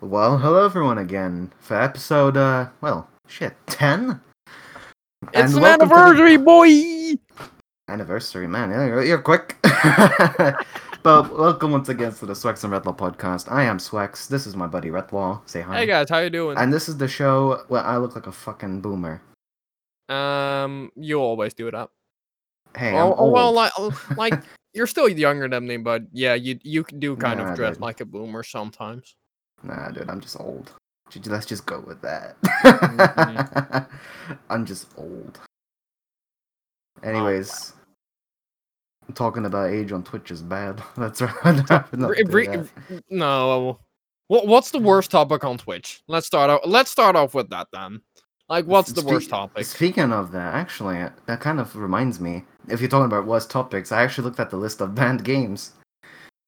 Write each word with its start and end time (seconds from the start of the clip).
Well, 0.00 0.38
hello 0.38 0.64
everyone 0.64 0.98
again 0.98 1.52
for 1.58 1.80
episode, 1.80 2.36
uh, 2.36 2.68
well, 2.80 3.08
shit, 3.26 3.54
10? 3.66 4.20
It's 5.34 5.52
an 5.52 5.54
to 5.54 5.60
the- 5.60 5.66
anniversary, 5.66 6.36
boy! 6.36 7.14
Anniversary, 7.88 8.46
man, 8.46 8.70
you're, 8.70 9.02
you're 9.02 9.20
quick. 9.22 9.56
but 11.02 11.36
welcome 11.36 11.72
once 11.72 11.88
again 11.88 12.12
to 12.12 12.26
the 12.26 12.32
Swex 12.34 12.62
and 12.64 12.72
Redlaw 12.72 12.96
podcast. 12.96 13.50
I 13.50 13.64
am 13.64 13.78
Swex, 13.78 14.28
this 14.28 14.46
is 14.46 14.54
my 14.54 14.66
buddy 14.66 14.88
Redlaw, 14.90 15.40
say 15.48 15.62
hi. 15.62 15.78
Hey 15.78 15.86
guys, 15.86 16.08
how 16.10 16.18
you 16.18 16.30
doing? 16.30 16.56
And 16.58 16.72
this 16.72 16.88
is 16.88 16.96
the 16.96 17.08
show 17.08 17.64
where 17.68 17.82
I 17.82 17.96
look 17.96 18.14
like 18.14 18.26
a 18.26 18.32
fucking 18.32 18.80
boomer. 18.80 19.20
Um, 20.08 20.90
you 20.96 21.18
always 21.20 21.54
do 21.54 21.70
that. 21.70 21.88
Hey, 22.76 22.92
Oh, 22.94 23.12
I'm 23.12 23.14
oh, 23.18 23.30
well, 23.30 23.52
like, 23.52 23.72
like 24.16 24.34
you're 24.74 24.86
still 24.86 25.08
younger 25.08 25.48
than 25.48 25.66
me, 25.66 25.78
but 25.78 26.02
yeah, 26.12 26.34
you 26.34 26.58
you 26.62 26.84
do 26.84 27.16
kind 27.16 27.40
Nah, 27.40 27.50
of 27.50 27.56
dress 27.56 27.80
like 27.80 28.00
a 28.00 28.04
boomer 28.04 28.42
sometimes. 28.44 29.16
Nah, 29.62 29.90
dude, 29.90 30.08
I'm 30.08 30.20
just 30.20 30.38
old. 30.38 30.72
Let's 31.26 31.46
just 31.46 31.66
go 31.66 31.80
with 31.80 32.00
that. 32.02 32.40
Mhm. 32.42 33.88
I'm 34.50 34.66
just 34.66 34.88
old. 34.96 35.40
Anyways, 37.02 37.72
talking 39.14 39.46
about 39.46 39.70
age 39.70 39.92
on 39.92 40.02
Twitch 40.02 40.30
is 40.30 40.42
bad. 40.42 40.82
That's 40.96 41.20
right. 41.22 41.90
Re- 41.92 42.24
re- 42.26 42.46
that. 42.46 43.02
no, 43.10 43.78
what 44.28 44.46
what's 44.46 44.70
the 44.70 44.78
worst 44.78 45.10
topic 45.10 45.44
on 45.44 45.58
Twitch? 45.58 46.02
Let's 46.08 46.26
start 46.26 46.50
off. 46.50 46.60
Let's 46.66 46.90
start 46.90 47.16
off 47.16 47.34
with 47.34 47.48
that 47.50 47.68
then. 47.72 48.00
Like, 48.48 48.64
what's 48.64 48.92
the 48.92 49.04
worst 49.04 49.28
topic? 49.28 49.66
Speaking 49.66 50.10
of 50.10 50.32
that, 50.32 50.54
actually, 50.54 51.06
that 51.26 51.40
kind 51.40 51.60
of 51.60 51.74
reminds 51.76 52.18
me. 52.18 52.44
If 52.68 52.80
you're 52.80 52.88
talking 52.88 53.04
about 53.06 53.26
worst 53.26 53.50
topics, 53.50 53.92
I 53.92 54.02
actually 54.02 54.24
looked 54.24 54.40
at 54.40 54.50
the 54.50 54.56
list 54.56 54.80
of 54.80 54.94
banned 54.94 55.22
games 55.24 55.72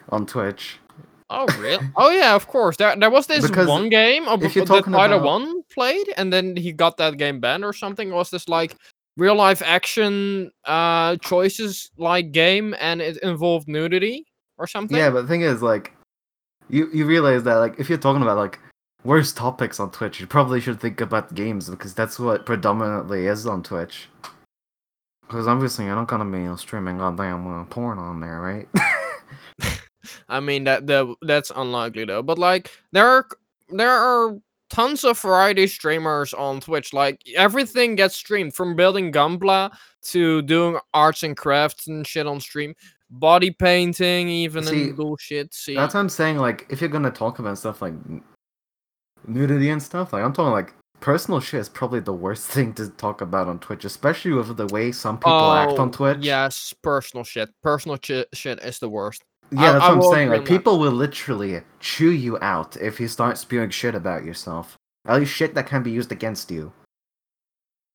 on 0.08 0.24
Twitch. 0.24 0.78
Oh 1.32 1.46
really? 1.60 1.78
oh 1.96 2.10
yeah, 2.10 2.34
of 2.34 2.46
course. 2.48 2.76
There 2.76 2.94
there 2.96 3.10
was 3.10 3.26
this 3.28 3.46
Because 3.46 3.68
one 3.68 3.88
game 3.88 4.26
of 4.26 4.42
if 4.42 4.56
you're 4.56 4.64
that 4.66 4.84
Spider 4.84 5.14
about- 5.14 5.24
One 5.24 5.62
played, 5.72 6.08
and 6.16 6.32
then 6.32 6.56
he 6.56 6.72
got 6.72 6.96
that 6.96 7.18
game 7.18 7.38
banned 7.40 7.64
or 7.64 7.72
something. 7.72 8.08
It 8.08 8.12
Was 8.14 8.30
this 8.30 8.48
like 8.48 8.74
real 9.16 9.36
life 9.36 9.62
action 9.64 10.50
uh 10.64 11.16
choices 11.16 11.90
like 11.96 12.32
game, 12.32 12.74
and 12.80 13.00
it 13.00 13.16
involved 13.22 13.68
nudity 13.68 14.26
or 14.58 14.66
something? 14.66 14.96
Yeah, 14.96 15.10
but 15.10 15.22
the 15.22 15.28
thing 15.28 15.42
is, 15.42 15.62
like, 15.62 15.92
you 16.68 16.90
you 16.92 17.06
realize 17.06 17.44
that 17.44 17.56
like 17.56 17.78
if 17.78 17.88
you're 17.88 17.98
talking 17.98 18.22
about 18.22 18.36
like 18.36 18.58
worst 19.04 19.36
topics 19.36 19.78
on 19.78 19.92
Twitch, 19.92 20.18
you 20.20 20.26
probably 20.26 20.60
should 20.60 20.80
think 20.80 21.00
about 21.00 21.32
games 21.34 21.70
because 21.70 21.94
that's 21.94 22.18
what 22.18 22.44
predominantly 22.44 23.26
is 23.26 23.46
on 23.46 23.62
Twitch. 23.62 24.08
Because 25.22 25.46
obviously, 25.46 25.84
you're 25.84 25.94
not 25.94 26.08
gonna 26.08 26.24
be 26.24 26.56
streaming 26.56 26.98
goddamn 26.98 27.46
uh, 27.46 27.64
porn 27.66 27.98
on 28.00 28.18
there, 28.18 28.40
right? 28.40 28.68
I 30.28 30.40
mean 30.40 30.64
that 30.64 30.86
the 30.86 31.14
that's 31.22 31.50
unlikely 31.54 32.04
though. 32.04 32.22
But 32.22 32.38
like 32.38 32.70
there 32.92 33.06
are 33.06 33.26
there 33.70 33.90
are 33.90 34.36
tons 34.70 35.04
of 35.04 35.18
variety 35.20 35.66
streamers 35.66 36.32
on 36.34 36.60
Twitch. 36.60 36.92
Like 36.92 37.20
everything 37.36 37.96
gets 37.96 38.14
streamed 38.16 38.54
from 38.54 38.76
building 38.76 39.12
Gunpla 39.12 39.72
to 40.02 40.42
doing 40.42 40.78
arts 40.94 41.22
and 41.22 41.36
crafts 41.36 41.86
and 41.88 42.06
shit 42.06 42.26
on 42.26 42.40
stream. 42.40 42.74
Body 43.10 43.50
painting, 43.50 44.28
even 44.28 44.64
See, 44.64 44.84
and 44.84 44.96
bullshit. 44.96 45.52
See, 45.52 45.74
That's 45.74 45.94
what 45.94 46.00
I'm 46.00 46.08
saying. 46.08 46.38
Like, 46.38 46.66
if 46.70 46.80
you're 46.80 46.88
gonna 46.88 47.10
talk 47.10 47.40
about 47.40 47.58
stuff 47.58 47.82
like 47.82 47.94
nudity 49.26 49.70
and 49.70 49.82
stuff, 49.82 50.12
like 50.12 50.22
I'm 50.22 50.32
talking 50.32 50.52
like 50.52 50.74
personal 51.00 51.40
shit 51.40 51.60
is 51.60 51.68
probably 51.68 52.00
the 52.00 52.12
worst 52.12 52.46
thing 52.50 52.72
to 52.74 52.88
talk 52.90 53.20
about 53.20 53.48
on 53.48 53.58
Twitch, 53.58 53.84
especially 53.84 54.32
with 54.32 54.56
the 54.56 54.66
way 54.68 54.92
some 54.92 55.18
people 55.18 55.52
act 55.52 55.78
on 55.78 55.88
Oh, 55.88 55.92
Twitch. 55.92 56.18
Yes, 56.20 56.72
personal 56.82 57.24
shit. 57.24 57.50
Personal 57.62 57.98
chi- 57.98 58.26
shit 58.32 58.60
is 58.60 58.78
the 58.78 58.88
worst. 58.88 59.24
Yeah, 59.52 59.72
that's 59.72 59.84
I 59.84 59.94
what 59.94 60.04
I'm 60.06 60.12
saying. 60.12 60.28
Like 60.28 60.44
that. 60.44 60.48
people 60.48 60.78
will 60.78 60.92
literally 60.92 61.62
chew 61.80 62.10
you 62.10 62.38
out 62.40 62.76
if 62.76 63.00
you 63.00 63.08
start 63.08 63.36
spewing 63.36 63.70
shit 63.70 63.94
about 63.94 64.24
yourself. 64.24 64.76
At 65.06 65.18
least 65.18 65.32
shit 65.32 65.54
that 65.54 65.66
can 65.66 65.82
be 65.82 65.90
used 65.90 66.12
against 66.12 66.50
you. 66.50 66.72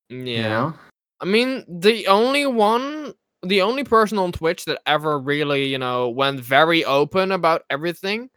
Yeah. 0.09 0.17
You 0.17 0.41
know? 0.43 0.73
I 1.21 1.25
mean, 1.25 1.63
the 1.67 2.07
only 2.07 2.45
one, 2.45 3.13
the 3.41 3.61
only 3.61 3.83
person 3.83 4.17
on 4.17 4.31
Twitch 4.31 4.65
that 4.65 4.81
ever 4.85 5.17
really, 5.17 5.65
you 5.65 5.77
know, 5.77 6.09
went 6.09 6.39
very 6.41 6.83
open 6.83 7.31
about 7.31 7.63
everything, 7.69 8.29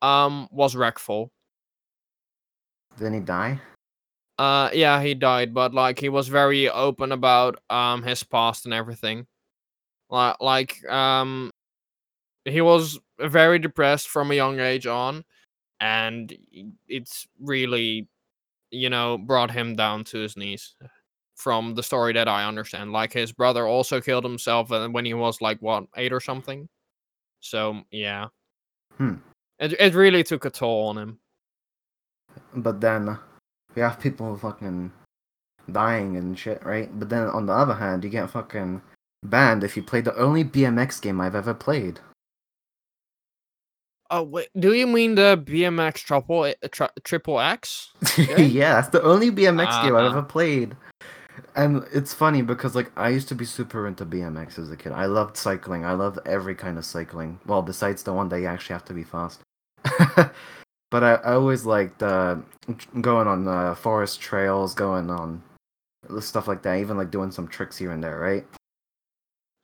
um, 0.00 0.48
was 0.50 0.74
Reckful. 0.74 1.28
Then 2.96 3.12
he 3.12 3.20
die. 3.20 3.60
Uh, 4.38 4.70
yeah, 4.72 5.02
he 5.02 5.14
died, 5.14 5.52
but 5.54 5.74
like 5.74 5.98
he 5.98 6.08
was 6.08 6.28
very 6.28 6.68
open 6.68 7.12
about 7.12 7.58
um 7.70 8.02
his 8.02 8.22
past 8.22 8.64
and 8.64 8.74
everything. 8.74 9.26
Like, 10.10 10.36
like 10.40 10.84
um, 10.90 11.50
he 12.44 12.60
was 12.60 12.98
very 13.18 13.58
depressed 13.58 14.08
from 14.08 14.30
a 14.30 14.34
young 14.34 14.60
age 14.60 14.86
on, 14.86 15.24
and 15.80 16.36
it's 16.88 17.26
really, 17.40 18.08
you 18.70 18.90
know, 18.90 19.18
brought 19.18 19.50
him 19.50 19.74
down 19.76 20.04
to 20.04 20.18
his 20.18 20.36
knees. 20.36 20.74
From 21.36 21.74
the 21.74 21.82
story 21.82 22.12
that 22.12 22.28
I 22.28 22.44
understand, 22.46 22.92
like 22.92 23.12
his 23.12 23.32
brother 23.32 23.66
also 23.66 24.00
killed 24.00 24.22
himself 24.22 24.70
uh, 24.70 24.88
when 24.88 25.04
he 25.04 25.14
was 25.14 25.40
like 25.40 25.58
what 25.60 25.84
eight 25.96 26.12
or 26.12 26.20
something. 26.20 26.68
So 27.40 27.82
yeah, 27.90 28.28
Hmm. 28.96 29.16
it 29.58 29.72
it 29.80 29.94
really 29.94 30.22
took 30.22 30.44
a 30.44 30.50
toll 30.50 30.86
on 30.88 30.96
him. 30.98 31.18
But 32.54 32.80
then 32.80 33.18
we 33.74 33.82
have 33.82 33.98
people 33.98 34.36
fucking 34.36 34.92
dying 35.72 36.16
and 36.16 36.38
shit, 36.38 36.64
right? 36.64 36.88
But 36.98 37.08
then 37.08 37.26
on 37.26 37.46
the 37.46 37.52
other 37.52 37.74
hand, 37.74 38.04
you 38.04 38.10
get 38.10 38.30
fucking 38.30 38.80
banned 39.24 39.64
if 39.64 39.76
you 39.76 39.82
play 39.82 40.00
the 40.00 40.16
only 40.16 40.44
BMX 40.44 41.00
game 41.00 41.20
I've 41.20 41.34
ever 41.34 41.52
played. 41.54 41.98
Oh 44.16 44.22
wait, 44.22 44.48
do 44.56 44.74
you 44.74 44.86
mean 44.86 45.16
the 45.16 45.36
BMX 45.44 45.94
triple 45.94 46.54
tri- 46.70 46.88
triple 47.02 47.40
X? 47.40 47.90
yeah, 48.16 48.74
that's 48.74 48.90
the 48.90 49.02
only 49.02 49.32
BMX 49.32 49.82
game 49.82 49.96
I've 49.96 50.04
Ah. 50.04 50.10
ever 50.10 50.22
played. 50.22 50.76
And 51.56 51.84
it's 51.92 52.14
funny 52.14 52.40
because 52.40 52.76
like 52.76 52.92
I 52.96 53.08
used 53.08 53.26
to 53.30 53.34
be 53.34 53.44
super 53.44 53.88
into 53.88 54.06
BMX 54.06 54.56
as 54.56 54.70
a 54.70 54.76
kid. 54.76 54.92
I 54.92 55.06
loved 55.06 55.36
cycling. 55.36 55.84
I 55.84 55.94
loved 55.94 56.20
every 56.26 56.54
kind 56.54 56.78
of 56.78 56.84
cycling. 56.84 57.40
Well, 57.44 57.60
besides 57.60 58.04
the 58.04 58.12
one 58.12 58.28
that 58.28 58.38
you 58.38 58.46
actually 58.46 58.74
have 58.74 58.84
to 58.84 58.94
be 58.94 59.02
fast. 59.02 59.40
but 60.92 61.02
I, 61.02 61.14
I 61.14 61.32
always 61.32 61.66
liked 61.66 62.00
uh, 62.00 62.36
going 63.00 63.26
on 63.26 63.48
uh, 63.48 63.74
forest 63.74 64.20
trails, 64.20 64.74
going 64.74 65.10
on 65.10 65.42
stuff 66.20 66.46
like 66.46 66.62
that. 66.62 66.78
Even 66.78 66.96
like 66.96 67.10
doing 67.10 67.32
some 67.32 67.48
tricks 67.48 67.76
here 67.76 67.90
and 67.90 68.04
there, 68.04 68.20
right? 68.20 68.46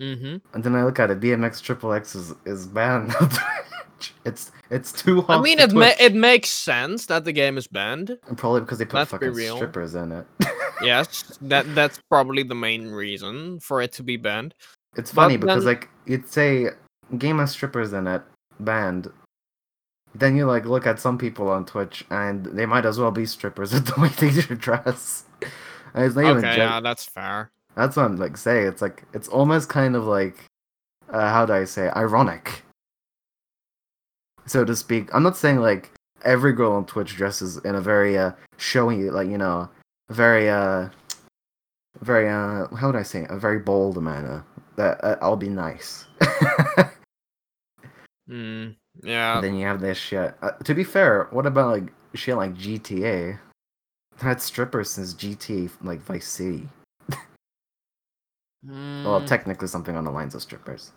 Mm-hmm. 0.03 0.39
And 0.55 0.65
then 0.65 0.75
I 0.75 0.83
look 0.83 0.99
at 0.99 1.13
it, 1.13 1.21
BMX 1.21 1.63
Triple 1.63 1.93
X 1.93 2.17
is 2.17 2.35
is 2.47 2.67
banned. 2.67 3.15
Twitch. 4.01 4.15
it's 4.25 4.51
it's 4.71 4.93
too 4.93 5.23
hard. 5.23 5.41
I 5.41 5.43
mean, 5.43 5.59
it 5.59 5.73
ma- 5.73 5.93
it 6.01 6.15
makes 6.15 6.49
sense 6.51 7.07
that 7.07 7.25
the 7.25 7.33
game 7.33 7.57
is 7.59 7.67
banned. 7.67 8.19
And 8.29 8.37
probably 8.39 8.61
because 8.61 8.79
they 8.79 8.85
put 8.85 8.95
let's 8.99 9.11
fucking 9.11 9.35
strippers 9.35 9.95
in 9.95 10.13
it. 10.13 10.27
Yes, 10.83 11.37
that 11.43 11.75
that's 11.75 12.01
probably 12.09 12.43
the 12.43 12.55
main 12.55 12.89
reason 12.89 13.61
for 13.61 13.83
it 13.83 13.93
to 13.93 14.03
be 14.03 14.17
banned. 14.17 14.55
It's 14.97 15.13
But 15.13 15.23
funny 15.25 15.37
because 15.37 15.65
then- 15.65 15.75
like 15.75 15.89
you'd 16.07 16.27
say 16.27 16.69
game 17.19 17.39
has 17.39 17.51
strippers 17.51 17.93
in 17.93 18.07
it, 18.07 18.23
banned. 18.59 19.13
Then 20.15 20.37
you 20.37 20.47
like 20.47 20.65
look 20.65 20.87
at 20.87 20.99
some 20.99 21.19
people 21.19 21.51
on 21.51 21.67
Twitch 21.67 22.05
and 22.11 22.47
they 22.47 22.65
might 22.67 22.87
as 22.87 22.99
well 22.99 23.11
be 23.11 23.27
strippers 23.27 23.73
with 23.75 23.87
the 23.87 24.01
way 24.01 24.09
they 24.09 24.31
dress. 24.57 25.25
And 25.93 26.05
it's 26.05 26.15
not 26.17 26.25
even 26.25 26.39
Okay, 26.39 26.57
gen- 26.57 26.69
yeah, 26.69 26.81
that's 26.81 27.05
fair. 27.05 27.51
That's 27.77 27.97
what 27.97 28.07
I'm 28.07 28.17
like 28.17 28.37
saying. 28.39 28.67
It's 28.67 28.81
like 28.81 29.05
it's 29.13 29.29
almost 29.29 29.69
kind 29.69 29.95
of 29.95 30.07
like 30.07 30.47
uh, 31.11 31.29
how 31.31 31.45
do 31.45 31.53
I 31.53 31.65
say 31.65 31.91
ironic, 31.91 32.63
so 34.51 34.65
to 34.65 34.75
speak. 34.75 35.09
I'm 35.15 35.23
not 35.23 35.37
saying 35.37 35.61
like 35.61 35.93
every 36.25 36.53
girl 36.53 36.73
on 36.73 36.85
Twitch 36.85 37.15
dresses 37.17 37.59
in 37.59 37.75
a 37.77 37.81
very 37.81 38.19
uh 38.19 38.33
showy 38.59 39.09
like 39.11 39.29
you 39.29 39.39
know 39.39 39.69
very 40.11 40.51
uh 40.51 40.89
very 42.01 42.29
uh 42.29 42.67
how 42.75 42.89
would 42.89 42.97
I 42.97 43.05
say 43.05 43.23
it? 43.23 43.31
a 43.31 43.39
very 43.39 43.61
bold 43.61 44.03
manner. 44.03 44.45
That 44.77 45.03
uh, 45.05 45.17
I'll 45.23 45.37
be 45.37 45.49
nice. 45.49 46.07
Hmm. 48.29 48.69
Yeah. 49.03 49.41
then 49.41 49.57
you 49.57 49.67
have 49.67 49.81
this 49.81 49.99
shit. 49.99 50.35
Uh, 50.41 50.53
to 50.63 50.73
be 50.75 50.85
fair, 50.85 51.27
what 51.33 51.47
about 51.47 51.71
like 51.81 51.93
shit 52.15 52.37
like 52.37 52.55
GTA? 52.55 53.39
Had 54.19 54.41
strippers 54.41 54.91
since 54.91 55.15
GTA 55.15 55.69
like 55.83 56.01
Vice 56.01 56.29
City. 56.29 56.69
Well, 59.05 59.21
Hmm. 59.21 59.27
technically 59.27 59.67
something 59.69 59.97
on 59.97 60.05
the 60.05 60.11
lines 60.13 60.35
of 60.37 60.43
strippers. 60.43 60.93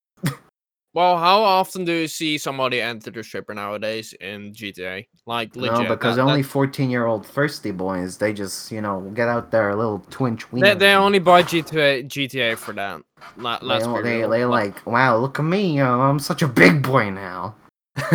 Well, 0.94 1.18
how 1.18 1.42
often 1.42 1.86
do 1.86 1.92
you 1.92 2.08
see 2.08 2.38
somebody 2.38 2.80
enter 2.80 3.10
the 3.10 3.24
stripper 3.24 3.54
nowadays 3.54 4.14
in 4.22 4.54
GTA? 4.54 5.08
Like 5.26 5.56
legit. 5.56 5.84
no, 5.84 5.88
because 5.88 6.18
that- 6.18 6.22
only 6.22 6.44
14 6.44 6.90
year 6.90 7.06
old 7.06 7.26
thirsty 7.26 7.72
boys, 7.72 8.18
they 8.18 8.34
just, 8.34 8.72
you 8.72 8.82
know, 8.82 9.02
get 9.16 9.28
out 9.28 9.52
there 9.52 9.70
a 9.70 9.76
little 9.76 10.00
twinge 10.10 10.46
they, 10.52 10.76
they 10.76 10.94
only 10.94 11.20
buy 11.20 11.44
GTA 11.44 12.06
GTA 12.08 12.58
for 12.58 12.74
that. 12.74 13.02
Let, 13.38 13.64
let's 13.64 13.88
be 13.88 14.02
they, 14.02 14.18
real. 14.20 14.30
they 14.30 14.46
Like- 14.46 14.86
wow, 14.86 15.18
look 15.18 15.40
at 15.40 15.46
me, 15.46 15.80
uh, 15.80 15.90
I'm 15.90 16.20
such 16.20 16.42
a 16.42 16.48
big 16.48 16.84
boy 16.84 17.10
now. 17.10 17.56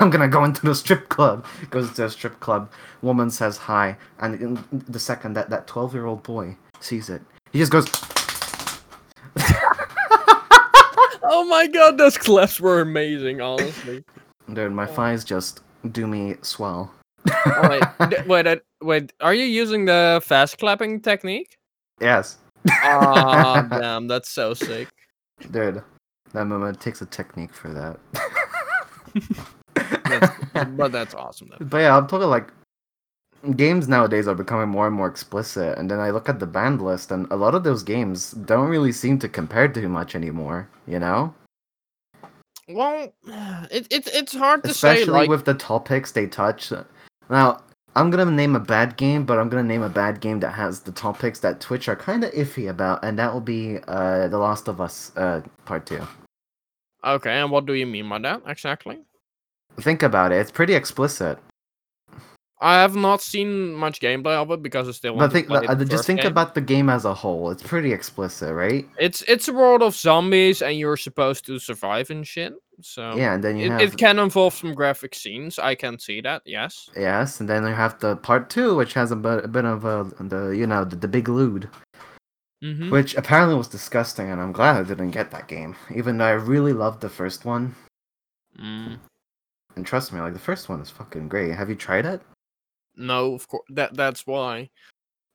I'm 0.00 0.10
gonna 0.10 0.28
go 0.28 0.42
into 0.44 0.66
the 0.66 0.74
strip 0.74 1.08
club. 1.08 1.46
Goes 1.70 1.92
to 1.94 2.06
a 2.06 2.10
strip 2.10 2.40
club. 2.40 2.72
Woman 3.02 3.30
says 3.30 3.56
hi, 3.56 3.96
and 4.18 4.40
in 4.40 4.64
the 4.88 4.98
second 4.98 5.34
that 5.34 5.48
that 5.50 5.68
12 5.68 5.94
year 5.94 6.06
old 6.06 6.24
boy 6.24 6.56
sees 6.80 7.08
it, 7.08 7.22
he 7.52 7.60
just 7.60 7.70
goes. 7.70 7.86
Oh 11.44 11.48
my 11.48 11.66
god, 11.66 11.98
those 11.98 12.16
clips 12.16 12.58
were 12.58 12.80
amazing. 12.80 13.40
Honestly. 13.40 14.02
Dude, 14.52 14.72
my 14.72 14.86
thighs 14.86 15.24
just 15.24 15.60
do 15.92 16.06
me 16.06 16.36
swell. 16.42 16.92
Oh, 17.46 17.68
wait, 17.68 18.26
wait, 18.26 18.46
uh, 18.46 18.56
wait. 18.82 19.12
Are 19.20 19.34
you 19.34 19.44
using 19.44 19.84
the 19.84 20.22
fast 20.24 20.58
clapping 20.58 21.00
technique? 21.00 21.56
yes. 22.00 22.38
Ah, 22.70 23.66
damn, 23.70 24.08
that's 24.08 24.30
so 24.30 24.54
sick. 24.54 24.88
Dude, 25.50 25.82
that 26.32 26.46
moment 26.46 26.80
takes 26.80 27.02
a 27.02 27.06
technique 27.06 27.52
for 27.52 27.68
that. 27.74 27.98
That's, 30.04 30.32
but 30.76 30.92
that's 30.92 31.14
awesome. 31.14 31.50
Though. 31.50 31.66
But 31.66 31.78
yeah, 31.78 31.96
I'm 31.96 32.06
talking 32.06 32.28
like 32.28 32.50
games 33.52 33.88
nowadays 33.88 34.26
are 34.26 34.34
becoming 34.34 34.68
more 34.68 34.86
and 34.86 34.96
more 34.96 35.06
explicit, 35.08 35.78
and 35.78 35.90
then 35.90 36.00
I 36.00 36.10
look 36.10 36.28
at 36.28 36.40
the 36.40 36.46
banned 36.46 36.80
list, 36.82 37.10
and 37.10 37.30
a 37.30 37.36
lot 37.36 37.54
of 37.54 37.64
those 37.64 37.82
games 37.82 38.32
don't 38.32 38.68
really 38.68 38.92
seem 38.92 39.18
to 39.20 39.28
compare 39.28 39.68
too 39.68 39.88
much 39.88 40.14
anymore. 40.14 40.68
You 40.86 40.98
know, 40.98 41.34
Well, 42.68 43.12
it, 43.70 43.86
it 43.90 44.08
it's 44.12 44.34
hard 44.34 44.64
to 44.64 44.70
especially 44.70 45.04
say. 45.04 45.10
Like, 45.10 45.28
with 45.28 45.44
the 45.44 45.54
topics 45.54 46.12
they 46.12 46.26
touch. 46.26 46.72
Now, 47.30 47.60
I'm 47.96 48.10
gonna 48.10 48.30
name 48.30 48.56
a 48.56 48.60
bad 48.60 48.96
game, 48.96 49.24
but 49.24 49.38
I'm 49.38 49.48
gonna 49.48 49.62
name 49.62 49.82
a 49.82 49.88
bad 49.88 50.20
game 50.20 50.40
that 50.40 50.50
has 50.52 50.80
the 50.80 50.92
topics 50.92 51.40
that 51.40 51.60
Twitch 51.60 51.88
are 51.88 51.96
kind 51.96 52.24
of 52.24 52.32
iffy 52.32 52.68
about, 52.68 53.04
and 53.04 53.18
that 53.18 53.32
will 53.32 53.40
be 53.40 53.78
uh, 53.86 54.28
The 54.28 54.38
Last 54.38 54.68
of 54.68 54.80
Us 54.80 55.12
uh, 55.16 55.42
Part 55.64 55.86
Two. 55.86 56.02
okay, 57.04 57.40
and 57.40 57.50
what 57.50 57.66
do 57.66 57.74
you 57.74 57.86
mean 57.86 58.08
by 58.08 58.18
that 58.20 58.42
exactly? 58.46 58.98
Think 59.80 60.02
about 60.02 60.32
it; 60.32 60.36
it's 60.36 60.50
pretty 60.50 60.74
explicit. 60.74 61.38
I 62.64 62.80
have 62.80 62.96
not 62.96 63.20
seen 63.20 63.74
much 63.74 64.00
gameplay 64.00 64.36
of 64.40 64.50
it 64.50 64.62
because 64.62 64.88
I 64.88 64.92
still 64.92 65.16
But 65.18 65.32
think, 65.32 65.48
to 65.48 65.58
play 65.58 65.66
uh, 65.66 65.74
the 65.74 65.84
just 65.84 66.06
think 66.06 66.22
game. 66.22 66.30
about 66.32 66.54
the 66.54 66.62
game 66.62 66.88
as 66.88 67.04
a 67.04 67.12
whole. 67.12 67.50
It's 67.50 67.62
pretty 67.62 67.92
explicit, 67.92 68.54
right? 68.54 68.88
It's 68.98 69.20
it's 69.28 69.48
a 69.48 69.52
world 69.52 69.82
of 69.82 69.94
zombies 69.94 70.62
and 70.62 70.78
you're 70.78 70.96
supposed 70.96 71.44
to 71.46 71.58
survive 71.58 72.08
and 72.08 72.26
shit. 72.26 72.54
So 72.80 73.14
yeah, 73.16 73.34
and 73.34 73.44
then 73.44 73.58
you 73.58 73.66
it, 73.66 73.70
have 73.72 73.80
it 73.82 73.96
can 73.98 74.18
involve 74.18 74.54
some 74.54 74.72
graphic 74.72 75.14
scenes. 75.14 75.58
I 75.58 75.74
can 75.74 75.98
see 75.98 76.22
that. 76.22 76.40
Yes. 76.46 76.88
Yes, 76.96 77.38
and 77.40 77.48
then 77.48 77.64
you 77.66 77.74
have 77.74 78.00
the 78.00 78.16
part 78.16 78.48
two, 78.48 78.74
which 78.74 78.94
has 78.94 79.10
a 79.10 79.16
bit, 79.16 79.44
a 79.44 79.48
bit 79.48 79.66
of 79.66 79.84
a 79.84 80.10
the 80.18 80.56
you 80.56 80.66
know 80.66 80.84
the, 80.86 80.96
the 80.96 81.08
big 81.08 81.28
lewd, 81.28 81.68
Mm-hmm. 82.64 82.88
which 82.90 83.14
apparently 83.14 83.56
was 83.56 83.68
disgusting, 83.68 84.30
and 84.30 84.40
I'm 84.40 84.52
glad 84.52 84.76
I 84.76 84.84
didn't 84.84 85.10
get 85.10 85.30
that 85.32 85.48
game, 85.48 85.76
even 85.94 86.16
though 86.16 86.24
I 86.24 86.30
really 86.30 86.72
loved 86.72 87.02
the 87.02 87.10
first 87.10 87.44
one. 87.44 87.74
Mm. 88.58 88.96
And 89.76 89.84
trust 89.84 90.14
me, 90.14 90.20
like 90.20 90.32
the 90.32 90.38
first 90.38 90.70
one 90.70 90.80
is 90.80 90.88
fucking 90.88 91.28
great. 91.28 91.52
Have 91.54 91.68
you 91.68 91.74
tried 91.76 92.06
it? 92.06 92.22
No, 92.96 93.34
of 93.34 93.46
course. 93.48 93.64
That 93.70 93.94
that's 93.94 94.26
why. 94.26 94.70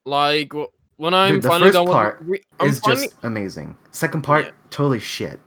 Like 0.06 0.52
when 0.96 1.14
I'm 1.14 1.34
Dude, 1.34 1.42
the 1.42 1.48
finally 1.48 1.68
first 1.68 1.74
done 1.74 1.84
with 1.86 1.92
part 1.94 2.20
I'm 2.60 2.68
it's 2.68 2.78
finally, 2.80 3.06
just 3.08 3.16
amazing. 3.22 3.76
Second 3.90 4.22
part, 4.22 4.46
Yeah. 4.46 4.50
totally 4.70 4.98
shit. 5.00 5.40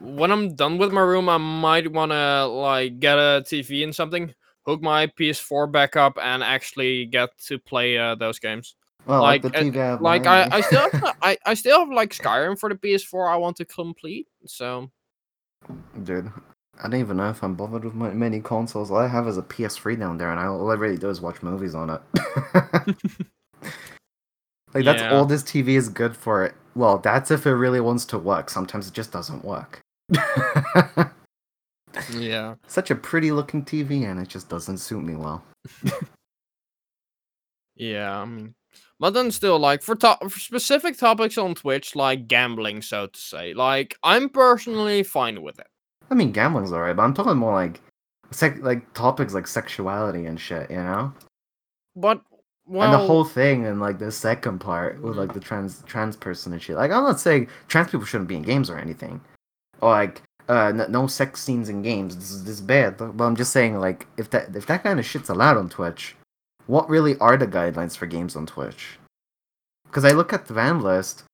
when 0.00 0.30
I'm 0.32 0.54
done 0.54 0.78
with 0.78 0.92
my 0.92 1.00
room, 1.00 1.28
I 1.28 1.38
might 1.38 1.90
wanna 1.90 2.46
like 2.46 2.98
get 3.00 3.18
a 3.18 3.42
TV 3.46 3.84
and 3.84 3.94
something, 3.94 4.34
hook 4.66 4.82
my 4.82 5.06
PS4 5.06 5.70
back 5.70 5.96
up, 5.96 6.18
and 6.20 6.42
actually 6.42 7.06
get 7.06 7.36
to 7.46 7.58
play 7.58 7.96
uh, 7.98 8.14
those 8.16 8.38
games. 8.38 8.76
Well, 9.06 9.20
like, 9.22 9.44
Like, 9.44 9.76
uh, 9.76 9.98
Like 10.00 10.26
I. 10.26 10.48
I 10.50 10.60
still 10.62 10.90
have, 10.90 11.16
I, 11.22 11.36
I 11.44 11.54
still 11.54 11.78
have 11.80 11.90
like 11.90 12.10
Skyrim 12.14 12.58
for 12.58 12.68
the 12.70 12.74
PS4. 12.74 13.30
I 13.30 13.36
want 13.36 13.56
to 13.58 13.64
complete. 13.66 14.26
So 14.46 14.90
dude. 16.02 16.32
I 16.82 16.88
don't 16.88 17.00
even 17.00 17.16
know 17.18 17.30
if 17.30 17.42
I'm 17.42 17.54
bothered 17.54 17.84
with 17.84 17.94
my 17.94 18.10
many 18.10 18.40
consoles. 18.40 18.90
All 18.90 18.98
I 18.98 19.06
have 19.08 19.28
is 19.28 19.38
a 19.38 19.42
PS3 19.42 19.98
down 19.98 20.18
there, 20.18 20.30
and 20.30 20.40
I, 20.40 20.46
all 20.46 20.70
I 20.70 20.74
really 20.74 20.98
do 20.98 21.08
is 21.08 21.20
watch 21.20 21.42
movies 21.42 21.74
on 21.74 21.90
it. 21.90 22.00
like 24.74 24.84
that's 24.84 25.02
Yeah. 25.02 25.14
all 25.14 25.24
this 25.24 25.42
TV 25.42 25.68
is 25.76 25.88
good 25.88 26.16
for. 26.16 26.44
It. 26.46 26.54
Well, 26.74 26.98
that's 26.98 27.30
if 27.30 27.46
it 27.46 27.52
really 27.54 27.80
wants 27.80 28.04
to 28.06 28.18
work. 28.18 28.50
Sometimes 28.50 28.88
it 28.88 28.94
just 28.94 29.12
doesn't 29.12 29.44
work. 29.44 29.80
yeah. 32.12 32.54
Such 32.66 32.90
a 32.90 32.94
pretty 32.96 33.30
looking 33.30 33.64
TV, 33.64 34.10
and 34.10 34.18
it 34.20 34.28
just 34.28 34.48
doesn't 34.48 34.78
suit 34.78 35.04
me 35.04 35.14
well. 35.14 35.44
Yeah, 37.76 38.20
I 38.20 38.24
mean, 38.24 38.54
but 39.00 39.10
then 39.14 39.30
still, 39.32 39.58
like 39.58 39.82
for, 39.82 39.96
to- 39.96 40.18
for 40.28 40.38
specific 40.40 40.96
topics 40.98 41.36
on 41.38 41.54
Twitch, 41.54 41.96
like 41.96 42.28
gambling, 42.28 42.82
so 42.82 43.06
to 43.08 43.18
say, 43.18 43.52
like 43.54 43.96
I'm 44.02 44.28
personally 44.28 45.02
fine 45.02 45.42
with 45.42 45.58
it. 45.58 45.66
I 46.10 46.14
mean, 46.14 46.32
gambling's 46.32 46.72
alright, 46.72 46.96
but 46.96 47.02
I'm 47.02 47.14
talking 47.14 47.36
more 47.36 47.54
like, 47.54 47.80
sec- 48.30 48.62
like 48.62 48.92
topics 48.94 49.34
like 49.34 49.46
sexuality 49.46 50.26
and 50.26 50.38
shit. 50.38 50.70
You 50.70 50.76
know, 50.76 51.12
But 51.96 52.22
well, 52.66 52.84
and 52.84 52.94
the 52.94 53.06
whole 53.06 53.24
thing, 53.24 53.66
and 53.66 53.80
like 53.80 53.98
the 53.98 54.10
second 54.12 54.58
part 54.58 55.00
with 55.02 55.16
like 55.16 55.34
the 55.34 55.40
trans 55.40 55.82
trans 55.86 56.16
person 56.16 56.52
and 56.52 56.62
shit. 56.62 56.76
Like, 56.76 56.90
I'm 56.90 57.04
not 57.04 57.20
saying 57.20 57.48
trans 57.68 57.90
people 57.90 58.06
shouldn't 58.06 58.28
be 58.28 58.36
in 58.36 58.42
games 58.42 58.70
or 58.70 58.78
anything, 58.78 59.20
or 59.80 59.90
like. 59.90 60.22
Uh, 60.46 60.66
n- 60.78 60.92
no 60.92 61.06
sex 61.06 61.42
scenes 61.42 61.70
in 61.70 61.80
games. 61.80 62.14
This 62.16 62.30
is 62.30 62.44
this 62.44 62.54
is 62.56 62.60
bad. 62.60 62.98
But 62.98 63.24
I'm 63.24 63.34
just 63.34 63.50
saying, 63.50 63.78
like, 63.80 64.06
if 64.18 64.28
that 64.28 64.54
if 64.54 64.66
that 64.66 64.82
kind 64.82 64.98
of 65.00 65.06
shit's 65.06 65.30
allowed 65.30 65.56
on 65.56 65.70
Twitch, 65.70 66.16
what 66.66 66.86
really 66.86 67.16
are 67.16 67.38
the 67.38 67.46
guidelines 67.46 67.96
for 67.96 68.04
games 68.04 68.36
on 68.36 68.44
Twitch? 68.44 68.98
Because 69.86 70.04
I 70.04 70.10
look 70.10 70.34
at 70.34 70.44
the 70.44 70.52
ban 70.52 70.82
list, 70.82 71.24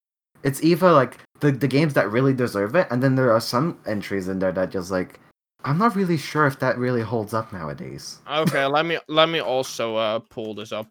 it's 0.45 0.63
either 0.63 0.93
like 0.93 1.19
the, 1.41 1.51
the 1.51 1.69
games 1.69 1.95
that 1.95 2.11
really 2.11 2.33
deserve 2.33 2.75
it, 2.75 2.87
and 2.91 3.03
then 3.03 3.15
there 3.15 3.33
are 3.33 3.41
some 3.41 3.79
entries 3.87 4.29
in 4.29 4.39
there 4.39 4.53
that 4.53 4.71
just 4.71 4.91
like 4.91 5.21
I'm 5.65 5.79
not 5.79 5.95
really 5.95 6.17
sure 6.17 6.47
if 6.47 6.59
that 6.61 6.79
really 6.79 7.03
holds 7.03 7.35
up 7.35 7.53
nowadays. 7.53 8.19
okay, 8.31 8.65
let 8.67 8.87
me 8.87 8.99
let 9.09 9.29
me 9.29 9.41
also 9.41 9.97
uh 9.97 10.19
pull 10.19 10.55
this 10.55 10.73
up. 10.73 10.87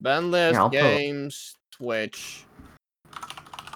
Ban 0.00 0.30
list 0.30 0.58
pull 0.58 0.70
games 0.70 1.56
Twitch. 1.70 2.44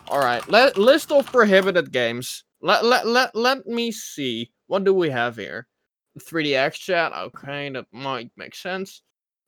All 0.09 0.21
right, 0.21 0.47
let 0.49 0.79
list 0.79 1.13
of 1.13 1.27
prohibited 1.27 1.93
games. 1.93 2.45
Let 2.63 2.85
let 2.85 3.07
let 3.07 3.35
let 3.35 3.67
me 3.67 3.93
see. 3.93 4.51
What 4.67 4.85
do 4.85 4.93
we 4.95 5.11
have 5.11 5.37
here? 5.37 5.67
3DX 6.19 6.73
chat. 6.75 7.13
Okay, 7.13 7.71
that 7.71 7.87
might 7.93 8.31
make 8.37 8.55
sense. 8.55 9.03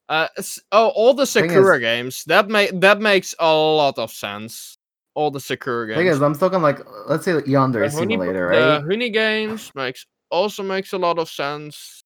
Uh, 0.09 0.29
oh, 0.73 0.89
all 0.89 1.15
the 1.15 1.27
Thing 1.27 1.47
is- 1.47 1.53
Sakura 1.53 1.81
games. 1.81 2.25
That 2.25 2.49
make 2.49 2.79
that 2.81 3.01
makes 3.01 3.35
a 3.39 3.53
lot 3.53 3.99
of 3.99 4.11
sense. 4.13 4.77
All 5.15 5.31
the 5.31 5.41
Sakura 5.41 5.87
games. 5.89 5.99
Thing 5.99 6.07
is, 6.07 6.23
I'm 6.23 6.35
talking 6.35 6.63
like 6.63 6.81
let's 7.09 7.25
say 7.25 7.33
Yandere 7.33 7.91
The 7.91 7.97
Huni- 7.97 7.99
Simulator, 7.99 8.47
right? 8.47 8.79
The 8.81 8.87
Hunie 8.87 9.13
games 9.13 9.71
makes 9.75 10.07
also 10.31 10.63
makes 10.63 10.93
a 10.93 10.99
lot 10.99 11.19
of 11.19 11.29
sense. 11.29 12.01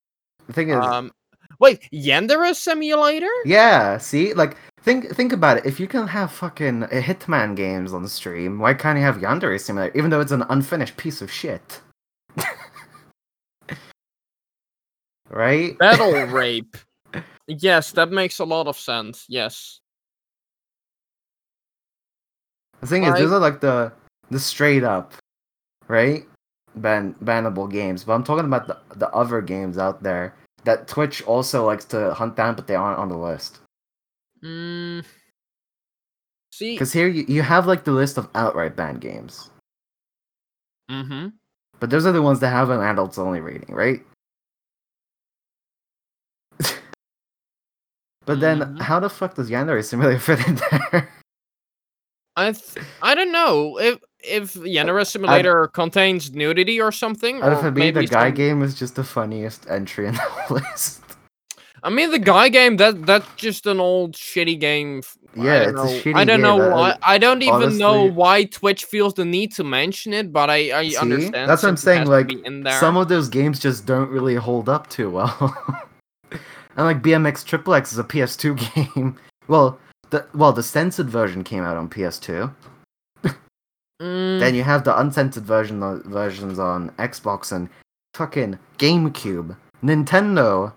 The 0.46 0.52
thing 0.54 0.70
is, 0.70 0.76
Um, 0.76 1.12
wait, 1.60 1.86
Yandere 1.92 2.54
Simulator? 2.54 3.28
yeah, 3.44 3.98
see, 3.98 4.32
like 4.34 4.56
think 4.82 5.14
think 5.14 5.32
about 5.32 5.58
it. 5.58 5.66
If 5.66 5.78
you 5.78 5.86
can 5.86 6.06
have 6.06 6.32
fucking 6.32 6.84
uh, 6.84 6.88
Hitman 6.88 7.54
games 7.56 7.92
on 7.92 8.02
the 8.02 8.08
stream, 8.08 8.58
why 8.58 8.72
can't 8.74 8.98
you 8.98 9.04
have 9.04 9.18
Yandere 9.18 9.60
Simulator, 9.60 9.96
even 9.96 10.10
though 10.10 10.20
it's 10.20 10.32
an 10.32 10.44
unfinished 10.48 10.96
piece 10.96 11.20
of 11.20 11.30
shit? 11.30 11.80
right? 15.30 15.76
Battle 15.78 16.12
rape. 16.32 16.76
Yes, 17.46 17.92
that 17.92 18.10
makes 18.10 18.38
a 18.38 18.44
lot 18.44 18.66
of 18.66 18.78
sense. 18.78 19.26
Yes. 19.28 19.80
The 22.80 22.86
thing 22.86 23.04
is, 23.04 23.10
Like- 23.10 23.18
those 23.18 23.32
are 23.32 23.38
like 23.38 23.60
the 23.60 23.92
the 24.30 24.38
straight 24.38 24.84
up, 24.84 25.12
right? 25.88 26.26
Ban 26.76 27.14
bannable 27.22 27.70
games. 27.70 28.04
But 28.04 28.14
I'm 28.14 28.24
talking 28.24 28.44
about 28.46 28.66
the 28.66 28.78
the 28.96 29.08
other 29.10 29.40
games 29.40 29.78
out 29.78 30.02
there 30.02 30.34
that 30.64 30.88
Twitch 30.88 31.22
also 31.22 31.64
likes 31.66 31.84
to 31.86 32.12
hunt 32.14 32.36
down, 32.36 32.54
but 32.56 32.66
they 32.66 32.74
aren't 32.74 32.98
on 32.98 33.08
the 33.08 33.16
list. 33.16 33.60
Mm. 34.42 35.04
See. 36.52 36.74
Because 36.74 36.92
here 36.92 37.08
you, 37.08 37.24
you 37.28 37.42
have 37.42 37.66
like 37.66 37.84
the 37.84 37.92
list 37.92 38.16
of 38.18 38.28
outright 38.34 38.76
banned 38.76 39.00
games, 39.00 39.50
Mm-hmm. 40.90 41.28
but 41.80 41.90
those 41.90 42.06
are 42.06 42.12
the 42.12 42.22
ones 42.22 42.40
that 42.40 42.50
have 42.50 42.70
an 42.70 42.80
adults 42.80 43.18
only 43.18 43.40
rating, 43.40 43.74
right? 43.74 44.02
but 48.26 48.40
then, 48.40 48.60
Mhm. 48.60 48.80
how 48.82 49.00
the 49.00 49.10
fuck 49.10 49.34
does 49.34 49.50
Yandere 49.50 49.84
Simulator 49.84 50.18
fit 50.18 50.46
in 50.46 50.54
there? 50.56 51.08
I 52.36 52.52
th- 52.52 52.84
I 53.02 53.14
don't 53.14 53.32
know 53.32 53.78
if 53.78 53.98
if 54.22 54.54
Yandere 54.54 55.06
Simulator 55.06 55.68
contains 55.68 56.32
nudity 56.32 56.80
or 56.80 56.90
something. 56.90 57.42
Or 57.42 57.50
of 57.52 57.76
me, 57.76 57.90
the 57.90 58.06
guy 58.06 58.28
some- 58.28 58.34
game 58.34 58.62
is 58.62 58.74
just 58.74 58.96
the 58.96 59.04
funniest 59.04 59.68
entry 59.68 60.08
in 60.08 60.14
the 60.14 60.30
list. 60.50 61.02
I 61.82 61.90
mean, 61.90 62.10
the 62.10 62.18
guy 62.18 62.48
game 62.48 62.78
that 62.78 63.04
that's 63.04 63.26
just 63.36 63.66
an 63.66 63.78
old 63.78 64.12
shitty 64.14 64.58
game. 64.58 65.02
Yeah, 65.36 65.62
it's 65.62 65.70
a 65.70 65.72
know. 65.74 65.84
shitty 65.84 66.14
I 66.14 66.24
don't 66.24 66.38
game, 66.38 66.42
know 66.42 66.72
uh, 66.72 66.76
why. 66.76 66.98
I 67.02 67.18
don't 67.18 67.42
even 67.42 67.76
know 67.76 68.04
why 68.04 68.44
Twitch 68.44 68.84
feels 68.84 69.14
the 69.14 69.24
need 69.24 69.52
to 69.54 69.64
mention 69.64 70.12
it, 70.14 70.32
but 70.32 70.48
I 70.48 70.76
I 70.76 70.88
See? 70.88 70.96
understand. 70.96 71.50
That's 71.50 71.62
what 71.62 71.68
I'm 71.68 71.76
saying, 71.76 72.06
like. 72.06 72.32
Some 72.80 72.96
of 72.96 73.08
those 73.08 73.28
games 73.28 73.58
just 73.58 73.84
don't 73.84 74.08
really 74.08 74.34
hold 74.36 74.68
up 74.68 74.88
too 74.88 75.10
well. 75.10 75.36
and 76.30 76.86
like 76.86 77.02
BMX 77.02 77.44
Triple 77.44 77.74
X 77.74 77.92
is 77.92 77.98
a 77.98 78.04
PS2 78.04 78.74
game. 78.94 79.16
Well, 79.46 79.78
the 80.14 80.24
well 80.32 80.52
the 80.52 80.62
censored 80.62 81.10
version 81.10 81.42
came 81.42 81.64
out 81.64 81.76
on 81.76 81.88
PS2. 81.88 82.54
Mm, 84.02 84.40
Then 84.40 84.54
you 84.54 84.62
have 84.64 84.84
the 84.84 84.98
uncensored 84.98 85.44
version 85.44 85.80
versions 86.04 86.58
on 86.58 86.90
Xbox 86.98 87.52
and 87.52 87.68
fucking 88.14 88.58
GameCube. 88.78 89.56
Nintendo, 89.84 90.72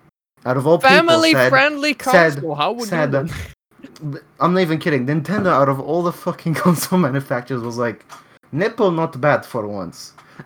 out 0.46 0.58
of 0.58 0.68
all 0.68 0.78
people, 0.78 0.90
family 0.90 1.34
said, 1.34 1.50
friendly 1.50 1.96
said- 2.00 2.44
How 2.58 2.72
would 2.74 2.88
said- 2.88 3.14
you? 3.14 4.20
I'm 4.40 4.54
not 4.54 4.62
even 4.62 4.80
kidding. 4.80 5.06
Nintendo, 5.06 5.48
out 5.48 5.70
of 5.70 5.80
all 5.80 6.04
the 6.04 6.12
fucking 6.12 6.54
console 6.64 7.00
manufacturers, 7.00 7.62
was 7.62 7.78
like, 7.78 8.06
nipple 8.52 8.92
not 8.92 9.20
bad 9.22 9.46
for 9.46 9.68
once. 9.68 10.14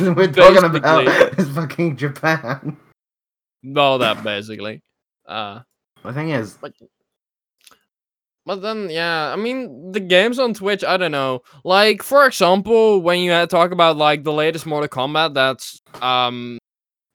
We're 0.00 0.30
talking 0.32 0.64
about 0.64 1.06
is 1.38 1.48
fucking 1.50 1.96
Japan. 1.96 2.76
All 3.76 3.98
that 3.98 4.22
basically. 4.22 4.80
Uh, 5.26 5.60
The 6.02 6.12
thing 6.12 6.30
is, 6.30 6.58
but 8.46 8.62
then 8.62 8.88
yeah, 8.90 9.32
I 9.32 9.36
mean 9.36 9.92
the 9.92 10.00
games 10.00 10.38
on 10.38 10.54
Twitch. 10.54 10.82
I 10.82 10.96
don't 10.96 11.12
know. 11.12 11.42
Like 11.64 12.02
for 12.02 12.26
example, 12.26 13.00
when 13.00 13.20
you 13.20 13.46
talk 13.46 13.70
about 13.70 13.96
like 13.96 14.24
the 14.24 14.32
latest 14.32 14.66
Mortal 14.66 14.88
Kombat, 14.88 15.34
that's 15.34 15.80
um, 16.00 16.58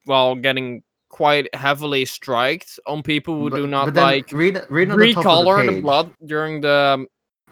well, 0.05 0.35
getting 0.35 0.83
quite 1.09 1.53
heavily 1.55 2.05
striked 2.05 2.79
on 2.85 3.01
people 3.01 3.39
who 3.39 3.49
but- 3.49 3.57
do 3.57 3.67
not 3.67 3.93
like 3.95 4.31
read 4.31 4.61
read 4.69 4.91
on 4.91 4.99
the 4.99 5.13
top 5.13 5.25
of 5.25 5.45
recolor 5.45 5.57
the 5.61 5.65
the 5.65 5.71
page. 5.73 5.81
blood 5.81 6.11
during 6.25 6.61
the. 6.61 7.07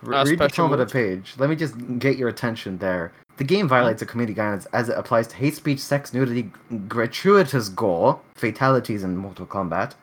uh, 0.05 0.23
read 0.25 0.37
the 0.39 0.47
top 0.49 0.71
of 0.71 0.79
the 0.79 0.85
page. 0.85 1.33
Let 1.37 1.49
me 1.49 1.55
just 1.55 1.75
get 1.99 2.17
your 2.17 2.29
attention 2.29 2.77
there. 2.77 3.11
The 3.37 3.43
game 3.43 3.67
violates 3.67 3.99
the 3.99 4.05
community 4.05 4.35
guidance 4.35 4.67
as 4.73 4.89
it 4.89 4.97
applies 4.97 5.25
to 5.29 5.35
hate 5.35 5.55
speech, 5.55 5.79
sex, 5.79 6.13
nudity, 6.13 6.51
gratuitous 6.87 7.67
gore, 7.69 8.21
fatalities 8.35 9.03
in 9.03 9.17
Mortal 9.17 9.47
Kombat, 9.47 9.93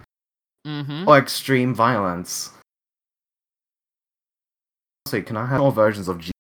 Mm-hmm. 0.70 1.08
or 1.08 1.18
extreme 1.18 1.74
violence. 1.74 2.50
So 5.08 5.20
can 5.22 5.36
I 5.36 5.46
have 5.46 5.60
all 5.60 5.72
versions 5.72 6.06
of 6.06 6.18
GTA 6.18 6.30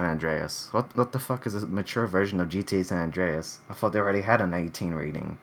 San 0.00 0.10
Andreas. 0.10 0.68
What 0.72 0.94
what 0.96 1.12
the 1.12 1.18
fuck 1.18 1.46
is 1.46 1.54
a 1.54 1.66
mature 1.66 2.06
version 2.06 2.38
of 2.40 2.48
GTA 2.48 2.84
San 2.84 2.98
Andreas? 2.98 3.60
I 3.70 3.74
thought 3.74 3.92
they 3.92 3.98
already 3.98 4.20
had 4.20 4.40
an 4.42 4.52
18 4.52 4.92
rating. 4.92 5.38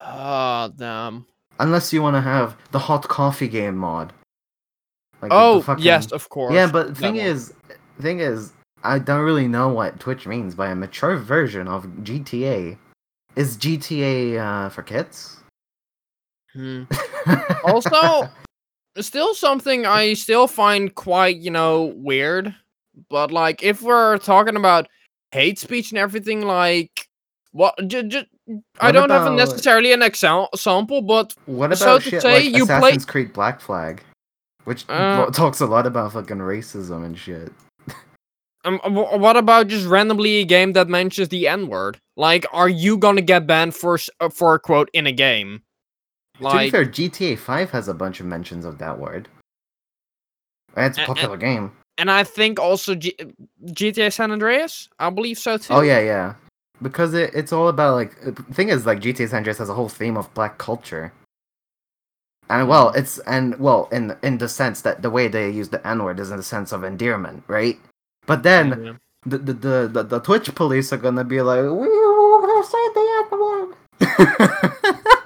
Ah, 0.00 0.70
damn. 0.76 1.26
Unless 1.58 1.92
you 1.92 2.02
want 2.02 2.16
to 2.16 2.20
have 2.20 2.56
the 2.72 2.78
hot 2.78 3.08
coffee 3.08 3.48
game 3.48 3.76
mod. 3.76 4.12
Like 5.22 5.30
Oh 5.32 5.62
fucking- 5.62 5.84
yes, 5.84 6.12
of 6.12 6.28
course. 6.28 6.52
Yeah, 6.52 6.70
but 6.70 6.88
the 6.88 6.94
thing 6.94 7.16
one. 7.16 7.24
is, 7.24 7.54
thing 8.00 8.18
is, 8.20 8.52
I 8.82 8.98
don't 8.98 9.22
really 9.22 9.48
know 9.48 9.68
what 9.68 10.00
Twitch 10.00 10.26
means 10.26 10.54
by 10.54 10.68
a 10.68 10.74
mature 10.74 11.16
version 11.16 11.68
of 11.68 11.86
GTA. 12.02 12.76
Is 13.36 13.56
GTA 13.56 14.38
uh, 14.38 14.68
for 14.68 14.82
kids? 14.82 15.38
Hmm. 16.52 16.84
Also, 17.64 18.28
still 19.00 19.34
something 19.34 19.86
I 19.86 20.12
still 20.14 20.46
find 20.46 20.94
quite, 20.94 21.36
you 21.38 21.50
know, 21.50 21.94
weird. 21.96 22.54
But 23.08 23.32
like, 23.32 23.62
if 23.62 23.80
we're 23.82 24.18
talking 24.18 24.56
about 24.56 24.86
hate 25.32 25.58
speech 25.58 25.90
and 25.90 25.98
everything, 25.98 26.42
like, 26.42 27.08
what? 27.52 27.74
J- 27.86 28.02
j- 28.06 28.28
I 28.78 28.86
What 28.88 28.92
don't 28.92 29.10
have 29.10 29.26
a 29.26 29.34
necessarily 29.34 29.92
an 29.94 30.02
exam- 30.02 30.46
example, 30.52 31.00
but 31.00 31.34
what 31.46 31.66
about 31.72 31.78
So 31.78 31.98
shit 31.98 32.20
say, 32.22 32.34
like 32.44 32.56
you 32.56 32.66
play- 32.66 32.76
Assassin's 32.76 33.04
Creed 33.06 33.32
Black 33.32 33.60
Flag, 33.62 34.02
which 34.64 34.84
Uh, 34.90 35.30
talks 35.30 35.60
a 35.60 35.66
lot 35.66 35.86
about 35.86 36.12
fucking 36.12 36.36
racism 36.38 37.04
and 37.06 37.18
shit. 37.18 37.50
Um, 38.64 38.78
what 38.94 39.36
about 39.36 39.68
just 39.68 39.86
randomly 39.86 40.36
a 40.36 40.44
game 40.44 40.72
that 40.72 40.88
mentions 40.88 41.28
the 41.28 41.46
N 41.48 41.68
word? 41.68 41.98
Like, 42.16 42.46
are 42.52 42.68
you 42.68 42.96
gonna 42.96 43.22
get 43.22 43.46
banned 43.46 43.74
for 43.74 43.98
uh, 44.20 44.28
for 44.28 44.54
a 44.54 44.58
quote 44.58 44.88
in 44.92 45.06
a 45.06 45.12
game? 45.12 45.62
to 46.34 46.40
be 46.40 46.44
Like, 46.44 46.70
fair, 46.70 46.84
GTA 46.84 47.36
5 47.38 47.70
has 47.70 47.88
a 47.88 47.94
bunch 47.94 48.20
of 48.20 48.26
mentions 48.26 48.64
of 48.64 48.78
that 48.78 48.98
word. 48.98 49.28
It's 50.76 50.98
a 50.98 51.02
popular 51.02 51.36
game. 51.36 51.72
and 51.98 52.10
I 52.10 52.24
think 52.24 52.58
also 52.58 52.94
G- 52.96 53.16
GTA 53.66 54.12
San 54.12 54.32
Andreas, 54.32 54.88
I 54.98 55.10
believe 55.10 55.38
so 55.38 55.56
too. 55.58 55.74
Oh 55.74 55.80
yeah, 55.82 56.00
yeah. 56.00 56.34
Because 56.82 57.14
it, 57.14 57.30
it's 57.34 57.52
all 57.52 57.68
about 57.68 57.94
like 57.94 58.20
the 58.20 58.32
thing 58.52 58.68
is 58.68 58.84
like 58.86 59.00
GTA 59.00 59.28
San 59.28 59.38
Andreas 59.38 59.58
has 59.58 59.68
a 59.68 59.74
whole 59.74 59.88
theme 59.88 60.16
of 60.16 60.32
black 60.34 60.58
culture. 60.58 61.12
And 62.50 62.68
well, 62.68 62.88
Mm-hmm. 62.88 62.98
it's 62.98 63.18
and 63.20 63.58
well 63.58 63.88
in 63.92 64.16
in 64.22 64.38
the 64.38 64.48
sense 64.48 64.82
that 64.82 65.02
the 65.02 65.10
way 65.10 65.28
they 65.28 65.48
use 65.50 65.68
the 65.70 65.84
N 65.86 66.02
word 66.02 66.18
is 66.20 66.30
in 66.30 66.36
the 66.36 66.42
sense 66.42 66.72
of 66.72 66.82
endearment, 66.84 67.44
right? 67.46 67.78
But 68.26 68.42
then 68.42 68.82
Yeah. 68.82 68.92
the, 69.26 69.38
the 69.38 69.52
the 69.52 69.88
the 69.92 70.02
the 70.02 70.20
Twitch 70.20 70.54
police 70.54 70.92
are 70.92 70.98
gonna 70.98 71.24
be 71.24 71.40
like, 71.42 71.62
we 71.62 71.68
were 71.68 72.40
gonna 72.40 72.64
say 72.64 72.84
the 72.94 73.36
word. 73.36 73.74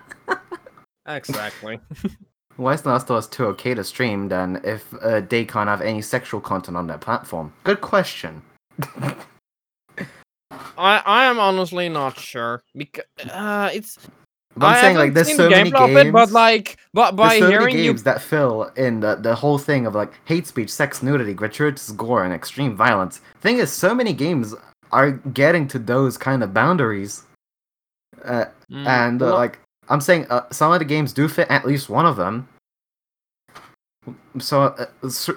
Exactly. 1.09 1.81
Why 2.57 2.75
is 2.75 2.85
Us 2.87 3.29
2 3.29 3.47
okay 3.47 3.73
to 3.75 3.85
stream 3.85 4.29
then 4.29 4.61
if 4.65 4.93
uh, 5.01 5.21
they 5.21 5.45
can't 5.45 5.69
have 5.69 5.81
any 5.81 6.03
sexual 6.03 6.41
content 6.41 6.77
on 6.77 6.87
their 6.89 6.99
platform? 6.99 7.53
Good 7.65 7.81
question. 7.81 8.43
I 10.77 11.03
I 11.07 11.25
am 11.27 11.39
honestly 11.39 11.89
not 11.89 12.19
sure 12.19 12.63
because 12.77 13.05
uh, 13.31 13.71
it's. 13.73 13.99
But 14.59 14.67
I'm 14.67 14.75
I 14.75 14.81
saying 14.81 14.97
like 14.97 15.15
there's 15.15 15.35
so 15.35 15.49
many 15.51 15.71
games. 15.71 16.09
it, 16.09 16.13
but 16.13 16.31
like, 16.31 16.77
but 16.93 17.17
by 17.17 17.39
so 17.39 17.49
hearing 17.49 17.77
you, 17.77 17.93
games 17.93 18.03
that 18.05 18.21
fill 18.21 18.65
in 18.77 19.01
the, 19.01 19.17
the 19.17 19.35
whole 19.35 19.59
thing 19.59 19.87
of 19.87 19.95
like 19.95 20.13
hate 20.25 20.47
speech, 20.47 20.71
sex, 20.71 21.03
nudity, 21.03 21.35
gratuitous 21.35 21.91
gore, 21.93 22.25
and 22.25 22.33
extreme 22.33 22.77
violence. 22.77 23.21
Thing 23.41 23.59
is, 23.59 23.73
so 23.73 23.95
many 23.95 24.13
games 24.13 24.55
are 24.93 25.13
getting 25.13 25.69
to 25.69 25.79
those 25.79 26.17
kind 26.19 26.43
of 26.43 26.53
boundaries, 26.55 27.25
uh, 28.25 28.47
Mm, 28.71 28.87
and 28.87 29.23
uh, 29.23 29.27
well, 29.27 29.35
like 29.37 29.59
I'm 29.89 30.01
saying, 30.01 30.27
uh, 30.29 30.45
some 30.51 30.73
of 30.73 30.79
the 30.79 30.85
games 30.85 31.13
do 31.15 31.27
fit 31.29 31.49
at 31.51 31.67
least 31.67 31.89
one 31.89 32.05
of 32.05 32.17
them. 32.17 32.47
So, 34.39 34.63
uh, 34.65 34.87
s- 35.05 35.31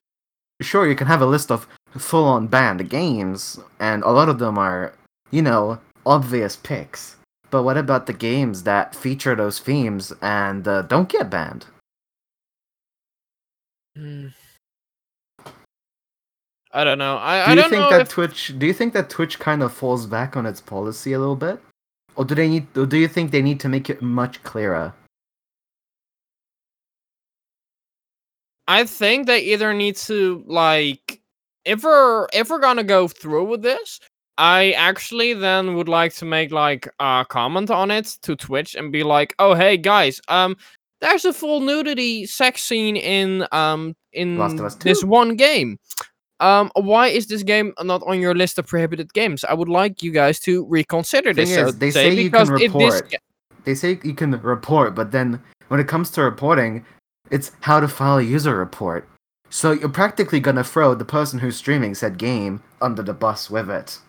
sure, 0.62 0.88
you 0.88 0.96
can 0.96 1.08
have 1.08 1.22
a 1.22 1.26
list 1.26 1.52
of 1.52 1.68
full-on 1.98 2.48
banned 2.48 2.90
games, 2.90 3.60
and 3.80 4.04
a 4.04 4.10
lot 4.12 4.30
of 4.30 4.40
them 4.40 4.58
are, 4.58 4.94
you 5.32 5.42
know, 5.42 5.80
obvious 6.06 6.56
picks. 6.58 7.16
But 7.52 7.64
what 7.64 7.78
about 7.78 8.08
the 8.08 8.14
games 8.14 8.64
that 8.64 8.96
feature 8.96 9.36
those 9.36 9.60
themes 9.60 10.14
and 10.22 10.68
uh, 10.68 10.84
don't 10.84 11.10
get 11.10 11.30
banned? 11.30 11.66
mm. 13.98 14.34
I 16.74 16.84
don't 16.86 16.98
know. 16.98 17.18
I, 17.18 17.44
Do 17.44 17.46
I 17.46 17.50
you 17.50 17.56
don't 17.58 17.70
think 17.70 17.90
that 17.90 18.02
if 18.02 18.10
Twitch? 18.10 18.58
Do 18.58 18.66
you 18.66 18.74
think 18.74 18.94
that 18.94 19.10
Twitch 19.10 19.40
kind 19.40 19.62
of 19.62 19.74
falls 19.74 20.06
back 20.06 20.38
on 20.38 20.46
its 20.46 20.62
policy 20.62 21.12
a 21.12 21.20
little 21.20 21.36
bit, 21.36 21.60
or 22.16 22.24
do 22.24 22.34
they 22.34 22.48
need? 22.48 22.66
Or 22.78 22.86
do 22.86 22.98
you 22.98 23.10
think 23.10 23.32
they 23.32 23.42
need 23.42 23.60
to 23.60 23.70
make 23.70 23.90
it 23.90 24.02
much 24.02 24.42
clearer? 24.44 24.94
I 28.70 28.86
think 28.86 29.28
they 29.28 29.42
either 29.42 29.74
need 29.74 29.98
to 29.98 30.46
like 30.48 31.20
if 31.66 31.84
we're 31.84 32.28
if 32.32 32.50
we're 32.50 32.60
gonna 32.60 32.86
go 32.86 33.10
through 33.10 33.44
with 33.46 33.62
this, 33.64 34.00
I 34.42 34.72
actually 34.72 35.36
then 35.36 35.76
would 35.76 35.88
like 35.88 36.16
to 36.16 36.26
make 36.26 36.52
like 36.52 36.90
a 37.00 37.24
comment 37.30 37.70
on 37.70 37.92
it 37.92 38.18
to 38.24 38.36
Twitch 38.36 38.74
and 38.74 38.92
be 38.92 39.04
like, 39.04 39.36
oh 39.38 39.54
hey 39.54 39.78
guys, 39.78 40.20
um 40.30 40.58
there's 41.00 41.26
a 41.26 41.34
full 41.34 41.60
nudity 41.60 42.26
sex 42.26 42.64
scene 42.64 42.96
in 42.96 43.46
um 43.52 43.96
in 44.14 44.40
Last 44.40 44.54
of 44.54 44.66
Us 44.66 44.76
this 44.76 45.04
one 45.04 45.36
game. 45.36 45.78
Um 46.40 46.72
why 46.74 47.10
is 47.10 47.28
this 47.28 47.44
game 47.44 47.74
not 47.84 48.02
on 48.08 48.20
your 48.20 48.34
list 48.34 48.58
of 48.58 48.66
prohibited 48.66 49.14
games? 49.14 49.44
I 49.44 49.54
would 49.54 49.70
like 49.70 50.02
you 50.02 50.12
guys 50.12 50.40
to 50.40 50.66
reconsider 50.66 51.36
this. 51.36 51.52
Is, 51.52 51.78
they 51.78 51.92
say 51.92 52.12
you 52.12 52.32
can 52.32 52.42
it, 52.42 52.58
this, 52.58 52.62
report. 52.64 53.14
They 53.64 53.76
say 53.76 54.00
you 54.04 54.16
can 54.16 54.32
report, 54.42 54.96
but 54.96 55.12
then 55.12 55.40
when 55.68 55.80
it 55.80 55.88
comes 55.88 56.10
to 56.12 56.24
reporting, 56.24 56.84
it's 57.30 57.52
how 57.60 57.80
to 57.80 57.88
file 57.88 58.18
a 58.18 58.24
user 58.24 58.58
report. 58.58 59.08
So 59.52 59.72
you're 59.72 59.90
practically 59.90 60.40
gonna 60.40 60.64
throw 60.64 60.96
the 60.96 61.06
person 61.06 61.38
who's 61.38 61.58
streaming 61.58 61.94
said 61.94 62.18
game 62.18 62.64
under 62.82 63.04
the 63.04 63.14
bus 63.14 63.48
with 63.52 63.70
it. 63.70 64.00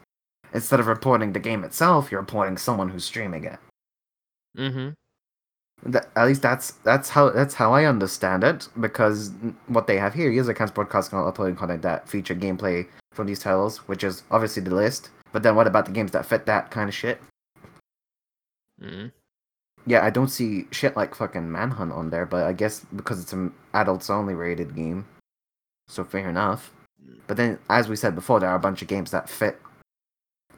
Instead 0.55 0.81
of 0.81 0.87
reporting 0.87 1.33
the 1.33 1.41
game 1.41 1.65
itself, 1.65 2.11
you're 2.11 2.21
reporting 2.21 2.57
someone 2.59 2.89
who's 2.91 3.05
streaming 3.05 3.45
it. 3.45 3.59
hmm 4.57 4.91
That, 5.85 6.09
at 6.17 6.27
least 6.27 6.43
that's 6.43 6.73
that's 6.85 7.09
how 7.11 7.31
that's 7.31 7.55
how 7.55 7.73
I 7.73 7.85
understand 7.87 8.45
it. 8.45 8.69
Because 8.81 9.33
what 9.67 9.87
they 9.87 9.99
have 9.99 10.15
here, 10.15 10.31
user 10.31 10.53
accounts 10.53 10.73
broadcasting 10.73 11.19
or 11.19 11.27
uploading 11.29 11.57
content 11.57 11.83
that 11.83 12.09
feature 12.09 12.35
gameplay 12.35 12.87
from 13.13 13.27
these 13.27 13.41
titles, 13.41 13.79
which 13.89 14.05
is 14.05 14.23
obviously 14.31 14.63
the 14.63 14.75
list. 14.75 15.11
But 15.33 15.43
then 15.43 15.57
what 15.57 15.67
about 15.67 15.87
the 15.87 15.93
games 15.93 16.13
that 16.13 16.27
fit 16.27 16.47
that 16.47 16.71
kind 16.71 16.89
of 16.89 16.95
shit? 16.95 17.21
mm 18.81 19.11
Yeah, 19.87 20.05
I 20.05 20.11
don't 20.11 20.29
see 20.29 20.67
shit 20.71 20.97
like 20.97 21.15
fucking 21.15 21.51
Manhunt 21.51 21.93
on 21.93 22.11
there, 22.11 22.27
but 22.27 22.45
I 22.47 22.53
guess 22.53 22.85
because 22.95 23.21
it's 23.23 23.33
an 23.33 23.53
adults 23.75 24.11
only 24.11 24.35
rated 24.35 24.75
game, 24.77 25.07
so 25.89 26.05
fair 26.05 26.29
enough. 26.29 26.73
But 27.27 27.37
then, 27.37 27.59
as 27.71 27.89
we 27.89 27.97
said 27.97 28.15
before, 28.15 28.41
there 28.41 28.51
are 28.51 28.57
a 28.57 28.61
bunch 28.61 28.83
of 28.83 28.89
games 28.89 29.11
that 29.11 29.29
fit 29.29 29.59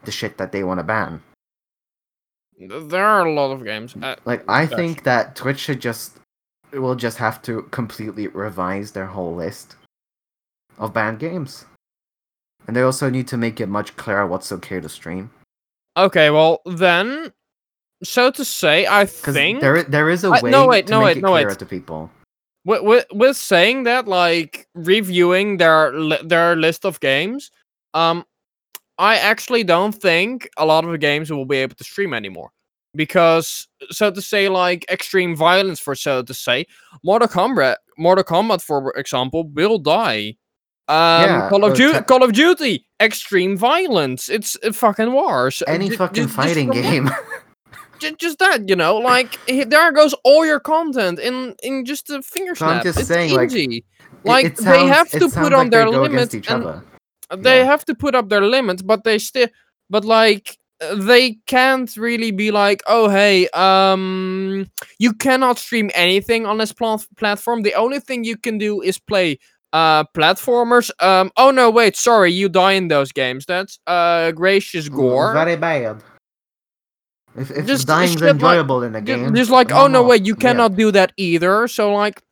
the 0.05 0.13
shit 0.13 0.37
that 0.39 0.53
they 0.53 0.65
want 0.65 0.79
to 0.81 0.85
ban. 0.85 1.23
There 2.59 3.05
are 3.05 3.27
a 3.27 3.33
lot 3.33 3.51
of 3.53 3.65
games. 3.65 3.95
Uh, 4.01 4.17
Like, 4.25 4.45
I 4.49 4.67
think 4.67 5.03
that 5.05 5.35
Twitch 5.35 5.59
should 5.59 5.81
just 5.81 6.19
will 6.73 6.95
just 6.95 7.19
have 7.19 7.41
to 7.43 7.63
completely 7.71 8.27
revise 8.29 8.93
their 8.93 9.07
whole 9.07 9.35
list 9.35 9.77
of 10.79 10.93
banned 10.93 11.19
games, 11.21 11.67
and 12.67 12.75
they 12.77 12.83
also 12.83 13.09
need 13.11 13.29
to 13.29 13.37
make 13.37 13.61
it 13.61 13.69
much 13.69 13.97
clearer 13.97 14.27
what's 14.27 14.51
okay 14.53 14.81
to 14.81 14.89
stream. 14.89 15.31
Okay, 15.97 16.31
well 16.31 16.61
then, 16.67 17.33
so 18.03 18.31
to 18.33 18.45
say, 18.45 18.87
I 18.87 19.07
think 19.07 19.61
there 19.61 19.79
i- 19.79 19.83
there 19.85 20.11
is 20.11 20.25
a 20.25 20.29
I- 20.31 20.41
way 20.41 20.51
no, 20.51 20.67
wait, 20.67 20.87
to 20.87 20.93
no, 20.93 20.99
make 21.01 21.07
wait, 21.07 21.17
it 21.19 21.23
no, 21.23 21.33
wait. 21.33 21.59
to 21.59 21.67
people. 21.67 22.11
with, 22.65 22.83
with 22.83 23.07
with 23.13 23.37
saying 23.37 23.85
that, 23.85 24.09
like 24.09 24.67
reviewing 24.75 25.59
their 25.59 25.93
li- 25.93 26.23
their 26.25 26.57
list 26.57 26.85
of 26.85 26.99
games, 27.01 27.51
um, 27.95 28.25
I 28.99 29.17
actually 29.17 29.65
don't 29.65 29.93
think 29.93 30.49
a 30.57 30.65
lot 30.65 30.85
of 30.85 30.91
the 30.93 30.99
games 30.99 31.31
will 31.31 31.47
be 31.47 31.57
able 31.59 31.75
to 31.77 31.85
stream 31.85 32.15
anymore 32.15 32.51
because, 32.95 33.67
so 33.91 34.11
to 34.11 34.23
say, 34.23 34.49
like 34.49 34.85
extreme 34.91 35.35
violence, 35.35 35.81
for 35.81 35.95
so 35.95 36.23
to 36.23 36.33
say, 36.35 36.67
Mortal 37.03 37.29
Kombat, 37.29 37.77
Mortal 37.99 38.25
Kombat, 38.25 38.63
for 38.63 38.93
example, 38.97 39.49
will 39.49 39.79
die. 39.79 40.37
Um, 40.87 41.23
Yeah, 41.25 41.49
Call 41.49 41.65
of 41.65 41.75
Duty, 41.77 42.01
Call 42.03 42.23
of 42.23 42.33
Duty 42.35 42.87
extreme 43.01 43.57
violence. 43.57 44.29
It's 44.29 44.57
uh, 44.63 44.71
fucking 44.73 45.13
war. 45.13 45.51
So 45.51 45.65
Any 45.67 45.91
fucking 45.91 46.25
just 46.25 46.37
fighting 46.37 46.69
that- 46.69 46.83
game. 46.83 47.11
ju- 48.01 48.15
just 48.17 48.39
that, 48.39 48.69
you 48.69 48.77
know, 48.77 48.99
like 48.99 49.39
there 49.67 49.91
goes 49.93 50.15
all 50.25 50.45
your 50.47 50.61
content 50.61 51.19
in 51.19 51.55
in 51.63 51.85
just 51.87 52.11
a 52.11 52.21
finger 52.23 52.55
So 52.55 52.67
I'm 52.67 52.75
snap. 52.83 52.85
just 52.85 52.99
it's 53.01 53.09
saying, 53.09 53.33
like, 53.35 53.51
easy. 53.53 53.85
Like 54.25 54.47
it 54.47 54.57
they 54.59 54.63
sounds- 54.65 54.91
have 54.91 55.09
to 55.11 55.29
put 55.31 55.53
on 55.53 55.65
like 55.65 55.71
their 55.71 55.89
limits 55.89 56.35
each 56.35 56.49
and 56.51 56.63
other. 56.65 56.85
They 57.37 57.59
Yeah. 57.59 57.65
have 57.65 57.85
to 57.87 57.95
put 57.95 58.15
up 58.15 58.29
their 58.29 58.43
limits, 58.45 58.83
but 58.83 59.05
they 59.05 59.19
still, 59.19 59.49
but 59.91 60.05
like 60.05 60.59
they 60.97 61.39
can't 61.47 61.97
really 61.97 62.31
be 62.33 62.51
like, 62.51 62.83
oh 62.87 63.09
hey, 63.09 63.49
um, 63.55 64.67
you 64.99 65.13
cannot 65.15 65.59
stream 65.59 65.91
anything 65.95 66.47
on 66.47 66.59
this 66.59 66.73
plat- 66.73 67.07
platform. 67.17 67.63
The 67.63 67.75
only 67.75 68.01
thing 68.01 68.25
you 68.25 68.37
can 68.37 68.59
do 68.59 68.81
is 68.83 68.99
play 68.99 69.39
uh 69.73 70.05
platformers. 70.15 70.91
Um, 71.03 71.31
oh 71.37 71.51
no, 71.51 71.71
wait, 71.71 71.97
sorry, 71.97 72.33
you 72.33 72.49
die 72.49 72.73
in 72.73 72.89
those 72.89 73.13
games. 73.13 73.45
That's 73.47 73.79
uh 73.87 74.33
gracious 74.33 74.89
gore. 74.89 75.33
Very 75.33 75.57
bad. 75.57 76.03
If, 77.37 77.51
if 77.51 77.67
Just 77.67 77.87
dying's 77.89 78.13
shit 78.13 78.21
like- 78.23 78.31
enjoyable 78.31 78.83
in 78.85 78.95
a 78.95 79.01
game, 79.01 79.35
Just 79.35 79.51
like, 79.51 79.73
oh 79.73 79.87
no, 79.89 80.01
not? 80.03 80.07
wait, 80.09 80.27
you 80.27 80.35
Yeah. 80.35 80.41
cannot 80.43 80.77
do 80.77 80.91
that 80.93 81.13
either. 81.17 81.67
So 81.69 81.93
like, 81.93 82.23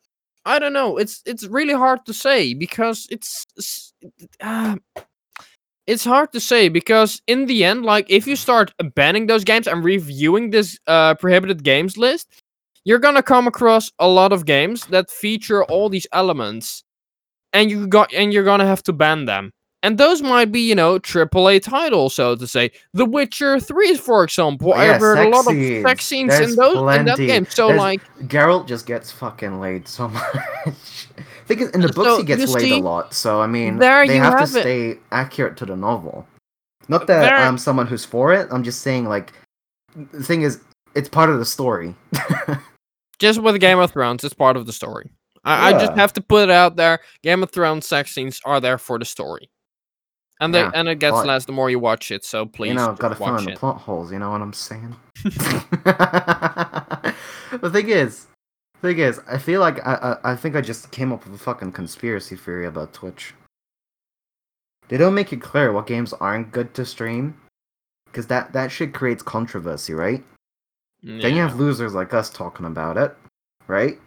I 0.45 0.59
don't 0.59 0.73
know. 0.73 0.97
It's 0.97 1.21
it's 1.25 1.45
really 1.47 1.73
hard 1.73 2.05
to 2.05 2.13
say 2.13 2.53
because 2.53 3.07
it's 3.09 3.45
s- 3.57 3.92
uh, 4.41 4.75
it's 5.87 6.03
hard 6.05 6.31
to 6.31 6.39
say 6.39 6.69
because 6.69 7.21
in 7.27 7.45
the 7.45 7.63
end, 7.65 7.83
like, 7.83 8.05
if 8.09 8.25
you 8.25 8.35
start 8.35 8.71
banning 8.95 9.27
those 9.27 9.43
games 9.43 9.67
and 9.67 9.83
reviewing 9.83 10.49
this 10.51 10.77
uh 10.87 11.15
prohibited 11.15 11.63
games 11.63 11.97
list, 11.97 12.27
you're 12.85 12.99
gonna 12.99 13.23
come 13.23 13.47
across 13.47 13.91
a 13.99 14.07
lot 14.07 14.31
of 14.33 14.45
games 14.45 14.85
that 14.87 15.09
feature 15.11 15.63
all 15.65 15.89
these 15.89 16.07
elements, 16.13 16.83
and 17.51 17.69
you 17.69 17.87
got 17.87 18.13
and 18.13 18.31
you're 18.33 18.43
gonna 18.45 18.65
have 18.65 18.83
to 18.83 18.93
ban 18.93 19.25
them. 19.25 19.51
And 19.85 19.97
those 19.97 20.21
might 20.21 20.49
be, 20.49 20.61
you 20.61 20.75
know, 20.75 20.97
AAA 20.97 21.61
titles, 21.61 22.15
so 22.15 22.37
to 22.37 22.47
say. 22.47 22.71
The 22.93 23.03
Witcher 23.03 23.59
3, 23.59 23.97
for 23.97 24.23
example. 24.23 24.71
Oh, 24.73 24.81
yeah, 24.81 24.93
I've 24.93 25.01
heard 25.01 25.19
a 25.19 25.27
lot 25.27 25.45
of 25.45 25.53
sex 25.83 26.05
scenes 26.05 26.29
There's 26.29 26.51
in 26.51 26.55
those 26.55 26.95
in 26.95 27.03
that 27.05 27.17
game. 27.17 27.45
So 27.49 27.67
There's- 27.67 27.79
like 27.81 28.01
Geralt 28.29 28.65
just 28.65 28.85
gets 28.85 29.11
fucking 29.11 29.59
laid 29.59 29.85
so 29.89 30.07
much. 30.65 31.07
I 31.43 31.45
think 31.45 31.75
in 31.75 31.81
the 31.81 31.89
books 31.89 32.07
So, 32.07 32.17
he 32.17 32.23
gets 32.23 32.53
laid 32.53 32.61
see, 32.61 32.79
a 32.79 32.81
lot. 32.81 33.13
So 33.13 33.41
I 33.41 33.47
mean, 33.47 33.77
there 33.77 34.07
they 34.07 34.17
have, 34.17 34.39
have 34.39 34.51
to 34.51 34.59
it. 34.59 34.61
stay 34.61 34.97
accurate 35.11 35.57
to 35.57 35.65
the 35.65 35.75
novel. 35.75 36.25
Not 36.87 37.05
that 37.07 37.23
There- 37.23 37.35
I'm 37.35 37.57
someone 37.57 37.85
who's 37.85 38.05
for 38.05 38.33
it. 38.33 38.47
I'm 38.49 38.63
just 38.63 38.81
saying 38.81 39.09
like 39.09 39.33
the 39.95 40.23
thing 40.23 40.43
is, 40.43 40.61
it's 40.95 41.09
part 41.09 41.29
of 41.29 41.39
the 41.39 41.45
story. 41.45 41.93
just 43.19 43.41
with 43.41 43.59
Game 43.59 43.79
of 43.79 43.91
Thrones, 43.91 44.23
it's 44.23 44.33
part 44.33 44.55
of 44.55 44.65
the 44.65 44.73
story. 44.73 45.11
I, 45.43 45.73
I 45.73 45.75
just 45.79 45.91
have 45.93 46.13
to 46.13 46.21
put 46.21 46.43
it 46.43 46.51
out 46.51 46.77
there. 46.77 46.99
Game 47.21 47.43
of 47.43 47.51
Thrones 47.51 47.85
sex 47.85 48.13
scenes 48.13 48.39
are 48.45 48.61
there 48.61 48.77
for 48.77 48.97
the 48.97 49.03
story. 49.03 49.49
And 50.39 50.53
they, 50.53 50.63
and 50.73 50.87
it 50.87 50.99
gets 50.99 51.17
but- 51.17 51.27
less 51.27 51.43
the 51.45 51.51
more 51.51 51.69
you 51.69 51.79
watch 51.79 52.11
it, 52.11 52.23
so 52.23 52.45
please 52.45 52.69
you 52.69 52.75
know, 52.75 52.87
just 52.87 53.01
gotta 53.01 53.15
fill 53.15 53.33
watch 53.33 53.45
in 53.45 53.51
the 53.51 53.57
plot 53.57 53.77
holes. 53.77 54.09
You 54.11 54.19
know 54.19 54.31
what 54.31 54.41
I'm 54.41 54.53
saying? 54.53 54.95
the 55.23 57.13
thing 57.71 57.89
is, 57.89 58.27
thing 58.83 58.99
is, 58.99 59.19
I 59.27 59.37
feel 59.37 59.61
like 59.61 59.79
I, 59.85 60.17
I 60.23 60.31
I 60.33 60.35
think 60.35 60.55
I 60.55 60.61
just 60.61 60.91
came 60.91 61.11
up 61.11 61.25
with 61.25 61.33
a 61.33 61.43
fucking 61.43 61.71
conspiracy 61.71 62.35
theory 62.35 62.67
about 62.67 62.93
Twitch. 62.93 63.33
They 64.89 64.97
don't 64.97 65.15
make 65.15 65.33
it 65.33 65.41
clear 65.41 65.71
what 65.71 65.87
games 65.87 66.13
aren't 66.13 66.51
good 66.51 66.73
to 66.75 66.85
stream, 66.85 67.35
because 68.05 68.27
that 68.27 68.53
that 68.53 68.71
shit 68.71 68.93
creates 68.93 69.23
controversy, 69.23 69.93
right? 69.93 70.23
Yeah. 71.01 71.21
Then 71.21 71.35
you 71.35 71.41
have 71.41 71.59
losers 71.59 71.93
like 71.93 72.13
us 72.13 72.29
talking 72.29 72.65
about 72.65 72.97
it, 72.97 73.15
right? 73.67 73.97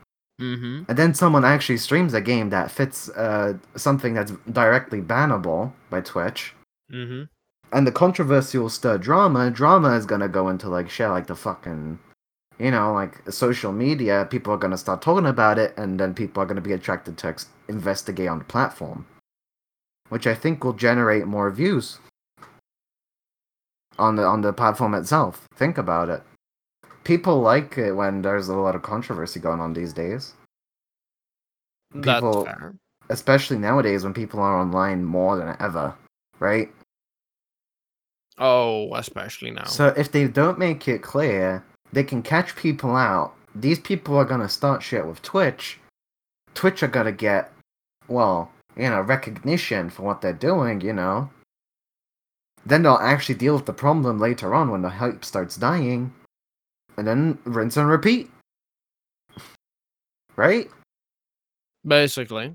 mm-hmm. 0.41 0.83
And 0.89 0.99
then 0.99 1.15
someone 1.15 1.45
actually 1.45 1.79
streams 1.79 2.15
a 2.15 2.21
game 2.21 2.51
that 2.51 2.71
fits 2.71 3.09
uh, 3.11 3.55
something 3.77 4.15
that's 4.15 4.33
directly 4.53 5.01
bannable 5.01 5.73
by 5.91 6.01
Twitch. 6.01 6.55
Mm-hmm. 6.93 7.25
And 7.73 7.87
the 7.87 7.93
controversy 7.93 8.59
will 8.59 8.69
stir 8.69 8.99
drama. 8.99 9.51
Drama 9.51 9.97
is 9.97 10.07
gonna 10.07 10.29
go 10.29 10.49
into 10.49 10.69
like 10.69 10.89
shit 10.89 11.09
like 11.11 11.27
the 11.27 11.35
fucking, 11.35 11.99
you 12.59 12.71
know, 12.71 12.93
like 12.95 13.31
social 13.31 13.73
media. 13.73 14.27
People 14.31 14.53
are 14.53 14.57
gonna 14.59 14.79
start 14.79 15.03
talking 15.03 15.27
about 15.27 15.59
it, 15.59 15.75
and 15.77 15.99
then 16.01 16.15
people 16.15 16.43
are 16.43 16.47
gonna 16.47 16.61
be 16.61 16.73
attracted 16.73 17.17
to 17.19 17.29
ex- 17.29 17.47
investigate 17.69 18.29
on 18.29 18.39
the 18.39 18.45
platform, 18.45 19.07
which 20.09 20.27
I 20.27 20.35
think 20.35 20.65
will 20.65 20.73
generate 20.73 21.27
more 21.27 21.51
views 21.51 21.99
on 23.99 24.17
the 24.17 24.25
on 24.25 24.41
the 24.43 24.53
platform 24.53 24.95
itself. 24.95 25.47
Think 25.55 25.79
about 25.79 26.09
it. 26.09 26.23
People 27.05 27.41
like 27.41 27.79
it 27.79 27.93
when 27.93 28.23
there's 28.23 28.49
a 28.49 28.57
lot 28.57 28.75
of 28.75 28.83
controversy 28.83 29.39
going 29.41 29.61
on 29.61 29.73
these 29.75 29.93
days. 29.93 30.35
That's 31.95 32.21
People- 32.21 32.45
fair. 32.45 32.75
especially 33.11 33.59
nowadays 33.59 34.03
when 34.03 34.13
people 34.13 34.41
are 34.41 34.59
online 34.61 35.05
more 35.05 35.37
than 35.37 35.57
ever, 35.61 35.95
right? 36.41 36.73
Oh, 38.39 38.93
especially 38.97 39.51
now. 39.53 39.65
So 39.65 39.95
if 39.97 40.11
they 40.13 40.27
don't 40.29 40.59
make 40.59 40.89
it 40.89 41.03
clear, 41.03 41.65
they 41.93 42.05
can 42.05 42.23
catch 42.23 42.57
people 42.57 42.95
out. 42.95 43.35
These 43.55 43.81
people 43.81 44.17
are 44.17 44.25
gonna 44.25 44.49
start 44.49 44.83
shit 44.83 45.07
with 45.07 45.23
Twitch. 45.23 45.79
Twitch 46.55 46.83
are 46.83 46.89
gonna 46.89 47.13
get, 47.13 47.53
well, 48.09 48.51
you 48.77 48.91
know, 48.91 49.01
recognition 49.01 49.91
for 49.91 50.03
what 50.03 50.21
they're 50.21 50.33
doing, 50.33 50.81
you 50.81 50.93
know. 50.93 51.31
Then 52.65 52.83
they'll 52.83 52.95
actually 52.95 53.37
deal 53.37 53.55
with 53.55 53.67
the 53.67 53.73
problem 53.73 54.19
later 54.19 54.55
on 54.55 54.71
when 54.71 54.83
the 54.83 54.89
hype 54.91 55.25
starts 55.25 55.57
dying. 55.57 56.13
And 56.97 57.07
then 57.07 57.39
rinse 57.45 57.77
and 57.77 57.89
repeat. 57.89 58.31
Right? 60.37 60.69
Basically. 61.87 62.55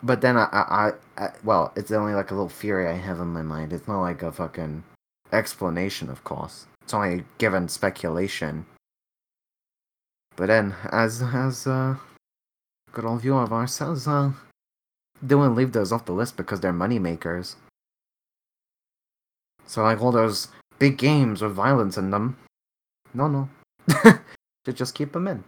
But 0.00 0.20
then 0.20 0.36
I, 0.36 0.44
I, 0.52 0.92
I, 1.16 1.30
well, 1.42 1.72
it's 1.74 1.90
only 1.90 2.14
like 2.14 2.30
a 2.30 2.34
little 2.34 2.48
theory 2.48 2.86
I 2.86 2.92
have 2.92 3.18
in 3.18 3.26
my 3.28 3.42
mind. 3.42 3.72
It's 3.72 3.88
not 3.88 4.00
like 4.00 4.22
a 4.22 4.30
fucking 4.30 4.84
explanation, 5.32 6.08
of 6.08 6.22
course. 6.22 6.66
It's 6.86 6.94
only 6.94 7.24
given 7.38 7.66
speculation. 7.66 8.64
But 10.36 10.46
then, 10.46 10.72
as 10.92 11.20
as 11.20 11.66
uh, 11.66 11.96
good 12.92 13.04
old 13.04 13.22
view 13.22 13.36
of 13.36 13.52
ourselves, 13.52 14.06
uh, 14.06 14.30
don't 15.26 15.56
leave 15.56 15.72
those 15.72 15.90
off 15.90 16.04
the 16.04 16.12
list 16.12 16.36
because 16.36 16.60
they're 16.60 16.72
money 16.72 17.00
makers. 17.00 17.56
So 19.66 19.82
like 19.82 20.00
all 20.00 20.12
those 20.12 20.46
big 20.78 20.96
games 20.96 21.42
with 21.42 21.54
violence 21.54 21.98
in 21.98 22.12
them, 22.12 22.36
no, 23.14 23.26
no, 23.26 23.48
to 24.64 24.72
just 24.72 24.94
keep 24.94 25.10
them 25.10 25.26
in. 25.26 25.42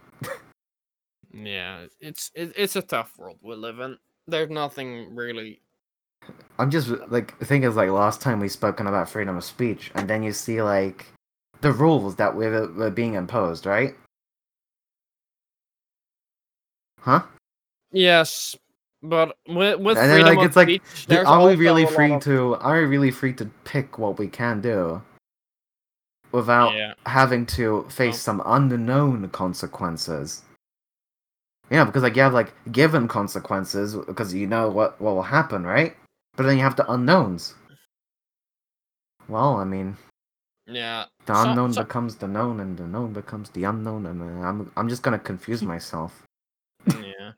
Yeah, 1.33 1.85
it's 2.01 2.31
it, 2.35 2.51
it's 2.57 2.75
a 2.75 2.81
tough 2.81 3.17
world 3.17 3.37
we 3.41 3.55
live 3.55 3.79
in. 3.79 3.97
There's 4.27 4.49
nothing 4.49 5.15
really. 5.15 5.61
I'm 6.57 6.69
just 6.69 6.89
like 7.07 7.39
the 7.39 7.45
thing 7.45 7.61
like 7.61 7.89
last 7.91 8.19
time 8.19 8.41
we 8.41 8.49
spoken 8.49 8.87
about 8.87 9.09
freedom 9.09 9.37
of 9.37 9.45
speech, 9.45 9.89
and 9.95 10.05
then 10.05 10.21
you 10.21 10.33
see 10.33 10.61
like 10.61 11.05
the 11.61 11.71
rules 11.71 12.15
that 12.15 12.35
were, 12.35 12.67
were 12.73 12.89
being 12.91 13.15
imposed, 13.15 13.65
right? 13.65 13.95
Huh? 17.01 17.23
Yes, 17.91 18.55
but 19.01 19.35
with 19.47 19.79
with 19.79 19.97
And 19.97 20.11
then, 20.11 20.21
like, 20.35 20.45
it's 20.45 20.55
like, 20.55 20.81
speech, 20.93 21.17
are 21.25 21.47
we 21.47 21.55
really 21.55 21.85
free 21.85 22.13
of- 22.13 22.21
to? 22.23 22.55
Are 22.55 22.79
we 22.81 22.85
really 22.85 23.11
free 23.11 23.33
to 23.33 23.45
pick 23.63 23.97
what 23.97 24.19
we 24.19 24.27
can 24.27 24.61
do 24.61 25.01
without 26.31 26.75
Yeah, 26.75 26.93
having 27.05 27.45
to 27.57 27.83
face 27.89 28.15
Oh. 28.15 28.17
some 28.17 28.43
unknown 28.45 29.29
consequences? 29.29 30.43
Yeah, 31.71 31.85
because 31.85 32.03
like 32.03 32.15
you 32.15 32.21
have 32.23 32.33
like 32.33 32.53
given 32.71 33.07
consequences 33.07 33.95
because 33.95 34.33
you 34.33 34.47
know 34.47 34.69
what 34.69 34.99
what 34.99 35.15
will 35.15 35.23
happen, 35.23 35.65
right? 35.65 35.95
But 36.35 36.43
then 36.43 36.57
you 36.57 36.63
have 36.63 36.75
the 36.75 36.89
unknowns. 36.91 37.55
Well, 39.27 39.55
I 39.55 39.63
mean, 39.63 39.97
yeah. 40.69 41.05
the 41.25 41.35
So- 41.35 41.49
unknown 41.49 41.73
so- 41.73 41.83
becomes 41.83 42.15
the 42.15 42.27
known, 42.27 42.59
and 42.59 42.77
the 42.77 42.87
known 42.87 43.13
becomes 43.13 43.49
the 43.51 43.63
unknown, 43.65 44.05
and 44.05 44.21
uh, 44.21 44.47
I'm 44.47 44.71
I'm 44.77 44.89
just 44.89 45.03
gonna 45.03 45.19
confuse 45.19 45.61
myself. 45.73 46.23
yeah. 46.87 47.31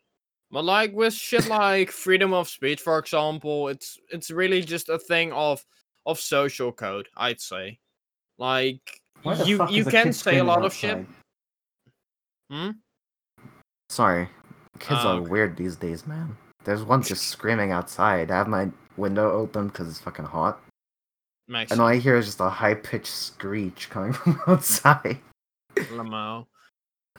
But 0.52 0.66
like 0.66 0.92
with 0.94 1.14
shit 1.14 1.48
like 1.48 1.92
freedom 1.92 2.34
of 2.34 2.50
speech, 2.50 2.82
for 2.82 3.00
example, 3.00 3.70
it's 3.70 3.98
it's 4.10 4.30
really 4.32 4.62
just 4.62 4.90
a 4.90 5.00
thing 5.00 5.32
of 5.32 5.64
of 6.06 6.20
social 6.20 6.72
code, 6.72 7.08
I'd 7.16 7.40
say. 7.42 7.80
Like 8.38 8.82
you 9.46 9.66
you 9.70 9.86
can 9.86 10.12
say 10.14 10.40
a 10.40 10.44
lot 10.44 10.66
of 10.66 10.74
shit. 10.74 11.06
Hmm? 12.50 12.72
Sorry, 13.90 14.28
kids 14.80 15.06
are 15.06 15.20
okay. 15.20 15.30
weird 15.30 15.58
these 15.58 15.76
days, 15.76 16.06
man. 16.08 16.36
There's 16.64 16.84
one 16.84 17.02
just 17.02 17.28
screaming 17.28 17.72
outside. 17.72 18.30
I 18.32 18.38
have 18.38 18.48
my 18.48 18.70
window 18.98 19.32
open 19.32 19.68
because 19.68 19.88
it's 19.90 20.00
fucking 20.00 20.26
hot, 20.26 20.62
Makes 21.52 21.74
and 21.74 21.82
all 21.82 21.88
I 21.88 21.98
hear 21.98 22.16
is 22.16 22.28
just 22.28 22.40
a 22.40 22.50
high 22.50 22.76
pitched 22.76 23.14
screech 23.14 23.90
coming 23.90 24.14
from 24.14 24.40
outside. 24.48 25.20
Lamo. 25.92 26.48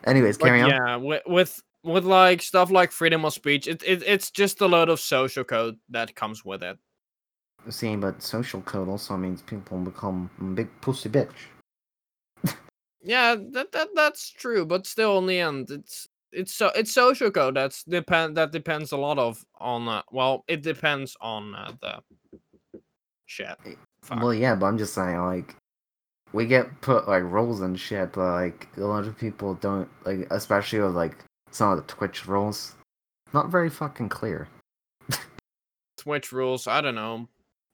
Anyways, 0.04 0.38
But 0.38 0.46
carry 0.46 0.62
on. 0.62 0.70
yeah, 0.70 0.96
with, 0.96 1.22
with 1.26 1.62
with 1.84 2.04
like 2.04 2.40
stuff 2.40 2.70
like 2.70 2.92
freedom 2.92 3.24
of 3.26 3.34
speech, 3.34 3.68
it, 3.68 3.82
it 3.84 4.02
it's 4.06 4.30
just 4.30 4.62
a 4.62 4.66
lot 4.66 4.88
of 4.88 5.00
social 5.00 5.44
code 5.44 5.76
that 5.90 6.14
comes 6.16 6.44
with 6.44 6.62
it. 6.62 6.78
See, 7.68 7.94
but 7.96 8.22
social 8.22 8.62
code 8.62 8.88
also 8.88 9.16
means 9.16 9.42
people 9.42 9.78
become 9.78 10.30
big 10.54 10.68
pussy 10.80 11.10
bitch. 11.10 11.28
Yeah, 13.04 13.36
that, 13.50 13.72
that 13.72 13.88
that's 13.94 14.30
true, 14.30 14.64
but 14.64 14.86
still 14.86 15.18
in 15.18 15.26
the 15.26 15.38
end, 15.38 15.70
it's 15.70 16.08
it's 16.32 16.54
so 16.54 16.70
it's 16.74 16.92
social 16.92 17.30
code 17.30 17.56
that's 17.56 17.84
depend 17.84 18.36
that 18.38 18.52
depends 18.52 18.92
a 18.92 18.96
lot 18.96 19.18
of 19.18 19.44
on 19.58 19.88
uh, 19.88 20.02
well, 20.10 20.44
it 20.48 20.62
depends 20.62 21.16
on 21.20 21.54
uh, 21.54 21.72
the 21.80 22.00
shit. 23.26 23.56
Fuck. 24.02 24.20
Well, 24.22 24.34
yeah, 24.34 24.54
but 24.54 24.66
I'm 24.66 24.78
just 24.78 24.94
saying, 24.94 25.18
like, 25.18 25.54
we 26.32 26.46
get 26.46 26.80
put 26.80 27.06
like 27.08 27.22
rules 27.22 27.60
and 27.60 27.78
shit, 27.78 28.12
but 28.12 28.32
like 28.32 28.68
a 28.76 28.80
lot 28.80 29.06
of 29.06 29.18
people 29.18 29.54
don't 29.54 29.88
like, 30.04 30.26
especially 30.30 30.80
with 30.80 30.94
like 30.94 31.16
some 31.50 31.70
of 31.70 31.76
the 31.76 31.92
Twitch 31.92 32.26
rules, 32.26 32.74
not 33.32 33.50
very 33.50 33.68
fucking 33.70 34.08
clear. 34.08 34.48
Twitch 35.98 36.32
rules, 36.32 36.66
I 36.66 36.80
don't 36.80 36.94
know. 36.94 37.28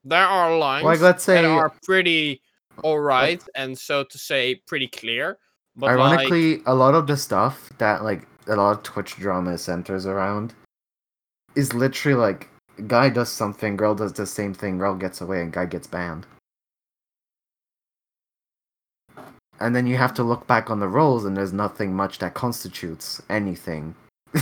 There 0.05 0.19
are 0.27 0.57
lines 0.57 0.85
Like, 0.85 1.01
let's 1.01 1.25
say- 1.25 1.43
that 1.43 1.49
are 1.49 1.73
pretty 1.85 2.43
alright 2.85 3.43
and 3.57 3.77
so 3.77 4.05
to 4.05 4.19
say 4.19 4.57
pretty 4.67 4.87
clear. 4.89 5.39
But 5.77 5.97
like, 5.97 5.99
Ironically, 6.21 6.63
a 6.67 6.75
lot 6.75 6.95
of 6.95 7.07
the 7.07 7.17
stuff 7.17 7.71
that 7.79 8.03
like 8.03 8.27
a 8.49 8.57
lot 8.57 8.73
of 8.77 8.83
Twitch 8.83 9.17
drama 9.17 9.57
centers 9.59 10.07
around 10.07 10.55
is 11.55 11.73
literally 11.75 12.19
like 12.19 12.49
guy 12.87 13.09
does 13.09 13.29
something, 13.31 13.77
girl 13.77 13.95
does 13.95 14.13
the 14.13 14.27
same 14.27 14.55
thing, 14.55 14.79
girl 14.79 14.95
gets 14.95 15.21
away, 15.21 15.43
and 15.43 15.53
guy 15.53 15.67
gets 15.67 15.87
banned. 15.87 16.27
And 19.61 19.75
then 19.75 19.87
you 19.87 19.97
have 19.97 20.15
to 20.15 20.23
look 20.23 20.47
back 20.47 20.71
on 20.71 20.79
the 20.81 20.89
roles, 20.89 21.25
and 21.25 21.37
there's 21.37 21.53
nothing 21.53 21.95
much 21.95 22.19
that 22.19 22.35
constitutes 22.35 23.21
anything. 23.29 23.95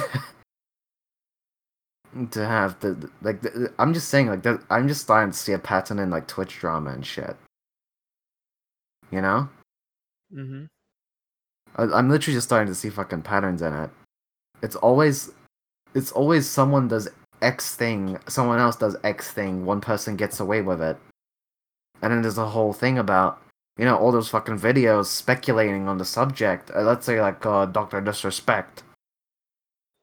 to 2.30 2.46
have 2.46 2.78
the 2.80 3.10
like, 3.22 3.42
the, 3.42 3.72
I'm 3.78 3.92
just 3.94 4.08
saying, 4.08 4.28
like, 4.28 4.42
the, 4.42 4.62
I'm 4.70 4.88
just 4.88 5.02
starting 5.02 5.32
to 5.32 5.36
see 5.36 5.52
a 5.52 5.58
pattern 5.58 5.98
in 5.98 6.10
like 6.10 6.26
Twitch 6.26 6.58
drama 6.58 6.90
and 6.90 7.04
shit. 7.06 7.36
You 9.10 9.20
know? 9.22 9.48
mhm. 10.32 10.68
I- 11.76 11.82
I'm 11.84 12.08
literally 12.10 12.36
just 12.36 12.48
starting 12.48 12.68
to 12.68 12.74
see 12.74 12.90
fucking 12.90 13.22
patterns 13.22 13.62
in 13.62 13.72
it. 13.72 13.90
It's 14.62 14.76
always, 14.76 15.30
it's 15.94 16.10
always 16.12 16.48
someone 16.48 16.88
does 16.88 17.08
X 17.42 17.74
thing, 17.74 18.18
someone 18.28 18.58
else 18.58 18.76
does 18.76 18.96
X 19.04 19.30
thing, 19.30 19.64
one 19.64 19.80
person 19.80 20.16
gets 20.16 20.40
away 20.40 20.62
with 20.62 20.80
it, 20.80 20.96
and 22.02 22.12
then 22.12 22.22
there's 22.22 22.38
a 22.38 22.48
whole 22.48 22.72
thing 22.72 22.98
about 22.98 23.40
you 23.76 23.84
know 23.84 23.96
all 23.96 24.12
those 24.12 24.28
fucking 24.28 24.58
videos 24.58 25.06
speculating 25.06 25.88
on 25.88 25.98
the 25.98 26.04
subject. 26.04 26.70
Uh, 26.74 26.82
let's 26.82 27.04
say 27.06 27.20
like 27.20 27.44
uh, 27.44 27.66
Doctor 27.66 28.00
Disrespect. 28.00 28.82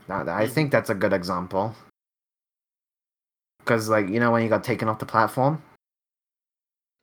Now, 0.07 0.25
I 0.27 0.47
think 0.47 0.71
that's 0.71 0.89
a 0.89 0.95
good 0.95 1.13
example. 1.13 1.75
Because 3.59 3.87
like 3.89 4.09
you 4.09 4.19
know 4.19 4.31
when 4.31 4.43
you 4.43 4.49
got 4.49 4.63
taken 4.63 4.87
off 4.89 4.99
the 4.99 5.05
platform, 5.05 5.63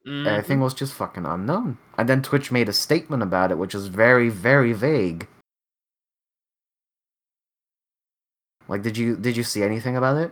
everything 0.06 0.58
Mhm. 0.58 0.62
was 0.62 0.74
just 0.74 0.92
fucking 0.94 1.24
unknown. 1.26 1.78
And 1.96 2.08
then 2.08 2.22
Twitch 2.22 2.52
made 2.52 2.68
a 2.68 2.72
statement 2.74 3.22
about 3.22 3.50
it, 3.50 3.58
which 3.58 3.74
was 3.74 3.86
very, 3.88 4.28
very 4.28 4.72
vague. 4.72 5.26
Like, 8.70 8.82
did 8.82 8.96
you 8.96 9.16
did 9.16 9.36
you 9.36 9.42
see 9.42 9.64
anything 9.64 9.96
about 9.96 10.16
it? 10.16 10.30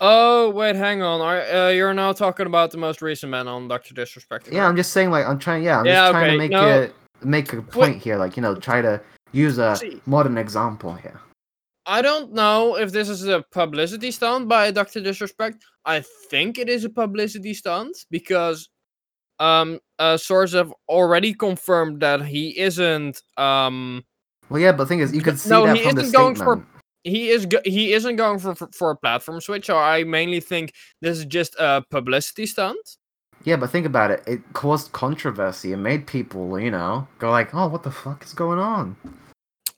Oh 0.00 0.50
wait, 0.50 0.76
hang 0.76 1.02
on. 1.02 1.20
Are, 1.20 1.40
uh, 1.40 1.70
you're 1.70 1.92
now 1.94 2.12
talking 2.12 2.46
about 2.46 2.70
the 2.70 2.78
most 2.78 3.02
recent 3.02 3.30
man 3.30 3.48
on 3.48 3.66
Doctor 3.66 3.92
Disrespect. 3.92 4.48
Yeah, 4.52 4.66
I'm 4.68 4.76
just 4.76 4.92
saying. 4.92 5.10
Like, 5.10 5.26
I'm 5.26 5.38
trying. 5.38 5.64
Yeah, 5.64 5.80
I'm 5.80 5.86
Yeah, 5.86 5.94
just 5.94 6.10
trying 6.12 6.24
okay, 6.24 6.32
to 6.32 6.38
make 6.38 6.50
no. 6.52 6.68
it 6.68 6.94
make 7.24 7.52
a 7.52 7.62
point 7.62 8.00
here. 8.00 8.16
Like, 8.18 8.36
you 8.36 8.42
know, 8.42 8.54
try 8.54 8.80
to 8.82 9.00
use 9.32 9.58
a 9.58 9.74
See. 9.76 10.00
modern 10.06 10.38
example 10.38 10.94
here. 10.94 11.20
I 11.86 12.02
don't 12.02 12.32
know 12.32 12.76
if 12.76 12.92
this 12.92 13.08
is 13.08 13.26
a 13.26 13.44
publicity 13.52 14.10
stunt 14.12 14.48
by 14.48 14.70
Doctor 14.70 15.00
Disrespect. 15.00 15.64
I 15.84 16.04
think 16.30 16.58
it 16.58 16.68
is 16.68 16.84
a 16.84 16.90
publicity 16.90 17.52
stunt 17.54 17.96
because 18.10 18.68
um 19.40 19.80
uh 19.98 20.16
sources 20.16 20.54
have 20.54 20.72
already 20.88 21.34
confirmed 21.34 22.00
that 22.00 22.24
he 22.24 22.58
isn't 22.58 23.20
um 23.36 24.04
Well, 24.50 24.60
yeah, 24.60 24.72
but 24.72 24.84
the 24.84 24.88
thing 24.88 25.00
is, 25.00 25.12
you 25.12 25.20
can 25.20 25.36
see 25.36 25.50
no, 25.50 25.66
that 25.66 25.76
he 25.76 25.82
from 25.82 25.94
the 25.96 26.02
isn't 26.02 26.12
going 26.14 26.36
statement. 26.36 26.62
for- 26.62 26.75
he 27.06 27.28
is 27.28 27.46
go- 27.46 27.62
he 27.64 27.92
isn't 27.92 28.16
going 28.16 28.38
for, 28.38 28.54
for 28.54 28.68
for 28.72 28.90
a 28.90 28.96
platform 28.96 29.40
switch. 29.40 29.66
So 29.66 29.78
I 29.78 30.04
mainly 30.04 30.40
think 30.40 30.74
this 31.00 31.18
is 31.18 31.24
just 31.24 31.54
a 31.58 31.84
publicity 31.90 32.46
stunt. 32.46 32.96
Yeah, 33.44 33.56
but 33.56 33.70
think 33.70 33.86
about 33.86 34.10
it. 34.10 34.24
It 34.26 34.40
caused 34.54 34.90
controversy 34.92 35.72
It 35.72 35.76
made 35.76 36.06
people, 36.06 36.58
you 36.58 36.70
know, 36.70 37.06
go 37.18 37.30
like, 37.30 37.54
"Oh, 37.54 37.68
what 37.68 37.84
the 37.84 37.92
fuck 37.92 38.24
is 38.24 38.32
going 38.34 38.58
on?" 38.58 38.96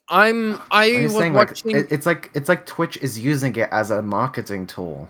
I'm 0.09 0.59
I 0.71 0.91
I'm 0.91 1.03
was 1.03 1.13
saying, 1.13 1.33
like, 1.33 1.51
it, 1.65 1.91
it's 1.91 2.07
like 2.07 2.31
it's 2.33 2.49
like 2.49 2.65
Twitch 2.65 2.97
is 2.97 3.19
using 3.19 3.55
it 3.55 3.69
as 3.71 3.91
a 3.91 4.01
marketing 4.01 4.65
tool. 4.65 5.07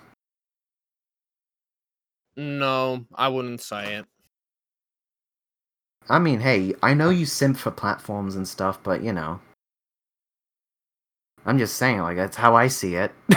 No, 2.36 3.06
I 3.16 3.30
wouldn't 3.30 3.62
say 3.62 3.96
it. 3.96 4.06
I 6.10 6.20
mean, 6.20 6.40
hey, 6.40 6.74
I 6.84 6.94
know 6.94 7.12
you 7.12 7.26
simp 7.26 7.58
for 7.58 7.72
platforms 7.72 8.36
and 8.36 8.48
stuff, 8.48 8.80
but 8.84 9.04
you 9.04 9.14
know, 9.14 9.40
I'm 11.50 11.58
just 11.58 11.78
saying, 11.78 12.00
like 12.00 12.16
that's 12.16 12.38
how 12.38 12.56
I 12.56 12.68
see 12.68 12.96
it. 12.96 13.12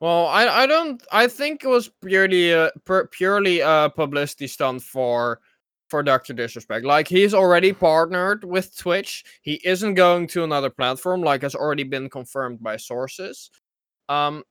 Well, 0.00 0.26
I 0.26 0.46
I 0.46 0.66
don't 0.66 1.02
I 1.10 1.26
think 1.26 1.64
it 1.64 1.68
was 1.68 1.90
purely 2.04 2.54
uh, 2.54 2.70
pur- 2.84 3.08
purely 3.08 3.60
a 3.60 3.90
publicity 3.94 4.46
stunt 4.46 4.82
for 4.82 5.40
for 5.88 6.04
Doctor 6.04 6.32
Disrespect. 6.32 6.84
Like 6.84 7.08
he's 7.08 7.34
already 7.34 7.72
partnered 7.72 8.44
with 8.44 8.76
Twitch. 8.76 9.24
He 9.42 9.60
isn't 9.64 9.94
going 9.94 10.28
to 10.28 10.44
another 10.44 10.70
platform, 10.70 11.22
like 11.22 11.42
has 11.42 11.56
already 11.56 11.82
been 11.82 12.08
confirmed 12.08 12.62
by 12.62 12.76
sources. 12.76 13.50
Um, 14.08 14.44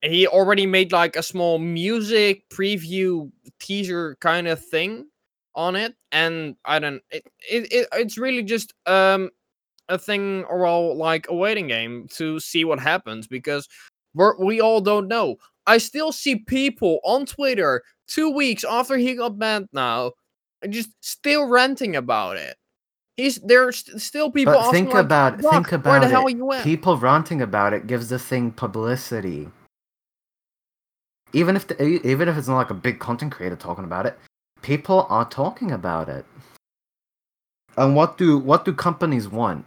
he 0.00 0.26
already 0.26 0.64
made 0.66 0.90
like 0.92 1.16
a 1.16 1.22
small 1.22 1.58
music 1.58 2.48
preview 2.48 3.30
teaser 3.60 4.16
kind 4.20 4.48
of 4.48 4.64
thing 4.64 5.06
on 5.54 5.76
it, 5.76 5.94
and 6.12 6.56
I 6.64 6.78
don't. 6.78 7.02
It, 7.10 7.26
it, 7.50 7.72
it 7.72 7.88
it's 7.92 8.16
really 8.16 8.42
just 8.42 8.72
um 8.86 9.28
a 9.88 9.98
thing, 9.98 10.44
or 10.44 10.58
well, 10.58 10.96
like 10.96 11.26
a 11.28 11.34
waiting 11.34 11.66
game 11.66 12.06
to 12.12 12.40
see 12.40 12.64
what 12.64 12.80
happens 12.80 13.26
because 13.26 13.68
we're, 14.14 14.36
we 14.42 14.60
all 14.60 14.80
don't 14.80 15.08
know. 15.08 15.36
I 15.66 15.78
still 15.78 16.12
see 16.12 16.36
people 16.36 17.00
on 17.04 17.26
Twitter 17.26 17.82
two 18.06 18.30
weeks 18.30 18.64
after 18.64 18.96
he 18.96 19.14
got 19.14 19.38
banned 19.38 19.68
now, 19.72 20.12
and 20.62 20.72
just 20.72 20.90
still 21.00 21.46
ranting 21.46 21.96
about 21.96 22.36
it. 22.36 22.56
He's 23.16 23.36
there's 23.40 23.78
st- 23.78 24.00
still 24.00 24.30
people. 24.30 24.54
but 24.54 24.72
think 24.72 24.92
like, 24.92 25.04
about 25.04 25.40
"Doc, 25.40 25.52
think 25.52 25.84
where 25.84 25.96
about 25.96 26.00
the 26.00 26.08
hell 26.08 26.26
it. 26.26 26.36
you? 26.36 26.50
People 26.62 26.96
ranting 26.96 27.42
about 27.42 27.72
it 27.72 27.86
gives 27.86 28.08
the 28.08 28.18
thing 28.18 28.50
publicity. 28.50 29.48
Even 31.32 31.56
if 31.56 31.66
the, 31.66 31.80
even 32.06 32.28
if 32.28 32.36
it's 32.36 32.48
not 32.48 32.56
like 32.56 32.70
a 32.70 32.74
big 32.74 32.98
content 32.98 33.32
creator 33.32 33.56
talking 33.56 33.84
about 33.84 34.06
it, 34.06 34.18
people 34.62 35.06
are 35.08 35.28
talking 35.28 35.72
about 35.72 36.08
it. 36.08 36.24
And 37.76 37.94
what 37.94 38.18
do 38.18 38.38
what 38.38 38.64
do 38.64 38.72
companies 38.72 39.28
want? 39.28 39.64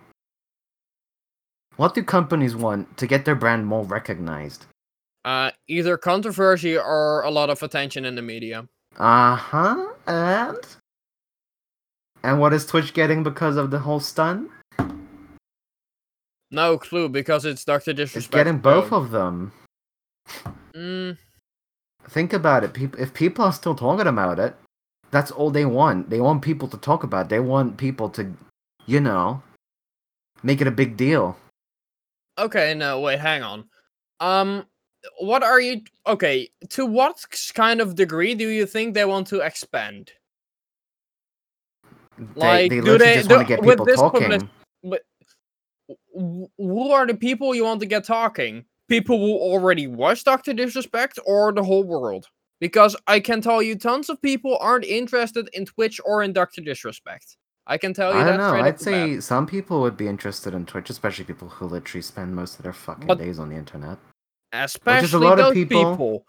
What 1.78 1.94
do 1.94 2.04
companies 2.04 2.56
want 2.56 2.98
to 2.98 3.08
get 3.08 3.26
their 3.26 3.36
brand 3.36 3.66
more 3.68 3.84
recognized? 3.86 4.66
Uh, 5.24 5.52
either 5.68 5.98
controversy 5.98 6.78
or 6.78 7.22
a 7.22 7.30
lot 7.30 7.50
of 7.50 7.62
attention 7.64 8.06
in 8.06 8.16
the 8.16 8.22
media. 8.22 8.68
Uh 8.98 9.36
huh. 9.36 9.88
And 10.08 10.58
and 12.24 12.40
what 12.40 12.54
is 12.54 12.66
Twitch 12.66 12.94
getting 12.94 13.24
because 13.24 13.58
of 13.58 13.70
the 13.72 13.80
whole 13.80 14.00
stunt? 14.00 14.50
No 16.50 16.78
clue 16.78 17.10
because 17.10 17.46
it's 17.46 17.64
Doctor 17.66 17.92
It's 17.92 17.98
Disrespect. 17.98 18.32
getting 18.34 18.58
both 18.60 18.92
of 18.92 19.12
them. 19.12 19.52
Mm, 20.74 21.18
Think 22.10 22.32
about 22.34 22.64
it. 22.64 22.74
People, 22.74 23.00
if 23.00 23.14
people 23.14 23.44
are 23.46 23.52
still 23.54 23.76
talking 23.76 24.08
about 24.08 24.40
it, 24.40 24.56
that's 25.12 25.30
all 25.30 25.52
they 25.52 25.66
want. 25.66 26.10
They 26.10 26.22
want 26.22 26.42
people 26.42 26.68
to 26.70 26.78
talk 26.78 27.04
about. 27.04 27.26
It. 27.26 27.30
They 27.30 27.40
want 27.42 27.78
people 27.78 28.10
to, 28.12 28.34
you 28.86 29.02
know, 29.02 29.42
make 30.42 30.62
it 30.62 30.68
a 30.68 30.72
big 30.72 30.96
deal. 30.96 31.38
Okay, 32.38 32.74
no, 32.74 33.00
wait, 33.02 33.20
hang 33.20 33.44
on. 33.44 33.66
Um, 34.20 34.66
what 35.20 35.44
are 35.44 35.60
you? 35.62 35.82
Okay, 36.06 36.50
to 36.70 36.86
what 36.86 37.24
kind 37.54 37.82
of 37.82 37.96
degree 37.96 38.36
do 38.36 38.48
you 38.50 38.66
think 38.66 38.94
they 38.94 39.06
want 39.06 39.28
to 39.28 39.42
expand? 39.42 40.12
Like, 42.36 42.70
they, 42.70 42.80
they 42.80 42.86
do 42.86 42.98
they- 42.98 43.16
just 43.16 43.30
do- 43.30 43.36
want 43.36 43.48
to 43.48 43.56
get 43.56 43.64
with 43.64 43.70
people 43.76 43.86
this 43.86 44.00
talking. 44.00 44.22
public- 44.32 44.50
But 44.84 45.04
who 46.58 46.92
are 46.92 47.06
the 47.06 47.14
people 47.16 47.54
you 47.56 47.64
want 47.64 47.80
to 47.82 47.86
get 47.86 48.04
talking? 48.04 48.66
People 48.90 49.18
who 49.20 49.34
already 49.38 49.86
watch 49.88 50.24
Doctor 50.24 50.54
Disrespect 50.54 51.20
or 51.26 51.52
the 51.54 51.64
whole 51.64 51.84
world? 51.84 52.28
Because 52.60 52.96
I 53.06 53.20
can 53.20 53.42
tell 53.42 53.62
you, 53.62 53.76
tons 53.78 54.10
of 54.10 54.20
people 54.22 54.58
aren't 54.60 54.86
interested 54.86 55.48
in 55.54 55.66
Twitch 55.66 56.00
or 56.04 56.24
in 56.24 56.34
Doctor 56.34 56.62
Disrespect. 56.62 57.38
I 57.70 57.78
can 57.78 57.94
tell 57.94 58.14
you 58.14 58.20
I 58.20 58.24
don't 58.24 58.38
know. 58.38 58.54
I'd 58.54 58.76
off 58.76 58.80
the 58.80 58.86
bat. 58.86 59.16
say 59.16 59.20
some 59.20 59.46
people 59.46 59.82
would 59.82 59.98
be 59.98 60.08
interested 60.08 60.54
in 60.54 60.66
Twitch, 60.66 60.90
especially 60.90 61.26
people 61.26 61.50
who 61.50 61.66
literally 61.66 62.02
spend 62.02 62.34
most 62.36 62.58
of 62.58 62.64
their 62.64 62.72
fucking 62.74 63.08
But- 63.08 63.18
days 63.20 63.40
on 63.40 63.50
the 63.50 63.56
internet. 63.56 63.98
especially 64.54 65.26
lot 65.26 65.40
of 65.40 65.48
those 65.48 65.54
people- 65.54 65.92
people. 65.92 66.26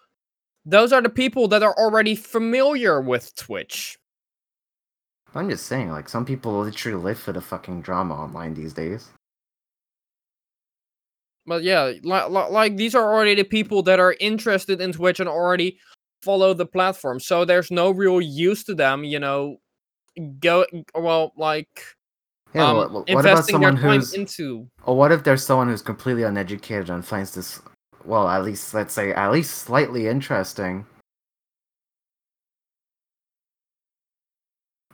Those 0.66 0.92
are 0.92 1.00
the 1.00 1.08
people 1.08 1.46
that 1.48 1.62
are 1.62 1.74
already 1.78 2.14
familiar 2.16 3.00
with 3.00 3.34
Twitch. 3.36 3.96
I'm 5.34 5.48
just 5.48 5.66
saying, 5.66 5.90
like 5.90 6.08
some 6.08 6.24
people 6.24 6.58
literally 6.60 7.00
live 7.02 7.18
for 7.20 7.32
the 7.32 7.40
fucking 7.40 7.82
drama 7.82 8.14
online 8.14 8.54
these 8.54 8.72
days. 8.72 9.10
But 11.46 11.62
yeah, 11.62 11.84
li- 11.84 12.00
li- 12.02 12.50
like 12.50 12.76
these 12.76 12.94
are 12.94 13.14
already 13.14 13.34
the 13.36 13.44
people 13.44 13.82
that 13.84 14.00
are 14.00 14.16
interested 14.20 14.80
in 14.80 14.92
Twitch 14.92 15.20
and 15.20 15.28
already 15.28 15.78
follow 16.22 16.52
the 16.52 16.66
platform. 16.66 17.20
So 17.20 17.44
there's 17.44 17.70
no 17.70 17.90
real 17.90 18.20
use 18.20 18.64
to 18.64 18.74
them, 18.74 19.04
you 19.04 19.18
know, 19.20 19.58
go 20.18 20.66
well 20.94 21.32
like 21.36 21.84
Yeah, 22.54 22.70
um, 22.70 22.76
what, 22.76 22.92
what 22.92 23.02
about 23.04 23.16
investing 23.20 23.60
their 23.60 23.70
someone 23.70 23.82
time 23.82 24.00
who's 24.00 24.14
into. 24.14 24.68
Or 24.84 24.96
what 24.96 25.12
if 25.12 25.24
there's 25.24 25.44
someone 25.44 25.68
who's 25.68 25.82
completely 25.82 26.22
uneducated 26.22 26.90
and 26.90 27.04
finds 27.04 27.34
this, 27.34 27.60
well, 28.04 28.28
at 28.28 28.44
least 28.44 28.74
let's 28.74 28.94
say 28.94 29.12
at 29.12 29.32
least 29.32 29.52
slightly 29.54 30.08
interesting, 30.08 30.86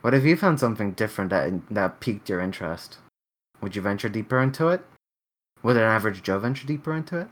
What 0.04 0.12
if 0.12 0.22
you 0.22 0.36
found 0.36 0.60
something 0.60 0.92
different 0.92 1.30
that 1.30 1.50
that 1.70 2.00
piqued 2.00 2.28
your 2.28 2.38
interest? 2.38 2.98
Would 3.62 3.74
you 3.74 3.80
venture 3.80 4.10
deeper 4.10 4.38
into 4.42 4.68
it? 4.68 4.84
Would 5.62 5.78
an 5.78 5.82
average 5.82 6.22
Joe 6.22 6.38
venture 6.38 6.66
deeper 6.66 6.94
into 6.94 7.20
it? 7.20 7.28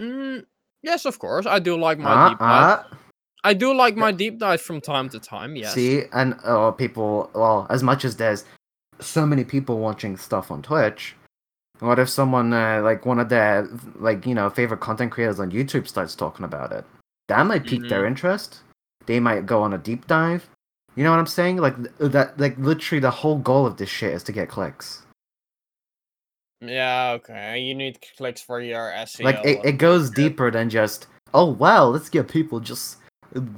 Mm, 0.00 0.46
yes, 0.84 1.06
of 1.06 1.18
course. 1.18 1.46
I 1.46 1.58
do 1.58 1.76
like 1.76 1.98
my 1.98 2.14
Uh, 2.14 2.28
deep 2.28 2.38
dive. 2.38 2.48
uh, 2.48 2.84
I 3.42 3.54
do 3.54 3.74
like 3.74 3.96
my 3.96 4.12
deep 4.12 4.38
dive 4.38 4.60
from 4.60 4.80
time 4.80 5.08
to 5.10 5.18
time. 5.18 5.56
Yes. 5.56 5.74
See, 5.74 6.02
and 6.12 6.34
uh, 6.44 6.70
people, 6.72 7.30
well, 7.34 7.66
as 7.70 7.82
much 7.82 8.04
as 8.04 8.16
there's 8.16 8.44
so 9.00 9.24
many 9.24 9.44
people 9.44 9.78
watching 9.78 10.16
stuff 10.16 10.50
on 10.50 10.62
Twitch, 10.62 11.16
what 11.78 11.98
if 11.98 12.10
someone, 12.10 12.52
uh, 12.52 12.82
like 12.82 13.06
one 13.06 13.18
of 13.18 13.30
their, 13.30 13.66
like, 13.96 14.26
you 14.26 14.34
know, 14.34 14.50
favorite 14.50 14.80
content 14.80 15.12
creators 15.12 15.40
on 15.40 15.50
YouTube 15.50 15.88
starts 15.88 16.14
talking 16.14 16.44
about 16.44 16.72
it? 16.72 16.84
That 17.28 17.46
might 17.46 17.64
pique 17.64 17.88
their 17.88 18.04
interest. 18.04 18.60
They 19.06 19.20
might 19.20 19.46
go 19.46 19.62
on 19.62 19.72
a 19.72 19.78
deep 19.78 20.06
dive. 20.06 20.48
You 20.96 21.04
know 21.04 21.10
what 21.10 21.20
I'm 21.20 21.26
saying? 21.26 21.56
Like, 21.56 21.76
th- 21.76 22.12
that, 22.12 22.38
like, 22.38 22.58
literally 22.58 23.00
the 23.00 23.10
whole 23.10 23.38
goal 23.38 23.64
of 23.64 23.78
this 23.78 23.88
shit 23.88 24.12
is 24.12 24.22
to 24.24 24.32
get 24.32 24.48
clicks. 24.48 25.02
Yeah. 26.60 27.12
Okay. 27.12 27.60
You 27.60 27.74
need 27.74 27.98
clicks 28.18 28.42
for 28.42 28.60
your 28.60 28.90
SEO. 28.90 29.24
Like, 29.24 29.42
it, 29.44 29.64
it 29.64 29.78
goes 29.78 30.10
deeper 30.10 30.50
than 30.50 30.68
just, 30.68 31.06
oh, 31.32 31.46
wow, 31.46 31.86
let's 31.86 32.10
get 32.10 32.28
people 32.28 32.60
just, 32.60 32.98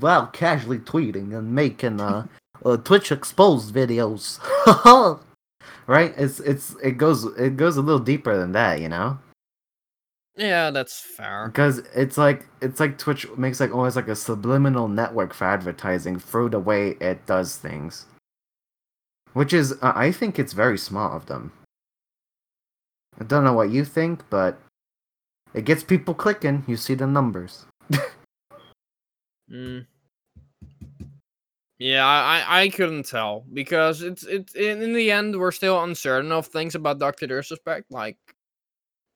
wow, 0.01 0.27
casually 0.27 0.79
tweeting 0.79 1.37
and 1.37 1.55
making, 1.55 2.01
uh, 2.01 2.27
uh 2.65 2.77
Twitch 2.77 3.13
exposed 3.13 3.75
videos. 3.75 4.39
right? 5.87 6.15
It's 6.17 6.41
it's 6.41 6.75
it 6.83 6.93
goes 6.93 7.25
it 7.37 7.57
goes 7.57 7.77
a 7.77 7.83
little 7.83 8.01
deeper 8.01 8.37
than 8.37 8.53
that, 8.53 8.81
you 8.81 8.89
know? 8.89 9.19
Yeah, 10.37 10.71
that's 10.71 10.99
fair. 10.99 11.47
Because 11.47 11.79
it's 11.95 12.17
like 12.17 12.47
it's 12.61 12.81
like 12.81 12.99
Twitch 12.99 13.29
makes 13.37 13.61
like 13.61 13.75
almost 13.75 13.97
like 13.97 14.09
a 14.09 14.17
subliminal 14.17 14.89
network 14.89 15.35
for 15.35 15.45
advertising 15.45 16.19
through 16.19 16.51
the 16.51 16.61
way 16.61 16.97
it 17.01 17.27
does 17.27 17.57
things. 17.57 18.07
Which 19.35 19.53
is 19.53 19.73
uh, 19.83 19.93
I 19.95 20.13
think 20.13 20.39
it's 20.39 20.53
very 20.53 20.79
smart 20.79 21.15
of 21.15 21.27
them. 21.27 21.53
I 23.21 23.25
don't 23.25 23.45
know 23.45 23.53
what 23.53 23.71
you 23.71 23.85
think, 23.85 24.23
but 24.31 24.59
it 25.55 25.65
gets 25.67 25.85
people 25.85 26.15
clicking. 26.15 26.65
You 26.67 26.77
see 26.77 26.95
the 26.95 27.07
numbers. 27.07 27.67
Mm. 29.53 29.87
Yeah, 31.79 32.07
I, 32.07 32.63
I 32.63 32.69
couldn't 32.69 33.07
tell 33.07 33.45
because 33.53 34.03
it's 34.03 34.23
it's 34.25 34.55
in, 34.55 34.83
in 34.83 34.93
the 34.93 35.11
end 35.11 35.39
we're 35.39 35.51
still 35.51 35.83
uncertain 35.83 36.31
of 36.31 36.47
things 36.47 36.75
about 36.75 37.01
Doctor 37.01 37.27
Disrespect. 37.27 37.91
Like 37.91 38.17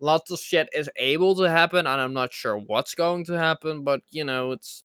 lots 0.01 0.31
of 0.31 0.41
shit 0.41 0.69
is 0.75 0.91
able 0.97 1.37
to 1.37 1.45
happen, 1.45 1.87
and 1.87 2.01
I'm 2.01 2.13
not 2.13 2.33
sure 2.33 2.59
what's 2.59 2.95
going 2.95 3.25
to 3.27 3.39
happen. 3.39 3.85
But 3.85 4.01
you 4.11 4.25
know, 4.25 4.51
it's 4.53 4.83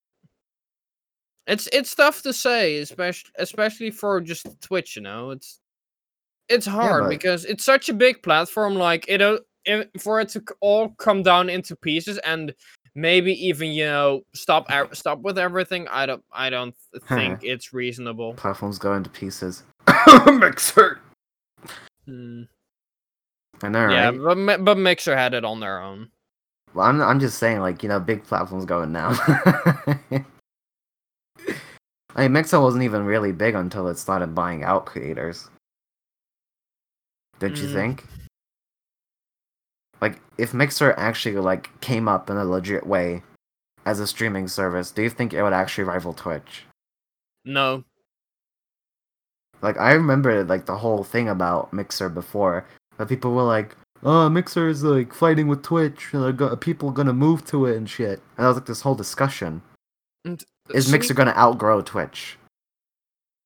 it's 1.48 1.68
it's 1.74 1.96
tough 1.96 2.22
to 2.22 2.34
say, 2.34 2.78
especially 2.78 3.32
especially 3.38 3.90
for 3.90 4.22
just 4.22 4.62
Twitch. 4.62 4.96
You 4.96 5.02
know, 5.02 5.32
it's 5.32 5.60
it's 6.50 6.68
hard 6.68 7.06
but- 7.06 7.10
because 7.10 7.46
it's 7.46 7.66
such 7.66 7.90
a 7.90 7.94
big 7.94 8.22
platform. 8.22 8.76
Like 8.76 9.06
it, 9.08 9.24
uh, 9.24 9.40
if, 9.66 9.88
for 10.00 10.22
it 10.22 10.30
to 10.30 10.44
all 10.60 10.90
come 10.90 11.24
down 11.24 11.50
into 11.50 11.76
pieces 11.76 12.20
and 12.20 12.54
maybe 12.96 13.34
even 13.48 13.72
you 13.72 13.86
know 13.86 14.22
stop 14.34 14.68
stop 14.94 15.20
with 15.22 15.38
everything. 15.38 15.88
I 15.90 16.06
don't 16.06 16.24
I 16.32 16.50
don't 16.50 16.76
think 17.08 17.44
it's 17.44 17.74
reasonable. 17.74 18.34
Platforms 18.36 18.78
go 18.80 18.94
into 18.94 19.10
pieces. 19.10 19.64
Mixer. 20.28 21.00
Hmm. 22.06 22.44
I 23.64 23.70
know, 23.70 23.90
Yeah, 23.90 24.10
right? 24.16 24.36
but 24.46 24.64
but 24.66 24.78
Mixer 24.78 25.16
had 25.16 25.34
it 25.34 25.46
on 25.46 25.60
their 25.60 25.80
own. 25.82 26.10
Well, 26.74 26.88
I'm 26.88 27.02
I'm 27.02 27.20
just 27.20 27.38
saying, 27.38 27.60
like 27.60 27.84
you 27.84 27.90
know, 27.90 28.00
big 28.00 28.24
platforms 28.24 28.66
going 28.66 28.92
now. 28.92 29.10
I 32.14 32.24
mean, 32.24 32.34
Mixer 32.34 32.60
wasn't 32.60 32.84
even 32.84 33.06
really 33.06 33.32
big 33.32 33.56
until 33.56 33.88
it 33.88 33.98
started 33.98 34.36
buying 34.36 34.64
out 34.64 34.86
creators. 34.86 35.50
Don't 37.40 37.56
you 37.58 37.68
Mm. 37.68 37.74
think? 37.74 38.04
Like, 40.02 40.20
if 40.38 40.54
Mixer 40.54 40.94
actually 40.98 41.36
like 41.38 41.80
came 41.82 42.08
up 42.08 42.30
in 42.30 42.38
a 42.38 42.44
legit 42.46 42.86
way 42.88 43.22
as 43.86 44.00
a 44.00 44.08
streaming 44.08 44.48
service, 44.48 44.92
do 44.92 45.04
you 45.04 45.10
think 45.10 45.34
it 45.34 45.44
would 45.44 45.54
actually 45.54 45.84
rival 45.84 46.14
Twitch? 46.14 46.66
No. 47.46 47.84
Like, 49.62 49.78
I 49.80 49.92
remember 49.94 50.44
like 50.44 50.66
the 50.66 50.78
whole 50.78 51.04
thing 51.04 51.30
about 51.30 51.72
Mixer 51.72 52.10
before, 52.10 52.66
but 52.98 53.08
people 53.08 53.34
were 53.34 53.44
like, 53.44 53.76
"Oh, 54.04 54.28
Mixer 54.30 54.68
is 54.68 54.84
like 54.84 55.14
fighting 55.14 55.48
with 55.48 55.62
Twitch. 55.62 56.14
and 56.14 56.36
go- 56.38 56.56
people 56.56 56.92
gonna 56.92 57.14
move 57.14 57.46
to 57.46 57.68
it 57.68 57.78
and 57.78 57.88
shit." 57.90 58.22
And 58.38 58.44
that 58.44 58.48
was 58.48 58.58
like 58.58 58.66
this 58.66 58.82
whole 58.82 58.96
discussion. 58.96 59.62
And 60.26 60.44
Is 60.74 60.92
Mixer 60.92 61.14
gonna 61.14 61.36
outgrow 61.38 61.82
Twitch? 61.82 62.38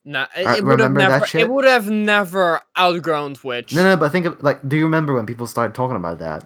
Nah, 0.05 0.27
it, 0.37 0.45
I 0.45 0.57
it 0.57 0.63
would 0.63 0.79
have 0.79 0.91
never. 0.91 1.25
It 1.33 1.49
would 1.49 1.65
have 1.65 1.89
never 1.89 2.61
outgrown 2.77 3.33
Twitch. 3.33 3.73
No, 3.73 3.83
no, 3.83 3.97
but 3.97 4.11
think 4.11 4.27
of 4.27 4.41
like, 4.43 4.67
do 4.67 4.77
you 4.77 4.83
remember 4.83 5.15
when 5.15 5.25
people 5.25 5.47
started 5.47 5.73
talking 5.73 5.95
about 5.95 6.19
that? 6.19 6.45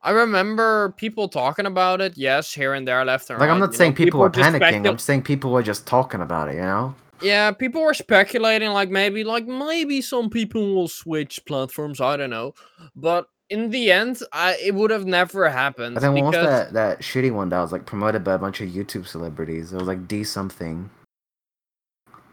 I 0.00 0.10
remember 0.12 0.94
people 0.96 1.28
talking 1.28 1.66
about 1.66 2.00
it. 2.00 2.16
Yes, 2.16 2.54
here 2.54 2.72
and 2.72 2.88
there, 2.88 3.04
left 3.04 3.28
and 3.28 3.38
Like, 3.38 3.48
right. 3.48 3.52
Like, 3.52 3.54
I'm 3.54 3.60
not 3.60 3.74
saying 3.74 3.92
know, 3.92 3.96
people, 3.96 4.20
were 4.20 4.30
panicking. 4.30 4.60
specul- 4.60 4.88
I'm 4.88 4.98
saying 4.98 5.22
people 5.22 5.50
were 5.50 5.62
just 5.62 5.86
talking 5.86 6.22
about 6.22 6.48
it. 6.48 6.54
You 6.54 6.62
know? 6.62 6.94
Yeah, 7.20 7.50
people 7.50 7.82
were 7.82 7.94
speculating 7.94 8.70
like 8.70 8.90
maybe 8.90 9.22
like 9.24 9.46
maybe 9.46 10.00
some 10.00 10.30
people 10.30 10.74
will 10.74 10.88
switch 10.88 11.40
platforms. 11.46 12.00
I 12.00 12.16
don't 12.16 12.30
know, 12.30 12.54
but 12.96 13.26
in 13.50 13.70
the 13.70 13.90
end, 13.90 14.22
I 14.32 14.56
it 14.62 14.74
would 14.74 14.90
have 14.90 15.04
never 15.04 15.48
happened 15.48 15.94
But 15.94 16.00
then 16.00 16.14
what 16.14 16.24
was 16.24 16.34
that 16.34 16.72
that 16.74 17.00
shitty 17.00 17.32
one 17.32 17.48
that 17.48 17.60
was 17.60 17.72
like 17.72 17.86
promoted 17.86 18.22
by 18.24 18.34
a 18.34 18.38
bunch 18.38 18.60
of 18.60 18.68
YouTube 18.68 19.06
celebrities? 19.06 19.72
It 19.72 19.76
was 19.76 19.88
like 19.88 20.06
D 20.06 20.22
something. 20.24 20.90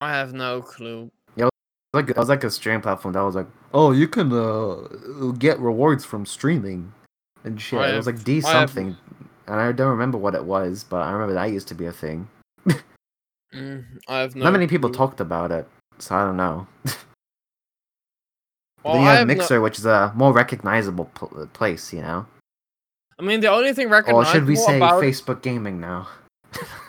I 0.05 0.11
have 0.11 0.33
no 0.33 0.61
clue. 0.61 1.09
Yeah, 1.35 1.49
Like 1.93 2.09
it 2.09 2.17
was 2.17 2.29
like 2.29 2.43
a 2.43 2.51
stream 2.51 2.79
platform 2.81 3.13
that 3.13 3.21
was 3.21 3.35
like, 3.35 3.47
oh, 3.73 3.91
you 3.91 4.07
can 4.07 4.31
uh 4.31 5.31
get 5.39 5.59
rewards 5.59 6.05
from 6.05 6.25
streaming 6.25 6.93
and 7.43 7.59
shit. 7.59 7.79
I 7.79 7.89
it 7.93 7.95
was 7.97 8.05
have- 8.05 8.15
like 8.15 8.23
D 8.23 8.31
I 8.45 8.47
have- 8.51 8.69
something, 8.69 8.95
and 9.47 9.55
I 9.59 9.71
don't 9.71 9.89
remember 9.89 10.17
what 10.17 10.35
it 10.35 10.45
was, 10.45 10.83
but 10.83 11.01
I 11.01 11.11
remember 11.11 11.33
that 11.33 11.45
used 11.51 11.67
to 11.69 11.75
be 11.75 11.85
a 11.87 11.91
thing. 11.91 12.27
Mm, 13.53 13.85
I 14.09 14.17
have 14.19 14.35
no. 14.35 14.43
Not 14.43 14.53
many 14.53 14.67
people 14.67 14.89
clue. 14.89 14.97
talked 14.97 15.21
about 15.21 15.49
it, 15.51 15.65
so 15.97 16.13
I 16.15 16.25
don't 16.25 16.37
know. 16.37 16.67
Well, 18.83 18.93
then 18.93 19.01
you 19.01 19.07
have 19.07 19.17
have 19.19 19.27
no- 19.27 19.33
Mixer, 19.33 19.61
which 19.61 19.79
is 19.79 19.85
a 19.87 20.11
more 20.15 20.31
recognizable 20.31 21.05
pl- 21.15 21.49
place, 21.53 21.91
you 21.91 22.01
know. 22.03 22.27
I 23.17 23.23
mean, 23.23 23.39
the 23.39 23.47
only 23.49 23.73
thing 23.73 23.89
recognizable. 23.89 24.21
Or 24.29 24.31
should 24.31 24.45
we 24.45 24.55
say 24.55 24.77
about 24.77 25.01
Facebook 25.01 25.41
Gaming 25.41 25.79
now? 25.79 26.07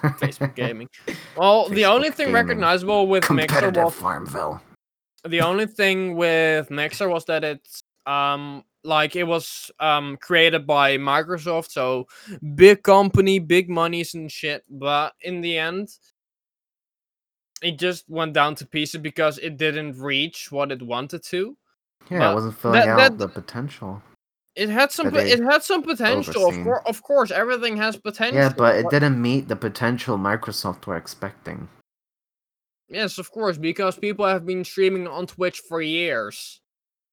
Facebook 0.02 0.54
gaming. 0.62 0.88
Well, 1.36 1.68
the 1.68 1.84
only 1.84 2.10
thing 2.10 2.32
recognizable 2.32 3.06
with 3.06 3.30
Mixer 3.30 3.70
was 3.70 3.94
Farmville. 3.94 4.60
the 5.26 5.40
only 5.40 5.66
thing 5.66 6.14
with 6.16 6.70
Mixer 6.70 7.08
was 7.08 7.24
that 7.26 7.44
it's 7.44 7.80
um 8.06 8.62
like 8.84 9.16
it 9.16 9.24
was 9.24 9.70
um 9.80 10.16
created 10.20 10.66
by 10.66 10.96
Microsoft, 10.96 11.70
so 11.70 12.06
big 12.54 12.82
company, 12.82 13.38
big 13.40 13.68
monies 13.68 14.14
and 14.14 14.30
shit. 14.30 14.62
But 14.70 15.12
in 15.22 15.40
the 15.40 15.58
end, 15.58 15.88
it 17.62 17.78
just 17.78 18.08
went 18.08 18.32
down 18.34 18.54
to 18.56 18.66
pieces 18.66 19.00
because 19.00 19.38
it 19.38 19.56
didn't 19.56 19.98
reach 19.98 20.52
what 20.52 20.70
it 20.70 20.82
wanted 20.82 21.22
to. 21.24 21.56
Yeah, 22.10 22.18
But 22.20 22.30
it 22.30 22.34
wasn't 22.34 22.58
filling 22.58 22.80
that- 22.80 22.88
out 22.88 22.98
that- 22.98 23.18
the 23.18 23.28
potential. 23.28 24.02
It 24.56 24.70
had 24.70 24.90
some. 24.90 25.10
Po- 25.10 25.18
It 25.18 25.40
had 25.40 25.62
some 25.62 25.82
potential. 25.82 26.48
Of 26.48 26.64
course, 26.64 26.82
of 26.86 27.02
course, 27.02 27.30
everything 27.30 27.76
has 27.76 27.96
potential. 27.96 28.38
Yeah, 28.38 28.52
but 28.56 28.76
it 28.76 28.88
didn't 28.90 29.20
meet 29.20 29.48
the 29.48 29.56
potential 29.56 30.16
Microsoft 30.16 30.86
were 30.86 30.96
expecting. 30.96 31.68
Yes, 32.88 33.18
of 33.18 33.30
course, 33.30 33.58
because 33.58 33.98
people 33.98 34.24
have 34.26 34.46
been 34.46 34.64
streaming 34.64 35.06
on 35.08 35.26
Twitch 35.26 35.60
for 35.68 35.82
years. 35.82 36.60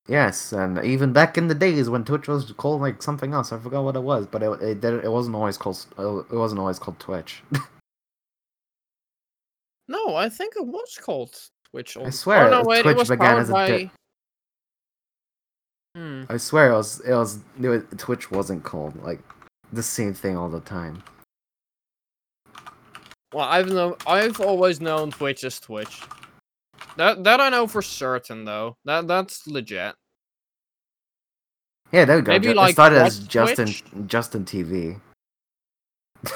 Yes, 0.07 0.51
and 0.53 0.83
even 0.85 1.11
back 1.13 1.37
in 1.37 1.47
the 1.47 1.55
days 1.55 1.89
when 1.89 2.03
Twitch 2.05 2.27
was 2.27 2.51
called 2.53 2.81
like 2.81 3.01
something 3.01 3.33
else, 3.33 3.51
I 3.51 3.57
forgot 3.59 3.83
what 3.83 3.95
it 3.95 4.03
was, 4.03 4.27
but 4.27 4.43
it 4.43 4.61
it, 4.61 4.81
did, 4.81 5.03
it 5.03 5.11
wasn't 5.11 5.35
always 5.35 5.57
called 5.57 5.85
uh, 5.97 6.17
it 6.19 6.31
wasn't 6.35 6.59
always 6.59 6.79
called 6.79 6.99
Twitch. 6.99 7.41
No, 9.87 10.15
I 10.15 10.29
think 10.29 10.53
it 10.55 10.65
was 10.65 10.97
called 11.01 11.35
Twitch. 11.69 11.97
I 11.97 12.09
swear, 12.09 12.47
oh, 12.47 12.61
no, 12.61 12.63
wait, 12.63 12.83
Twitch 12.83 12.95
it 12.95 12.97
was 12.99 13.09
began 13.09 13.37
as 13.37 13.49
a 13.49 13.51
by. 13.53 13.67
di- 13.67 13.91
Hmm. 15.95 16.23
I 16.29 16.37
swear 16.37 16.71
it 16.71 16.75
was 16.75 16.99
it 17.01 17.13
was, 17.13 17.39
it 17.61 17.67
was 17.67 17.83
Twitch 17.97 18.31
wasn't 18.31 18.63
called 18.63 19.01
like 19.03 19.19
the 19.71 19.83
same 19.83 20.13
thing 20.13 20.35
all 20.35 20.49
the 20.49 20.59
time. 20.61 21.03
Well, 23.33 23.45
I've 23.45 23.69
known. 23.69 23.95
I've 24.05 24.39
always 24.39 24.79
known 24.81 25.11
Twitch 25.11 25.43
as 25.43 25.59
Twitch. 25.59 26.01
That 26.97 27.23
that 27.23 27.39
I 27.39 27.49
know 27.49 27.67
for 27.67 27.81
certain 27.81 28.45
though. 28.45 28.77
That 28.85 29.07
that's 29.07 29.47
legit. 29.47 29.95
Yeah, 31.91 32.05
there 32.05 32.15
we 32.17 32.23
go. 32.23 32.31
Maybe, 32.31 32.53
like, 32.55 32.73
started 32.73 32.97
as 33.03 33.19
Justin 33.19 33.67
Twitch? 33.67 33.83
Justin 34.07 34.45
TV. 34.45 34.99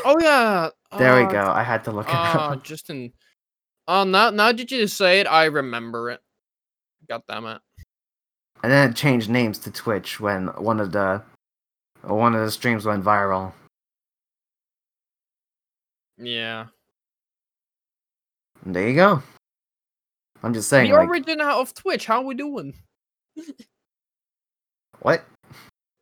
Oh 0.06 0.16
yeah. 0.22 0.70
There 0.98 1.16
we 1.16 1.24
uh, 1.24 1.32
go. 1.32 1.52
I 1.52 1.64
had 1.64 1.84
to 1.86 1.92
look 1.92 2.08
it 2.08 2.14
Ah, 2.14 2.52
up. 2.52 2.64
Justin. 2.64 3.12
Oh, 3.88 4.04
now 4.04 4.30
now 4.30 4.52
that 4.52 4.72
you 4.72 4.88
say 4.88 5.20
it, 5.20 5.28
I 5.28 5.46
remember 5.46 6.12
it. 6.12 6.20
God 7.10 7.22
damn 7.28 7.46
it. 7.46 7.62
And 8.64 8.72
then 8.72 8.90
it 8.90 8.96
changed 8.96 9.30
names 9.30 9.60
to 9.60 9.72
Twitch 9.72 10.20
when 10.20 10.48
one 10.48 10.80
of 10.80 10.92
the 10.92 11.22
one 12.02 12.36
of 12.36 12.42
the 12.42 12.52
streams 12.52 12.86
went 12.86 13.04
viral. 13.04 13.54
Yeah. 16.18 16.68
There 18.66 18.88
you 18.88 18.96
go. 18.96 19.22
I'm 20.44 20.54
just 20.54 20.70
saying, 20.70 20.90
the 20.90 20.98
like, 20.98 21.08
origin 21.08 21.42
of 21.42 21.74
Twitch. 21.74 22.06
How 22.06 22.22
we 22.22 22.36
doing? 22.36 22.74
what? 25.00 25.24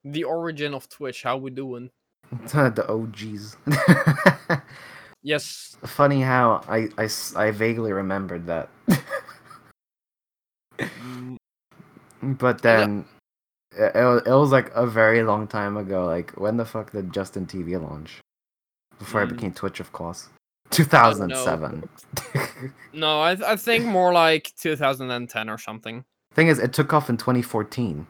The 0.04 0.24
origin 0.24 0.74
of 0.74 0.88
Twitch. 0.90 1.24
How 1.24 1.38
we 1.38 1.52
doing? 1.52 1.90
the 2.32 2.86
OGs. 2.88 3.58
Yes. 5.26 5.76
Funny 5.84 6.22
how 6.22 6.64
I, 6.68 6.88
I, 7.00 7.10
I 7.36 7.50
vaguely 7.50 7.92
remembered 7.92 8.46
that. 8.46 8.70
Mm, 10.78 11.38
But 12.22 12.62
then 12.62 13.06
it, 13.78 13.96
it, 13.96 14.04
was, 14.04 14.22
it 14.26 14.32
was 14.32 14.52
like 14.52 14.72
a 14.76 14.86
very 14.88 15.24
long 15.24 15.48
time 15.48 15.78
ago. 15.78 16.06
Like, 16.06 16.32
when 16.32 16.58
the 16.58 16.66
fuck 16.66 16.92
did 16.92 17.14
Justin 17.14 17.46
TV 17.46 17.82
launch? 17.82 18.20
Before 19.00 19.22
I 19.22 19.26
Mm. 19.26 19.30
became 19.30 19.54
Twitch, 19.54 19.80
of 19.80 19.92
course. 19.92 20.30
2007. 20.72 21.88
No, 22.94 23.22
I 23.22 23.36
th- 23.36 23.46
I 23.48 23.56
think 23.58 23.86
more 23.86 24.14
like 24.14 24.54
2010 24.62 25.50
or 25.50 25.58
something. 25.58 26.06
Thing 26.34 26.48
is, 26.48 26.60
it 26.60 26.72
took 26.72 26.94
off 26.94 27.10
in 27.10 27.18
2014. 27.18 28.08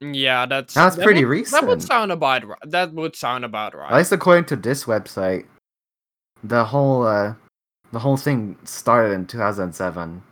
Yeah, 0.00 0.46
that's 0.46 0.74
That's 0.74 0.96
that 0.96 1.02
pretty 1.02 1.24
would, 1.24 1.46
That 1.46 1.66
would 1.66 1.82
sound 1.82 2.12
about 2.12 2.44
right. 2.44 2.58
That 2.64 2.92
would 2.92 3.14
sound 3.16 3.44
about 3.44 3.74
right. 3.74 3.90
At 3.92 3.96
least 3.96 4.12
according 4.12 4.44
to 4.46 4.56
this 4.56 4.84
website, 4.84 5.46
the 6.44 6.64
whole 6.64 7.06
uh, 7.06 7.34
the 7.92 7.98
whole 7.98 8.16
thing 8.16 8.56
started 8.64 9.12
in 9.12 9.26
2007. 9.26 10.22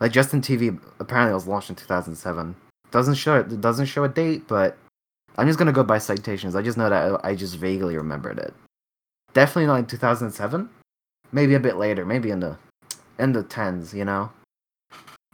Like 0.00 0.12
Justin 0.12 0.40
TV 0.40 0.78
apparently 0.98 1.34
was 1.34 1.46
launched 1.46 1.70
in 1.70 1.76
2007. 1.76 2.54
Doesn't 2.90 3.14
show 3.14 3.40
it 3.40 3.60
doesn't 3.60 3.86
show 3.86 4.04
a 4.04 4.08
date, 4.08 4.46
but 4.48 4.76
I'm 5.36 5.46
just 5.46 5.58
gonna 5.58 5.72
go 5.72 5.82
by 5.82 5.98
citations. 5.98 6.54
I 6.54 6.62
just 6.62 6.78
know 6.78 6.88
that 6.90 7.20
I, 7.24 7.30
I 7.30 7.34
just 7.34 7.56
vaguely 7.56 7.96
remembered 7.96 8.38
it. 8.38 8.54
Definitely 9.32 9.66
not 9.66 9.76
in 9.80 9.86
2007. 9.86 10.68
Maybe 11.32 11.54
a 11.54 11.60
bit 11.60 11.76
later. 11.76 12.04
Maybe 12.04 12.30
in 12.30 12.40
the 12.40 12.56
in 13.18 13.32
the 13.32 13.42
tens. 13.42 13.92
You 13.94 14.04
know. 14.04 14.30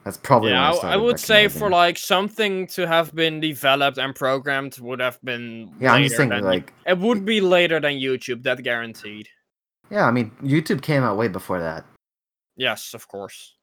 That's 0.04 0.16
probably 0.16 0.52
yeah, 0.52 0.72
I, 0.72 0.94
I 0.94 0.96
would 0.96 1.20
say 1.20 1.48
for 1.48 1.68
like 1.68 1.98
something 1.98 2.66
to 2.68 2.86
have 2.86 3.14
been 3.14 3.38
developed 3.38 3.98
and 3.98 4.14
programmed 4.14 4.78
would 4.78 4.98
have 4.98 5.18
been. 5.22 5.74
Yeah, 5.78 5.92
I'm 5.92 6.02
just 6.04 6.16
thinking 6.16 6.42
like 6.42 6.72
it 6.86 6.96
would 6.96 7.26
be 7.26 7.42
later 7.42 7.78
than 7.80 7.94
YouTube. 7.94 8.42
That 8.44 8.62
guaranteed. 8.62 9.28
yeah. 9.90 10.06
I 10.06 10.10
mean, 10.10 10.30
YouTube 10.42 10.80
came 10.80 11.02
out 11.02 11.18
way 11.18 11.28
before 11.28 11.60
that. 11.60 11.84
Yes, 12.56 12.94
of 12.94 13.06
course. 13.08 13.56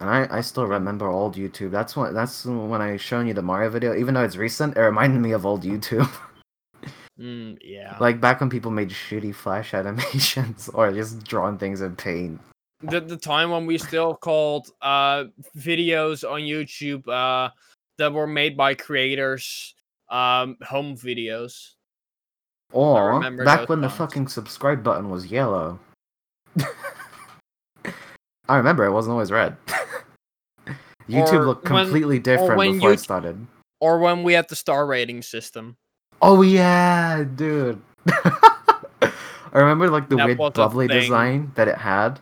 And 0.00 0.10
I, 0.10 0.26
I 0.30 0.40
still 0.42 0.66
remember 0.66 1.08
old 1.08 1.36
YouTube. 1.36 1.70
That's 1.70 1.96
when 1.96 2.12
that's 2.12 2.44
when 2.44 2.82
I 2.82 2.96
shown 2.96 3.26
you 3.26 3.34
the 3.34 3.42
Mario 3.42 3.70
video. 3.70 3.94
Even 3.96 4.14
though 4.14 4.24
it's 4.24 4.36
recent, 4.36 4.76
it 4.76 4.80
reminded 4.80 5.20
me 5.20 5.32
of 5.32 5.46
old 5.46 5.62
YouTube. 5.62 6.08
Mm, 7.18 7.56
yeah. 7.62 7.96
like 7.98 8.20
back 8.20 8.40
when 8.40 8.50
people 8.50 8.70
made 8.70 8.90
shitty 8.90 9.34
flash 9.34 9.72
animations 9.80 10.68
or 10.68 10.92
just 10.92 11.24
drawing 11.24 11.56
things 11.56 11.80
in 11.80 11.96
paint. 11.96 12.38
the 12.82 13.00
the 13.00 13.16
time 13.16 13.50
when 13.50 13.64
we 13.64 13.78
still 13.78 14.14
called 14.14 14.68
uh 14.82 15.24
videos 15.56 16.30
on 16.30 16.42
YouTube 16.42 17.08
uh 17.08 17.48
that 17.96 18.12
were 18.12 18.26
made 18.26 18.54
by 18.54 18.74
creators 18.74 19.74
um 20.10 20.58
home 20.60 20.94
videos. 20.94 21.72
Or 22.70 23.18
back 23.44 23.70
when 23.70 23.80
the 23.80 23.88
fucking 23.88 24.28
subscribe 24.28 24.82
button 24.84 25.08
was 25.08 25.24
yellow. 25.32 25.80
I 28.48 28.56
remember 28.56 28.84
it 28.84 28.92
wasn't 28.92 29.12
always 29.12 29.30
red. 29.32 29.56
YouTube 31.08 31.32
Or 31.32 31.46
looked 31.46 31.68
when- 31.70 31.84
completely 31.84 32.18
different 32.18 32.56
when 32.56 32.72
before 32.74 32.90
I 32.90 32.94
YouTube- 32.94 32.98
started. 33.00 33.46
Or 33.80 33.98
when 33.98 34.22
we 34.22 34.32
had 34.32 34.48
the 34.48 34.56
star 34.56 34.86
rating 34.86 35.20
system. 35.22 35.76
Oh 36.22 36.40
yeah, 36.42 37.24
dude. 37.24 37.80
I 38.08 39.12
remember 39.52 39.90
like 39.90 40.08
the 40.08 40.16
That 40.16 40.26
weird 40.26 40.38
bubbly 40.54 40.88
design 40.88 41.52
that 41.56 41.68
it 41.68 41.76
had. 41.76 42.18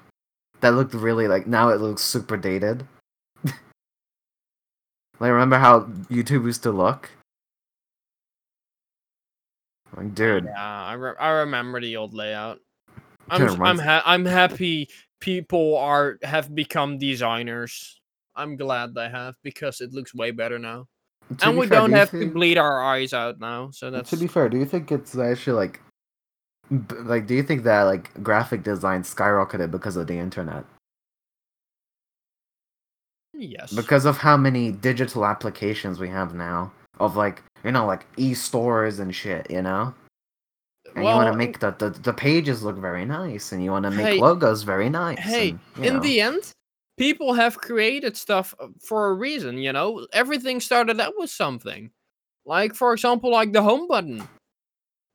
That 0.61 0.71
looked 0.71 0.95
really 0.95 1.29
like 1.29 1.47
now 1.47 1.69
it 1.69 1.81
looks 1.81 2.03
super 2.03 2.37
dated. 2.37 2.87
like 3.45 3.55
remember 5.21 5.59
how 5.59 5.81
YouTube 6.11 6.45
used 6.45 6.63
to 6.65 6.73
look? 6.73 7.11
Like 9.97 10.15
dude, 10.15 10.45
Yeah, 10.45 10.83
I, 10.85 10.95
re- 10.95 11.15
I 11.21 11.29
remember 11.31 11.81
the 11.81 11.97
old 11.97 12.15
layout. 12.15 12.59
I'm 13.31 13.63
I'm 13.63 13.79
ha- 13.79 14.03
I'm 14.05 14.25
happy 14.25 14.89
people 15.25 15.77
are 15.79 16.19
have 16.23 16.55
become 16.55 16.99
designers. 16.99 17.99
I'm 18.37 18.57
glad 18.57 18.95
they 18.95 19.09
have 19.09 19.37
because 19.43 19.81
it 19.81 19.95
looks 19.95 20.15
way 20.15 20.33
better 20.33 20.59
now. 20.59 20.87
to 21.39 21.49
and 21.49 21.57
we 21.57 21.67
fair, 21.67 21.79
don't 21.81 21.91
do 21.91 21.97
have 21.97 22.11
to 22.11 22.29
bleed 22.31 22.59
our 22.59 22.83
eyes 22.85 23.15
out 23.15 23.41
now. 23.41 23.71
So 23.73 23.91
that's 23.91 24.11
To 24.11 24.19
be 24.19 24.27
fair, 24.27 24.51
do 24.51 24.59
you 24.59 24.67
think 24.67 24.93
it's 24.93 25.17
actually 25.17 25.57
like 25.57 25.81
b- 26.71 26.97
like 27.09 27.27
do 27.27 27.35
you 27.35 27.43
think 27.43 27.63
that 27.65 27.83
like 27.85 28.13
graphic 28.23 28.63
design 28.63 29.03
skyrocketed 29.03 29.71
because 29.71 29.97
of 29.97 30.07
the 30.07 30.19
internet? 30.19 30.65
yes. 33.33 33.73
because 33.73 34.05
of 34.05 34.17
how 34.19 34.37
many 34.37 34.71
digital 34.71 35.25
applications 35.27 35.99
we 35.99 36.09
have 36.09 36.35
now 36.35 36.71
of 37.01 37.17
like 37.17 37.43
you 37.65 37.73
know 37.73 37.85
like 37.87 38.07
e-stores 38.17 39.01
and 39.01 39.13
shit 39.15 39.51
you 39.51 39.61
know 39.61 39.93
and 40.95 41.05
you 41.05 41.11
want 41.11 41.33
to 41.33 41.37
make 41.37 41.59
the, 41.59 41.71
the 41.79 41.91
the 41.91 42.13
pages 42.13 42.63
look 42.63 42.77
very 42.77 43.05
nice 43.05 43.53
and 43.53 43.63
you 43.63 43.71
want 43.71 43.85
to 43.85 43.91
make 43.91 44.07
Hey, 44.07 44.21
logos 44.21 44.63
very 44.63 44.89
nice 44.89 45.19
hey, 45.19 45.51
and, 45.51 45.61
you 45.77 45.85
in 45.85 45.95
know. 45.95 46.01
the 46.01 46.21
end, 46.21 46.53
people 46.99 47.35
have 47.35 47.59
created 47.59 48.17
stuff 48.17 48.55
uh, 48.61 48.69
for 48.81 49.09
a 49.09 49.15
reason, 49.15 49.59
you 49.59 49.73
know? 49.73 50.07
Everything 50.13 50.61
started 50.61 51.01
out 51.01 51.15
with 51.17 51.31
something. 51.31 51.91
Like, 52.47 52.75
for 52.75 52.93
example, 52.93 53.31
like 53.31 53.53
the 53.53 53.63
home 53.63 53.89
button. 53.89 54.27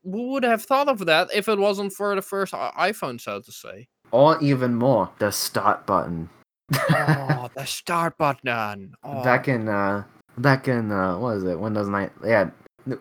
Who 0.04 0.32
would 0.32 0.44
have 0.44 0.63
thought 0.63 0.88
of 0.88 1.06
that 1.06 1.28
if 1.34 1.50
it 1.50 1.60
wasn't 1.60 1.94
for 1.94 2.15
the 2.15 2.22
first 2.22 2.54
iPhone, 2.54 3.20
so 3.20 3.42
to 3.42 3.52
say? 3.52 3.88
or 4.12 4.42
even 4.42 4.76
more 4.76 5.10
the 5.20 5.32
start 5.32 5.86
button 5.86 6.30
oh, 6.74 7.50
the 7.56 7.65
start 7.65 8.18
button. 8.18 8.94
Oh, 9.04 9.24
back 9.24 9.48
in 9.48 9.68
uh 9.68 10.04
back 10.38 10.68
in 10.68 10.92
uh 10.92 11.18
what 11.18 11.38
is 11.38 11.44
it 11.44 11.60
windows 11.60 11.89
9 11.89 12.10
yeah 12.26 12.50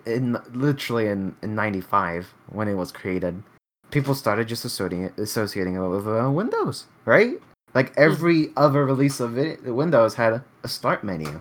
in 0.07 0.37
literally 0.53 1.07
in, 1.09 1.35
in 1.43 1.55
95 1.55 2.33
when 2.49 2.69
it 2.69 2.75
was 2.75 2.91
created 2.93 3.43
people 3.91 4.15
started 4.15 4.47
just 4.49 4.65
associating 4.65 5.05
it 5.05 5.19
associating 5.19 5.75
it 5.75 5.81
with 5.81 6.07
uh, 6.07 6.31
windows 6.31 6.87
right? 7.05 7.41
Like 7.75 7.95
Hmm. 7.95 8.03
every 8.03 8.51
other 8.57 8.85
release 8.87 9.21
of 9.21 9.37
it 9.39 9.63
windows 9.65 10.15
had 10.15 10.33
a, 10.33 10.45
a 10.65 10.69
start 10.69 11.05
menu. 11.05 11.41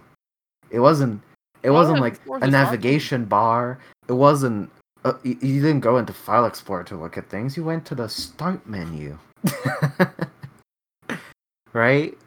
It 0.70 0.80
wasn't 0.80 1.22
it 1.64 1.72
wasn't 1.72 2.00
like 2.02 2.20
a 2.28 2.48
navigation 2.48 3.26
bar. 3.26 3.80
It 4.08 4.14
wasn't 4.14 4.70
uh, 5.06 5.14
you, 5.24 5.38
you 5.42 5.62
didn't 5.62 5.80
go 5.82 5.98
into 5.98 6.14
file 6.14 6.46
explorer 6.46 6.84
to 6.86 6.96
look 6.98 7.18
at 7.18 7.30
things. 7.30 7.56
You 7.58 7.64
went 7.64 7.86
to 7.88 7.96
the 7.96 8.08
start 8.10 8.68
menu. 8.68 9.18
Right? 11.74 12.18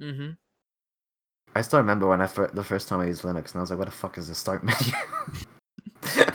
Hmm 0.00 0.32
I 1.56 1.62
still 1.62 1.78
remember 1.78 2.08
when 2.08 2.20
I 2.20 2.26
fir- 2.26 2.50
the 2.52 2.64
first 2.64 2.88
time 2.88 3.00
I 3.00 3.06
used 3.06 3.22
Linux, 3.22 3.52
and 3.52 3.56
I 3.56 3.60
was 3.60 3.70
like, 3.70 3.78
"What 3.78 3.84
the 3.86 3.92
fuck 3.92 4.18
is 4.18 4.26
the 4.28 4.34
start 4.34 4.64
menu?" 4.64 4.92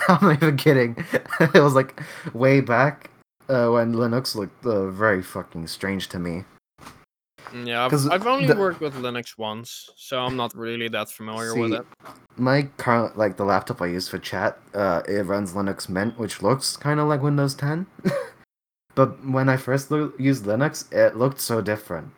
I'm 0.10 0.28
not 0.28 0.44
even 0.44 0.58
kidding. 0.58 0.96
it 1.40 1.62
was 1.62 1.76
like 1.76 2.02
way 2.34 2.62
back 2.62 3.12
uh, 3.48 3.70
when 3.70 3.94
Linux 3.94 4.36
looked 4.36 4.66
uh, 4.66 4.90
very 4.90 5.22
fucking 5.22 5.68
strange 5.68 6.08
to 6.10 6.20
me. 6.20 6.44
Yeah, 7.54 7.86
I've, 7.86 8.12
I've 8.12 8.28
only 8.28 8.48
the- 8.48 8.56
worked 8.56 8.82
with 8.82 8.96
Linux 8.96 9.38
once, 9.38 9.90
so 9.96 10.20
I'm 10.20 10.36
not 10.36 10.56
really 10.56 10.88
that 10.90 11.10
familiar 11.10 11.56
with 11.56 11.74
it. 11.74 11.86
My 12.38 12.64
current, 12.78 13.18
like 13.18 13.38
the 13.38 13.46
laptop 13.46 13.82
I 13.82 13.88
use 13.88 14.08
for 14.08 14.20
chat, 14.20 14.60
uh, 14.74 15.02
it 15.08 15.26
runs 15.26 15.54
Linux 15.54 15.90
Mint, 15.90 16.18
which 16.18 16.42
looks 16.42 16.78
kind 16.78 17.00
of 17.00 17.08
like 17.08 17.22
Windows 17.22 17.56
10. 17.56 17.86
but 18.96 19.24
when 19.26 19.50
I 19.50 19.58
first 19.58 19.90
lo- 19.92 20.14
used 20.18 20.46
Linux, 20.46 20.92
it 20.92 21.18
looked 21.18 21.40
so 21.40 21.62
different. 21.62 22.12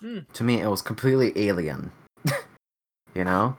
Hmm. 0.00 0.20
To 0.32 0.44
me, 0.44 0.60
it 0.60 0.68
was 0.68 0.82
completely 0.82 1.32
alien. 1.36 1.92
you 3.14 3.24
know. 3.24 3.56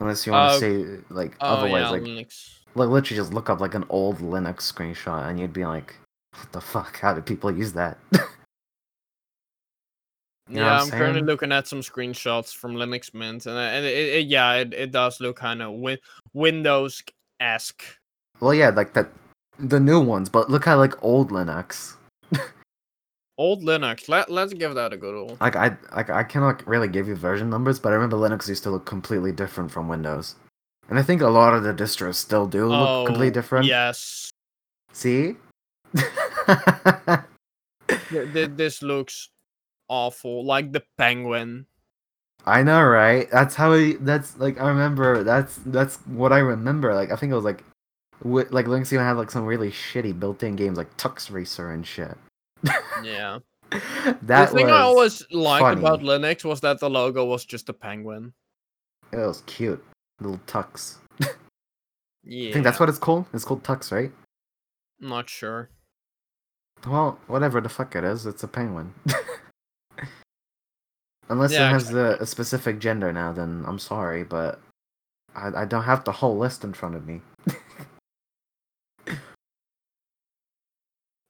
Unless 0.00 0.26
you 0.26 0.32
want 0.32 0.50
to 0.50 0.56
Uh, 0.56 0.60
say 0.60 1.02
like 1.10 1.36
Oh, 1.40 1.46
otherwise, 1.46 1.82
yeah, 1.82 1.90
like 1.90 2.02
Linux. 2.02 2.58
like 2.74 2.88
literally 2.88 3.16
just 3.20 3.32
look 3.32 3.50
up 3.50 3.60
like 3.60 3.74
an 3.74 3.84
old 3.88 4.18
Linux 4.18 4.72
screenshot, 4.72 5.28
and 5.28 5.38
you'd 5.40 5.52
be 5.52 5.64
like, 5.66 5.94
"What 6.36 6.52
the 6.52 6.60
fuck? 6.60 6.98
How 7.00 7.14
did 7.14 7.26
people 7.26 7.50
use 7.50 7.72
that?" 7.74 7.98
You 10.50 10.56
yeah, 10.60 10.76
I'm 10.80 10.84
I'm 10.84 10.90
currently 10.90 11.20
looking 11.20 11.52
at 11.52 11.66
some 11.66 11.80
screenshots 11.80 12.54
from 12.56 12.74
Linux 12.74 13.12
Mint, 13.12 13.44
and, 13.44 13.54
uh, 13.54 13.60
and 13.60 13.84
it, 13.84 13.90
it, 14.14 14.26
yeah, 14.28 14.54
it, 14.54 14.72
it 14.72 14.92
does 14.92 15.20
look 15.20 15.36
kind 15.36 15.60
of 15.60 15.74
win- 15.74 15.98
Windows 16.32 17.02
esque. 17.38 17.82
well, 18.40 18.54
yeah, 18.54 18.70
like 18.70 18.94
that, 18.94 19.10
the 19.58 19.78
new 19.78 20.00
ones, 20.00 20.30
but 20.30 20.48
look 20.48 20.66
at 20.66 20.74
like 20.76 20.94
old 21.04 21.30
Linux. 21.30 21.96
Old 23.38 23.62
Linux. 23.62 24.08
Let 24.08 24.30
Let's 24.30 24.52
give 24.52 24.74
that 24.74 24.92
a 24.92 24.96
good 24.96 25.14
old. 25.14 25.40
Like 25.40 25.56
I, 25.56 25.76
like 25.94 26.10
I 26.10 26.24
cannot 26.24 26.66
really 26.66 26.88
give 26.88 27.08
you 27.08 27.14
version 27.14 27.48
numbers, 27.48 27.78
but 27.78 27.92
I 27.92 27.94
remember 27.94 28.16
Linux 28.16 28.48
used 28.48 28.64
to 28.64 28.70
look 28.70 28.84
completely 28.84 29.32
different 29.32 29.70
from 29.70 29.88
Windows, 29.88 30.34
and 30.88 30.98
I 30.98 31.02
think 31.02 31.22
a 31.22 31.28
lot 31.28 31.54
of 31.54 31.62
the 31.62 31.72
distros 31.72 32.16
still 32.16 32.46
do 32.46 32.66
look 32.66 32.88
oh, 32.88 33.04
completely 33.06 33.30
different. 33.30 33.64
Oh, 33.66 33.68
Yes, 33.68 34.30
See. 34.92 35.36
Th- 38.10 38.32
th- 38.32 38.50
this 38.56 38.82
looks 38.82 39.30
awful. 39.88 40.44
Like 40.44 40.72
the 40.72 40.82
penguin. 40.96 41.66
I 42.44 42.62
know, 42.62 42.82
right? 42.82 43.30
That's 43.30 43.54
how 43.54 43.74
he. 43.74 43.94
That's 43.94 44.36
like 44.38 44.60
I 44.60 44.68
remember. 44.68 45.22
That's 45.22 45.56
that's 45.66 45.96
what 46.06 46.32
I 46.32 46.38
remember. 46.38 46.94
Like 46.94 47.12
I 47.12 47.16
think 47.16 47.30
it 47.30 47.36
was 47.36 47.44
like 47.44 47.62
Wi- 48.22 48.48
like 48.50 48.66
Linux 48.66 48.92
even 48.92 49.04
had 49.04 49.16
like 49.16 49.30
some 49.30 49.44
really 49.44 49.70
shitty 49.70 50.18
built-in 50.18 50.56
games 50.56 50.76
like 50.76 50.96
Tux 50.96 51.30
Racer 51.30 51.70
and 51.70 51.86
shit. 51.86 52.16
Yeah. 53.02 53.38
that 54.22 54.50
the 54.50 54.56
thing 54.56 54.70
I 54.70 54.80
always 54.80 55.22
liked 55.30 55.78
about 55.78 56.00
funny. 56.00 56.08
Linux 56.08 56.44
was 56.44 56.60
that 56.62 56.80
the 56.80 56.88
logo 56.88 57.24
was 57.24 57.44
just 57.44 57.68
a 57.68 57.72
penguin. 57.72 58.32
it 59.12 59.18
was 59.18 59.42
cute. 59.46 59.82
Little 60.20 60.40
Tux. 60.46 60.96
Yeah. 62.24 62.50
I 62.50 62.52
think 62.52 62.64
that's 62.64 62.78
what 62.78 62.88
it's 62.88 62.98
called. 62.98 63.26
It's 63.32 63.44
called 63.44 63.62
Tux, 63.62 63.90
right? 63.90 64.12
Not 65.00 65.30
sure. 65.30 65.70
Well, 66.86 67.18
whatever 67.26 67.60
the 67.60 67.68
fuck 67.68 67.96
it 67.96 68.04
is, 68.04 68.26
it's 68.26 68.42
a 68.42 68.48
penguin. 68.48 68.92
Unless 71.30 71.52
Yeah, 71.52 71.68
it 71.68 71.72
has 71.72 71.94
a, 71.94 72.16
a 72.20 72.26
specific 72.26 72.78
gender 72.78 73.12
now, 73.12 73.32
then 73.32 73.64
I'm 73.66 73.78
sorry, 73.78 74.24
but 74.24 74.60
I, 75.34 75.62
I 75.62 75.64
don't 75.64 75.84
have 75.84 76.04
the 76.04 76.12
whole 76.12 76.36
list 76.36 76.64
in 76.64 76.72
front 76.72 76.94
of 76.94 77.06
me. 77.06 77.20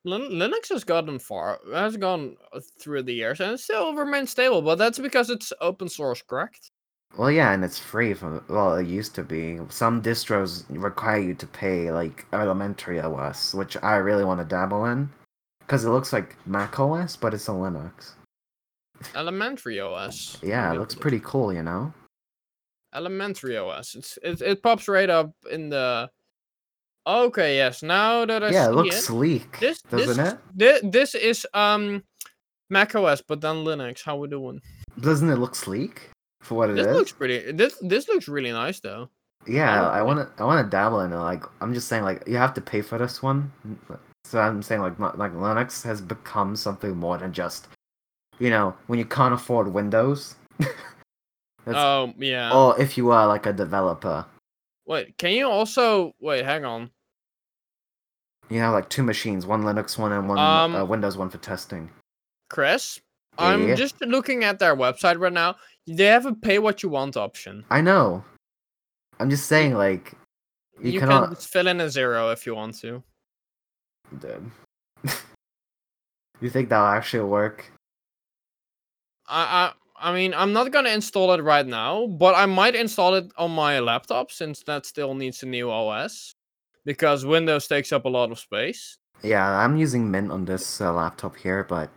Linux 0.09 0.69
has 0.71 0.85
gotten 0.85 1.19
far, 1.19 1.59
has 1.73 1.97
gone 1.97 2.37
through 2.81 3.03
the 3.03 3.13
years, 3.13 3.41
and 3.41 3.53
it 3.53 3.61
still 3.61 3.95
remains 3.95 4.31
stable. 4.31 4.63
But 4.63 4.79
that's 4.79 4.99
because 4.99 5.31
it's 5.31 5.53
open 5.61 5.89
source, 5.89 6.23
correct? 6.23 6.71
Well, 7.17 7.31
yeah, 7.31 7.53
and 7.53 7.65
it's 7.65 7.79
free 7.79 8.15
from 8.15 8.45
well, 8.49 8.75
it 8.77 8.87
used 8.87 9.15
to 9.15 9.23
be. 9.23 9.59
Some 9.71 10.03
distros 10.03 10.65
require 10.69 11.21
you 11.21 11.35
to 11.35 11.47
pay 11.47 11.91
like 11.91 12.27
elementary 12.33 13.01
OS, 13.01 13.55
which 13.55 13.77
I 13.83 13.97
really 13.97 14.25
want 14.25 14.41
to 14.41 14.45
dabble 14.45 14.85
in, 14.87 15.09
because 15.61 15.85
it 15.85 15.91
looks 15.91 16.13
like 16.13 16.37
Mac 16.47 16.79
OS, 16.79 17.17
but 17.17 17.35
it's 17.35 17.49
a 17.49 17.53
Linux. 17.53 18.13
Elementary 19.15 19.81
OS. 19.81 20.39
Yeah, 20.43 20.73
it 20.73 20.79
looks 20.79 20.95
pretty 20.95 21.21
cool, 21.25 21.53
you 21.53 21.63
know. 21.63 21.93
Elementary 22.95 23.57
OS. 23.57 23.95
It's 23.95 24.19
it, 24.23 24.43
it 24.43 24.63
pops 24.63 24.89
right 24.89 25.11
up 25.11 25.33
in 25.51 25.71
the. 25.71 26.11
Okay, 27.09 27.57
yes. 27.57 27.83
Now 27.83 28.27
that 28.27 28.45
I 28.45 28.51
yeah, 28.51 28.67
see 28.67 28.71
it 28.71 28.75
looks 28.75 28.97
it, 28.97 29.01
sleek, 29.01 29.61
this 29.61 29.81
doesn't 29.81 30.17
this, 30.55 30.75
it? 30.75 30.83
thi- 30.83 30.91
this 30.91 31.15
is 31.15 31.47
um 31.55 32.03
Mac 32.69 32.95
OS, 32.95 33.23
but 33.23 33.41
then 33.41 33.65
Linux. 33.65 34.03
How 34.05 34.17
we 34.17 34.29
doing? 34.29 34.61
Doesn't 35.01 35.31
it 35.31 35.37
look 35.37 35.55
sleek 35.55 36.11
for 36.43 36.57
what 36.57 36.69
it 36.69 36.79
is? 36.79 36.85
This 36.85 36.95
looks 36.95 37.13
pretty. 37.13 37.53
This 37.53 37.79
this 37.81 38.09
looks 38.09 38.29
really 38.29 38.53
nice 38.53 38.81
though. 38.81 39.09
Yeah, 39.47 39.89
I 39.89 40.03
want 40.03 40.19
to. 40.19 40.43
I 40.43 40.45
want 40.45 40.67
to 40.67 40.71
dabble 40.71 41.01
in 41.01 41.13
it. 41.13 41.17
Like, 41.17 41.45
I'm 41.63 41.73
just 41.73 41.89
saying, 41.89 42.03
like, 42.03 42.23
you 42.27 42.37
have 42.37 42.53
to 42.55 42.61
pay 42.61 42.83
for 42.83 42.99
this 42.99 43.23
one. 43.23 43.51
So 44.25 44.39
I'm 44.39 44.63
saying, 44.63 44.83
like, 44.83 44.99
like 44.99 45.33
Linux 45.33 45.83
has 45.85 46.03
become 46.03 46.57
something 46.57 46.95
more 46.95 47.17
than 47.17 47.33
just, 47.33 47.69
you 48.39 48.51
know, 48.51 48.75
when 48.89 48.99
you 48.99 49.07
can't 49.07 49.33
afford 49.33 49.73
Windows. 49.73 50.37
Oh 51.71 52.15
yeah. 52.17 52.51
or 52.51 52.81
if 52.81 52.97
you 52.97 53.11
are 53.11 53.27
like 53.27 53.45
a 53.45 53.53
developer, 53.53 54.25
Wait, 54.89 55.19
can 55.19 55.33
you 55.33 55.47
also 55.47 56.15
wait? 56.19 56.47
Hang 56.47 56.65
on. 56.65 56.91
You 58.51 58.61
have 58.61 58.73
like 58.73 58.89
two 58.89 59.03
machines, 59.03 59.47
one 59.47 59.63
Linux 59.63 59.99
one 59.99 60.13
and 60.13 60.29
one 60.29 60.39
uh, 60.39 60.81
Um, 60.81 60.89
Windows 60.89 61.17
one 61.17 61.29
for 61.31 61.39
testing. 61.39 61.91
Chris, 62.51 63.01
Yeah. 63.39 63.47
I'm 63.47 63.77
just 63.77 64.01
looking 64.01 64.45
at 64.45 64.59
their 64.59 64.75
website 64.77 65.19
right 65.19 65.33
now. 65.33 65.57
They 65.87 66.07
have 66.07 66.27
a 66.27 66.35
pay 66.35 66.59
what 66.59 66.83
you 66.83 66.89
want 66.89 67.17
option. 67.17 67.65
I 67.71 67.81
know. 67.81 68.25
I'm 69.21 69.31
just 69.31 69.47
saying, 69.47 69.75
like, 69.75 70.13
you, 70.81 70.93
You, 70.93 71.01
cannot. 71.01 71.27
can 71.27 71.37
fill 71.37 71.67
in 71.67 71.81
a 71.81 71.91
zero 71.91 72.31
if 72.31 72.47
you 72.47 72.55
want 72.55 72.79
to. 72.81 73.03
Dude. 74.21 74.51
you 76.41 76.51
think 76.51 76.69
that'll 76.69 76.87
actually 76.87 77.25
work? 77.25 77.71
I, 79.27 79.73
I 80.01 80.11
I 80.11 80.15
mean, 80.15 80.33
I'm 80.33 80.53
not 80.53 80.71
gonna 80.71 80.91
install 80.91 81.33
it 81.35 81.43
right 81.43 81.67
now, 81.67 82.07
but 82.07 82.35
I 82.37 82.47
might 82.47 82.75
install 82.77 83.15
it 83.17 83.31
on 83.37 83.51
my 83.51 83.81
laptop 83.81 84.31
since 84.31 84.63
that 84.63 84.87
still 84.87 85.15
needs 85.15 85.43
a 85.43 85.47
new 85.47 85.71
OS. 85.71 86.35
Because 86.89 87.27
Windows 87.27 87.69
takes 87.69 87.93
up 87.93 88.07
a 88.07 88.09
lot 88.09 88.33
of 88.33 88.39
space. 88.39 88.97
Yeah, 89.23 89.47
I'm 89.47 89.77
using 89.77 90.11
Mint 90.11 90.33
on 90.33 90.47
this 90.47 90.81
uh, 90.81 90.91
laptop 90.91 91.37
here, 91.37 91.63
but 91.69 91.91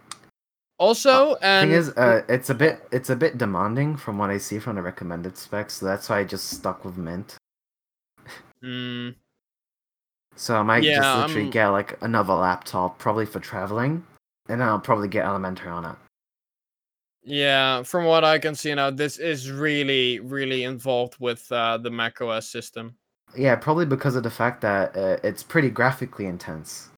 Also, 0.79 1.35
and 1.41 1.69
thing 1.69 1.77
is, 1.79 1.89
uh, 1.95 2.23
it's 2.27 2.49
a 2.49 2.53
bit 2.53 2.81
it's 2.91 3.09
a 3.09 3.15
bit 3.15 3.37
demanding 3.37 3.95
from 3.95 4.17
what 4.17 4.29
I 4.29 4.37
see 4.37 4.59
from 4.59 4.75
the 4.75 4.81
recommended 4.81 5.37
specs, 5.37 5.75
so 5.75 5.85
that's 5.85 6.09
why 6.09 6.19
I 6.19 6.23
just 6.25 6.49
stuck 6.49 6.83
with 6.83 6.97
Mint. 6.97 7.37
Mm, 8.61 9.15
So 10.35 10.55
I 10.57 10.63
might 10.63 10.83
Yeah, 10.83 10.97
just 10.97 11.17
literally 11.19 11.43
I'm- 11.43 11.51
get 11.51 11.67
like 11.69 11.97
another 12.01 12.33
laptop, 12.33 12.99
probably 12.99 13.25
for 13.25 13.39
traveling, 13.39 14.05
and 14.49 14.59
then 14.59 14.67
I'll 14.67 14.79
probably 14.79 15.07
get 15.07 15.23
Elementary 15.25 15.69
on 15.71 15.85
it. 15.85 15.95
yeah, 17.23 17.83
from 17.83 18.03
what 18.05 18.25
I 18.25 18.39
can 18.39 18.55
see 18.55 18.73
now, 18.75 18.89
this 18.91 19.19
is 19.19 19.49
really, 19.51 20.19
really 20.19 20.63
involved 20.65 21.15
with 21.19 21.49
uh, 21.49 21.77
the 21.77 21.91
macOS 21.91 22.49
system. 22.49 22.97
Yeah, 23.35 23.55
probably 23.55 23.85
because 23.85 24.15
of 24.15 24.23
the 24.23 24.29
fact 24.31 24.61
that 24.61 24.95
uh, 24.95 25.17
it's 25.23 25.43
pretty 25.43 25.69
graphically 25.69 26.25
intense. 26.25 26.89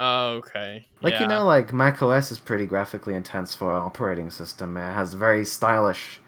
Oh, 0.00 0.36
Okay. 0.38 0.86
Like 1.02 1.14
yeah. 1.14 1.22
you 1.22 1.26
know, 1.28 1.44
like 1.44 1.72
Mac 1.72 2.02
OS 2.02 2.32
is 2.32 2.38
pretty 2.40 2.66
graphically 2.66 3.14
intense 3.14 3.54
for 3.54 3.70
an 3.76 3.82
operating 3.82 4.30
system. 4.30 4.76
It 4.76 4.80
has 4.92 5.14
very 5.14 5.44
stylish, 5.44 6.20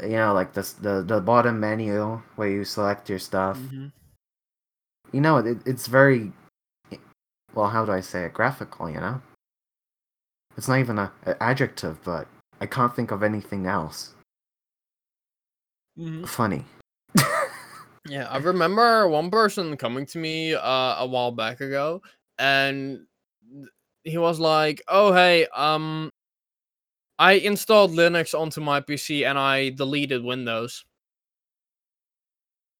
you 0.00 0.10
know, 0.10 0.32
like 0.32 0.52
this 0.52 0.72
the 0.72 1.02
the 1.02 1.20
bottom 1.20 1.58
menu 1.60 2.22
where 2.36 2.48
you 2.48 2.64
select 2.64 3.08
your 3.08 3.18
stuff. 3.18 3.58
Mhm. 3.58 3.92
You 5.12 5.20
know, 5.20 5.38
it, 5.38 5.58
it's 5.66 5.86
very, 5.86 6.32
well, 7.54 7.68
how 7.70 7.84
do 7.84 7.92
I 7.92 8.00
say 8.00 8.24
it? 8.24 8.34
Graphical. 8.34 8.88
You 8.90 9.00
know, 9.00 9.22
it's 10.56 10.68
not 10.68 10.78
even 10.78 10.98
a, 10.98 11.10
adjective, 11.40 11.98
but 12.04 12.28
I 12.60 12.66
can't 12.66 12.94
think 12.94 13.10
of 13.10 13.22
anything 13.22 13.66
else. 13.66 14.14
Mhm. 15.98 16.28
Funny. 16.28 16.64
Yeah, 18.08 18.26
I 18.30 18.38
remember 18.38 19.06
one 19.08 19.30
person 19.30 19.76
coming 19.76 20.06
to 20.06 20.18
me 20.18 20.54
uh, 20.54 20.96
a 20.98 21.06
while 21.06 21.30
back 21.30 21.60
ago, 21.60 22.02
and 22.38 23.00
he 24.02 24.16
was 24.16 24.40
like, 24.40 24.82
"Oh, 24.88 25.12
hey, 25.12 25.46
um, 25.54 26.10
I 27.18 27.34
installed 27.34 27.92
Linux 27.92 28.38
onto 28.38 28.62
my 28.62 28.80
PC 28.80 29.28
and 29.28 29.38
I 29.38 29.70
deleted 29.70 30.24
Windows." 30.24 30.84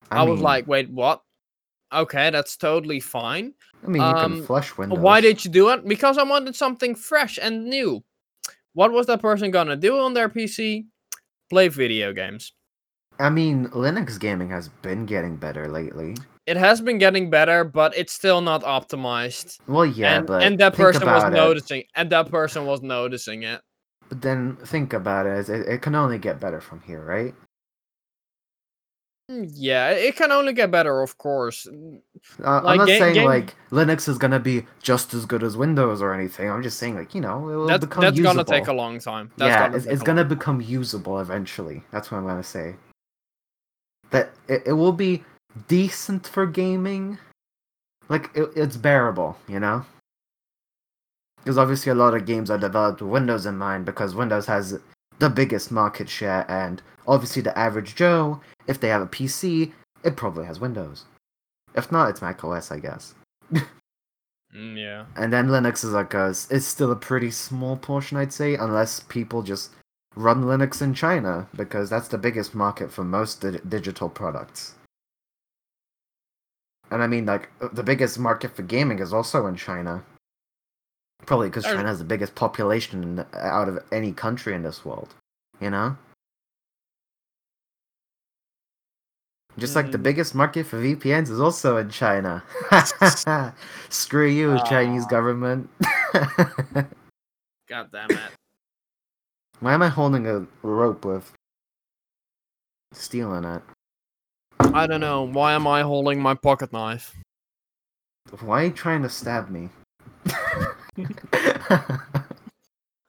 I, 0.09 0.23
was 0.23 0.37
mean- 0.37 0.43
like, 0.43 0.67
"Wait, 0.67 0.89
what?" 0.89 1.21
Okay, 1.93 2.29
that's 2.31 2.57
totally 2.57 2.99
fine. 2.99 3.53
I 3.83 3.87
mean, 3.87 4.01
you 4.01 4.13
can 4.13 4.23
um, 4.23 4.43
flush 4.43 4.77
Windows. 4.77 4.99
Why 4.99 5.21
did 5.21 5.45
you 5.45 5.51
do 5.51 5.69
it? 5.69 5.87
Because 5.87 6.17
I 6.17 6.23
wanted 6.23 6.55
something 6.55 6.95
fresh 6.95 7.37
and 7.39 7.65
new. 7.65 8.03
What 8.73 8.91
was 8.91 9.05
that 9.07 9.21
person 9.21 9.51
gonna 9.51 9.75
do 9.75 9.99
on 9.99 10.13
their 10.13 10.29
PC? 10.29 10.85
Play 11.49 11.67
video 11.67 12.13
games. 12.13 12.53
I 13.19 13.29
mean, 13.29 13.67
Linux 13.69 14.17
gaming 14.19 14.49
has 14.49 14.69
been 14.69 15.05
getting 15.05 15.35
better 15.35 15.67
lately. 15.67 16.15
It 16.47 16.57
has 16.57 16.81
been 16.81 16.97
getting 16.97 17.29
better, 17.29 17.63
but 17.63 17.95
it's 17.97 18.13
still 18.13 18.41
not 18.41 18.63
optimized. 18.63 19.59
Well, 19.67 19.85
yeah, 19.85 20.17
and, 20.17 20.27
but 20.27 20.41
and 20.41 20.57
that 20.59 20.73
person 20.73 21.05
was 21.05 21.23
it. 21.25 21.29
noticing, 21.31 21.83
and 21.95 22.09
that 22.11 22.29
person 22.31 22.65
was 22.65 22.81
noticing 22.81 23.43
it. 23.43 23.61
But 24.07 24.21
then 24.21 24.55
think 24.65 24.93
about 24.93 25.27
it. 25.27 25.49
It, 25.49 25.67
it 25.67 25.81
can 25.81 25.93
only 25.95 26.17
get 26.17 26.39
better 26.39 26.59
from 26.61 26.81
here, 26.81 27.03
right? 27.05 27.35
Mm, 29.29 29.47
Yeah, 29.53 29.89
it 29.91 30.15
can 30.15 30.31
only 30.31 30.53
get 30.53 30.71
better, 30.71 31.01
of 31.01 31.17
course. 31.19 31.67
Mm, 31.71 32.01
Uh, 32.43 32.61
Like, 32.63 32.63
I'm 32.65 32.77
not 32.79 32.87
ga- 32.87 32.99
saying 32.99 33.13
game- 33.13 33.25
like 33.27 33.55
Linux 33.71 34.09
is 34.09 34.17
gonna 34.17 34.39
be 34.39 34.65
just 34.81 35.13
as 35.13 35.25
good 35.27 35.43
as 35.43 35.55
Windows 35.55 36.01
or 36.01 36.13
anything. 36.13 36.49
I'm 36.49 36.63
just 36.63 36.79
saying 36.79 36.95
like 36.95 37.13
you 37.13 37.21
know 37.21 37.47
it 37.49 37.55
will 37.55 37.67
That's 37.67 37.85
become 37.85 38.01
that's 38.01 38.17
usable. 38.17 38.43
gonna 38.43 38.59
take 38.59 38.67
a 38.69 38.73
long 38.73 38.99
time. 38.99 39.29
That's 39.37 39.49
yeah, 39.49 39.65
gonna 39.67 39.77
it's, 39.77 39.85
it's 39.85 40.01
gonna 40.03 40.21
long- 40.21 40.29
become 40.29 40.61
usable 40.61 41.19
eventually. 41.19 41.83
That's 41.91 42.09
what 42.11 42.17
I'm 42.17 42.25
gonna 42.25 42.41
say. 42.43 42.75
That 44.11 44.31
it, 44.47 44.63
it 44.67 44.73
will 44.73 44.91
be 44.91 45.23
decent 45.67 46.27
for 46.27 46.45
gaming. 46.45 47.17
Like 48.07 48.29
it, 48.33 48.49
it's 48.55 48.77
bearable, 48.77 49.37
you 49.47 49.59
know. 49.59 49.85
Because 51.37 51.57
obviously 51.57 51.91
a 51.91 51.95
lot 51.95 52.13
of 52.13 52.25
games 52.25 52.49
are 52.49 52.57
developed 52.57 53.01
with 53.01 53.11
Windows 53.11 53.45
in 53.45 53.57
mind 53.57 53.85
because 53.85 54.13
Windows 54.13 54.45
has 54.47 54.79
the 55.19 55.29
biggest 55.29 55.71
market 55.71 56.09
share, 56.09 56.49
and 56.49 56.81
obviously 57.07 57.41
the 57.41 57.57
average 57.57 57.95
Joe, 57.95 58.41
if 58.67 58.79
they 58.79 58.89
have 58.89 59.01
a 59.01 59.07
PC, 59.07 59.71
it 60.03 60.15
probably 60.15 60.45
has 60.45 60.59
Windows. 60.59 61.05
If 61.75 61.91
not, 61.91 62.09
it's 62.09 62.21
Mac 62.21 62.43
OS, 62.43 62.71
I 62.71 62.79
guess. 62.79 63.13
Mm, 64.55 64.77
yeah. 64.77 65.05
And 65.15 65.31
then 65.31 65.47
Linux 65.47 65.83
is 65.83 65.91
like 65.91 66.13
a, 66.13 66.29
it's 66.29 66.65
still 66.65 66.91
a 66.91 66.95
pretty 66.95 67.31
small 67.31 67.77
portion, 67.77 68.17
I'd 68.17 68.33
say, 68.33 68.55
unless 68.55 69.01
people 69.01 69.43
just 69.43 69.71
run 70.15 70.43
Linux 70.43 70.81
in 70.81 70.93
China 70.93 71.47
because 71.55 71.89
that's 71.89 72.07
the 72.07 72.17
biggest 72.17 72.53
market 72.55 72.91
for 72.91 73.03
most 73.03 73.41
di- 73.41 73.59
digital 73.67 74.09
products. 74.09 74.75
And 76.91 77.03
I 77.03 77.07
mean, 77.07 77.25
like 77.25 77.49
uh, 77.61 77.67
the 77.71 77.83
biggest 77.83 78.17
market 78.19 78.55
for 78.55 78.63
gaming 78.63 78.99
is 78.99 79.13
also 79.13 79.45
in 79.45 79.55
China. 79.55 80.03
Probably 81.25 81.49
because 81.49 81.65
China 81.65 81.87
has 81.87 81.99
the 81.99 82.05
biggest 82.05 82.33
population 82.33 83.23
out 83.35 83.67
of 83.69 83.77
any 83.91 84.11
country 84.11 84.55
in 84.55 84.63
this 84.63 84.83
world. 84.83 85.13
You 85.59 85.69
know. 85.69 85.97
Just 89.57 89.75
like 89.75 89.91
the 89.91 89.97
Mm. 89.97 90.03
biggest 90.03 90.33
market 90.33 90.65
for 90.65 90.77
VPNs 90.81 91.29
is 91.29 91.39
also 91.39 91.75
in 91.77 91.89
China. 91.89 92.41
Screw 93.89 94.27
you, 94.27 94.57
Chinese 94.65 95.05
government. 95.07 95.69
God 97.67 97.91
damn 97.91 98.09
it. 98.11 98.38
Why 99.59 99.73
am 99.73 99.81
I 99.81 99.89
holding 99.89 100.25
a 100.25 100.45
rope 100.63 101.03
with 101.03 101.33
steel 102.93 103.33
in 103.33 103.43
it? 103.43 103.61
I 104.59 104.87
don't 104.87 105.01
know. 105.01 105.23
Why 105.23 105.53
am 105.53 105.67
I 105.67 105.81
holding 105.81 106.21
my 106.21 106.33
pocket 106.33 106.71
knife? 106.71 107.15
Why 108.41 108.61
are 108.61 108.65
you 108.65 108.71
trying 108.71 109.01
to 109.03 109.09
stab 109.09 109.49
me? 109.49 109.69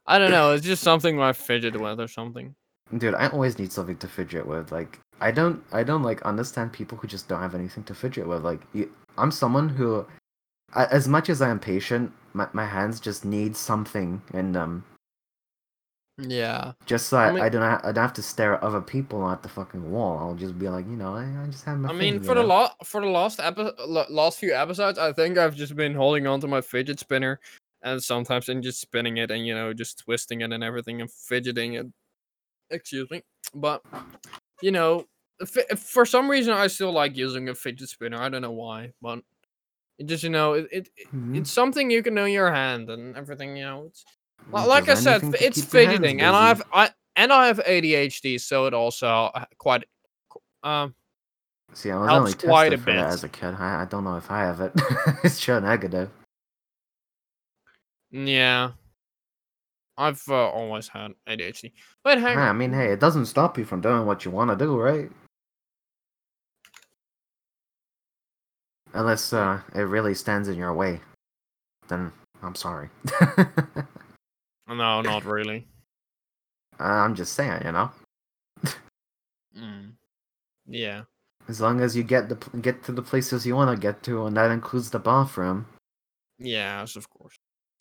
I 0.07 0.19
don't 0.19 0.33
know. 0.33 0.53
It's 0.53 0.67
just 0.67 0.83
something 0.83 1.21
I 1.21 1.33
fidget 1.33 1.81
with 1.81 2.01
or 2.01 2.09
something. 2.09 2.55
Dude, 2.99 3.15
I 3.15 3.29
always 3.29 3.57
need 3.59 3.71
something 3.71 3.97
to 3.99 4.09
fidget 4.09 4.45
with. 4.45 4.73
Like, 4.73 4.99
I 5.21 5.31
don't, 5.31 5.63
I 5.71 5.85
don't 5.85 6.03
like 6.03 6.23
understand 6.23 6.73
people 6.73 6.99
who 6.99 7.07
just 7.07 7.29
don't 7.29 7.41
have 7.41 7.55
anything 7.55 7.85
to 7.85 7.95
fidget 7.95 8.27
with. 8.27 8.43
Like, 8.43 8.63
you, 8.73 8.91
I'm 9.17 9.31
someone 9.31 9.69
who, 9.69 10.05
as 10.75 11.07
much 11.07 11.29
as 11.31 11.41
I 11.41 11.51
am 11.51 11.61
patient, 11.61 12.13
my, 12.33 12.49
my 12.53 12.67
hands 12.67 12.99
just 12.99 13.25
need 13.25 13.55
something 13.55 14.21
in 14.35 14.51
them, 14.51 14.85
Yeah. 16.29 16.73
just 16.87 17.09
so 17.09 17.17
I, 17.19 17.29
I 17.29 17.33
mean- 17.33 17.43
I 17.43 17.49
don't, 17.49 17.63
ha- 17.63 17.81
I 17.83 17.93
don't 17.93 18.03
have 18.03 18.13
to 18.15 18.23
stare 18.23 18.55
at 18.55 18.63
other 18.63 18.81
people 18.81 19.29
at 19.29 19.43
the 19.43 19.49
fucking 19.49 19.91
wall. 19.91 20.19
I'll 20.19 20.35
just 20.35 20.59
be 20.59 20.69
like, 20.69 20.87
you 20.87 20.97
know, 20.97 21.15
I, 21.15 21.25
I 21.43 21.47
just 21.47 21.65
have 21.65 21.79
my. 21.79 21.89
I 21.89 21.93
mean, 21.93 22.15
you 22.15 22.21
for 22.21 22.35
the 22.35 22.43
know? 22.43 22.49
la- 22.49 22.75
for 22.85 23.01
the 23.01 23.09
last 23.09 23.41
epi- 23.41 23.71
la- 23.87 24.07
last 24.11 24.39
few 24.39 24.55
episodes, 24.55 24.99
I 24.99 25.13
think 25.13 25.39
I've 25.39 25.55
just 25.57 25.77
been 25.77 25.95
holding 25.95 26.27
on 26.27 26.41
to 26.41 26.47
my 26.49 26.61
fidget 26.61 26.99
spinner, 27.01 27.41
and 27.83 28.03
sometimes 28.03 28.49
and 28.49 28.63
just 28.63 28.81
spinning 28.81 29.17
it, 29.19 29.31
and 29.31 29.47
you 29.47 29.55
know, 29.55 29.73
just 29.73 29.99
twisting 30.01 30.41
it 30.43 30.53
and 30.53 30.63
everything, 30.65 31.01
and 31.01 31.11
fidgeting 31.11 31.75
it. 31.75 31.87
Excuse 32.71 33.11
me, 33.11 33.23
but 33.55 33.83
you 34.63 34.71
know, 34.71 35.07
fi- 35.45 35.67
for 35.77 36.05
some 36.07 36.31
reason, 36.31 36.53
I 36.53 36.67
still 36.69 36.93
like 36.93 37.17
using 37.17 37.49
a 37.49 37.55
fidget 37.55 37.89
spinner. 37.89 38.19
I 38.21 38.29
don't 38.29 38.43
know 38.43 38.53
why, 38.53 38.93
but 39.03 39.21
it 39.99 40.07
just 40.07 40.23
you 40.23 40.31
know, 40.31 40.53
it, 40.55 40.69
it 40.73 40.89
Mhm. 41.15 41.37
it's 41.39 41.51
something 41.51 41.91
you 41.91 42.03
can 42.03 42.15
do 42.15 42.25
in 42.25 42.33
your 42.33 42.53
hand 42.53 42.89
and 42.91 43.17
everything. 43.17 43.57
You 43.57 43.65
know, 43.65 43.85
it's 43.87 44.05
Well, 44.51 44.69
like 44.69 44.89
I 44.89 44.95
said, 44.95 45.23
anything 45.23 45.35
f- 45.35 45.41
to 45.41 45.47
it's 45.47 45.65
fidgeting, 45.65 46.21
and. 46.21 46.35
I 46.37 46.49
have 46.49 46.63
I 46.73 46.91
and 47.17 47.33
I 47.33 47.47
have 47.49 47.59
ADHD, 47.59 48.41
so 48.41 48.67
it 48.67 48.75
also 48.75 49.07
uh, 49.09 49.45
quite 49.59 49.85
um 50.63 50.95
See, 51.73 51.91
I 51.91 51.97
was 52.01 52.11
only 52.11 52.33
tested 52.33 52.49
quite 52.49 52.73
a 52.73 52.79
for 52.79 52.93
that 52.93 53.05
bit. 53.05 53.13
as 53.13 53.25
a 53.25 53.29
kid. 53.29 53.55
I, 53.59 53.83
I 53.83 53.85
don't 53.85 54.03
know 54.05 54.17
if 54.17 54.31
I 54.31 54.41
have 54.41 54.61
it. 54.61 54.73
it's 55.25 55.39
sure 55.39 55.61
negative. 55.61 56.11
yeah. 58.11 58.73
I've 59.97 60.23
uh, 60.31 60.49
always 60.49 60.89
had 60.89 61.13
ADHD, 61.29 61.73
but 62.03 62.19
hang 62.19 62.39
I 62.39 62.53
mean, 62.55 62.73
hey, 62.73 62.91
it 62.91 63.01
doesn't 63.01 63.27
stop 63.27 63.59
you 63.59 63.67
from 63.67 63.83
doing 63.83 64.07
what 64.07 64.25
you 64.25 64.31
want 64.31 64.51
to 64.51 64.57
do, 64.57 64.81
right? 64.81 65.11
Unless 68.95 69.35
uh, 69.35 69.61
it 69.75 69.83
really 69.83 70.15
stands 70.15 70.49
in 70.49 70.57
your 70.57 70.73
way, 70.73 71.01
then 71.89 72.13
I'm 72.43 72.55
sorry. 72.55 72.89
no, 74.75 75.01
not 75.03 75.25
really. 75.25 75.67
I'm 76.79 77.15
just 77.15 77.35
saying, 77.35 77.63
you 77.65 77.73
know. 77.73 77.91
Mm. 79.59 79.93
Yeah, 80.67 81.03
As 81.49 81.61
long 81.61 81.81
as 81.81 81.97
you 81.97 82.03
get 82.05 82.29
the 82.29 82.37
get 82.61 82.83
to 82.85 82.93
the 82.93 83.03
places 83.03 83.45
you 83.45 83.57
want 83.57 83.71
to 83.75 83.81
get 83.81 84.03
to, 84.05 84.27
and 84.27 84.37
that 84.37 84.51
includes 84.53 84.91
the 84.91 84.99
bathroom, 85.01 85.67
yes, 86.39 86.95
of 86.97 87.11
course. 87.11 87.35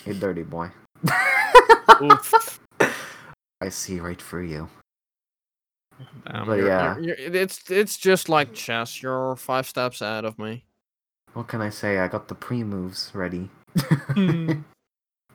you 0.05 0.15
dirty 0.15 0.41
boy. 0.43 0.71
I 3.61 3.69
see 3.69 3.99
right 3.99 4.19
through 4.21 4.47
you. 4.47 4.69
Damn, 6.25 6.45
But 6.47 6.53
you're- 6.57 6.67
yeah. 6.69 6.97
you're- 6.97 7.21
you're- 7.21 7.39
it's 7.39 7.69
it's 7.69 7.97
just 7.97 8.29
like 8.29 8.53
chess. 8.53 9.01
You're 9.03 9.35
five 9.35 9.67
steps 9.67 10.01
ahead 10.01 10.25
of 10.25 10.39
me. 10.39 10.65
What 11.33 11.47
can 11.47 11.61
I 11.61 11.69
say? 11.69 11.99
I 11.99 12.07
got 12.07 12.27
the 12.27 12.35
pre 12.35 12.63
moves 12.63 13.11
ready. 13.13 13.49
Hmm. 13.77 14.61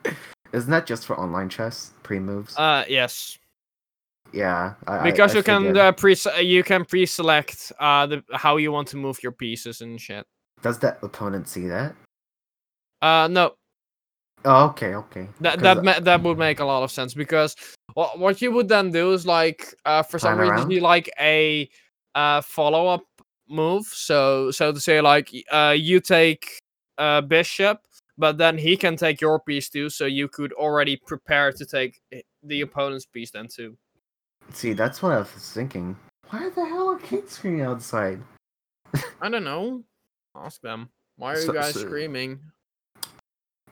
Isn't 0.55 0.71
that 0.71 0.85
just 0.85 1.05
for 1.05 1.19
online 1.19 1.49
chess? 1.49 1.91
Pre 2.01 2.17
moves? 2.17 2.55
Uh, 2.57 2.85
yes, 2.87 3.37
yeah. 4.31 4.75
I, 4.87 4.99
I- 4.99 5.03
because 5.03 5.31
I 5.35 5.39
you 5.39 5.43
can 5.43 5.77
uh, 5.77 5.91
pre 5.91 6.15
you 6.41 6.63
can 6.63 6.85
pre-select 6.85 7.73
uh 7.79 8.05
the 8.05 8.23
how 8.33 8.55
you 8.55 8.71
want 8.71 8.87
to 8.89 8.97
move 8.97 9.21
your 9.21 9.33
pieces 9.33 9.81
and 9.81 9.99
shit. 9.99 10.25
Does 10.61 10.79
that 10.79 10.99
opponent 11.03 11.49
see 11.49 11.67
that? 11.67 11.93
Uh, 13.01 13.27
no, 13.29 13.55
Oh, 14.45 14.67
okay, 14.67 14.95
okay. 14.95 15.27
That 15.41 15.59
that 15.59 15.77
uh, 15.79 15.81
ma- 15.81 15.99
that 15.99 16.21
would 16.23 16.37
make 16.37 16.59
a 16.61 16.65
lot 16.65 16.83
of 16.83 16.91
sense 16.91 17.13
because 17.13 17.55
what 17.93 18.17
what 18.19 18.41
you 18.41 18.51
would 18.51 18.69
then 18.69 18.91
do 18.91 19.11
is 19.11 19.25
like 19.25 19.75
uh 19.83 20.03
for 20.03 20.19
some 20.19 20.39
reason 20.39 20.55
around? 20.55 20.71
you 20.71 20.79
like 20.79 21.09
a 21.19 21.67
uh 22.13 22.39
follow 22.41 22.87
up 22.87 23.03
move. 23.49 23.85
So 23.87 24.51
so 24.51 24.71
to 24.71 24.79
say 24.79 25.01
like 25.01 25.29
uh 25.51 25.75
you 25.77 25.99
take 25.99 26.59
uh 26.97 27.21
bishop, 27.21 27.79
but 28.17 28.37
then 28.37 28.57
he 28.57 28.77
can 28.77 28.95
take 28.95 29.21
your 29.21 29.39
piece 29.39 29.69
too. 29.69 29.89
So 29.89 30.05
you 30.05 30.27
could 30.27 30.53
already 30.53 30.95
prepare 30.97 31.51
to 31.51 31.65
take 31.65 32.01
the 32.43 32.61
opponent's 32.61 33.05
piece 33.05 33.31
then 33.31 33.47
too. 33.47 33.77
See, 34.53 34.73
that's 34.73 35.01
what 35.01 35.11
I 35.13 35.17
was 35.19 35.29
thinking. 35.29 35.95
Why 36.29 36.49
the 36.49 36.65
hell 36.65 36.89
are 36.89 36.99
kids 36.99 37.33
screaming 37.33 37.61
outside? 37.61 38.19
I 39.21 39.29
don't 39.29 39.43
know. 39.43 39.83
Ask 40.35 40.61
them. 40.61 40.89
Why 41.17 41.33
are 41.33 41.37
So- 41.41 41.53
you 41.53 41.59
guys 41.59 41.73
so- 41.73 41.81
screaming? 41.81 42.39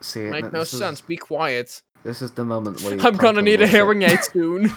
See, 0.01 0.21
Make 0.23 0.51
no 0.51 0.63
sense. 0.65 0.99
Is, 0.99 1.05
Be 1.05 1.15
quiet. 1.15 1.81
this 2.03 2.21
is 2.21 2.31
the 2.31 2.43
moment 2.43 2.81
where 2.81 2.95
you 2.97 3.01
I'm 3.01 3.15
gonna 3.15 3.41
need 3.41 3.61
a 3.61 3.67
hearing 3.67 4.01
aid 4.01 4.21
soon. 4.23 4.69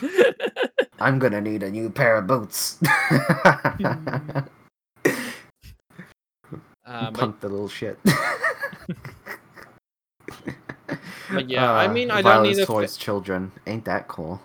I'm 1.00 1.18
gonna 1.18 1.40
need 1.40 1.64
a 1.64 1.70
new 1.70 1.90
pair 1.90 2.18
of 2.18 2.28
boots. 2.28 2.78
uh, 2.80 4.42
but 6.84 7.14
Punk 7.14 7.40
the 7.40 7.48
little 7.48 7.68
shit. 7.68 7.98
But 11.36 11.50
yeah, 11.50 11.70
I 11.72 11.86
Uh, 11.86 11.92
mean, 11.92 12.10
I 12.10 12.22
don't 12.22 12.42
need 12.42 12.58
a 12.58 12.66
fi- 12.66 12.72
towards 12.72 12.96
children. 12.96 13.52
Ain't 13.66 13.84
that 13.84 14.08
cool? 14.08 14.40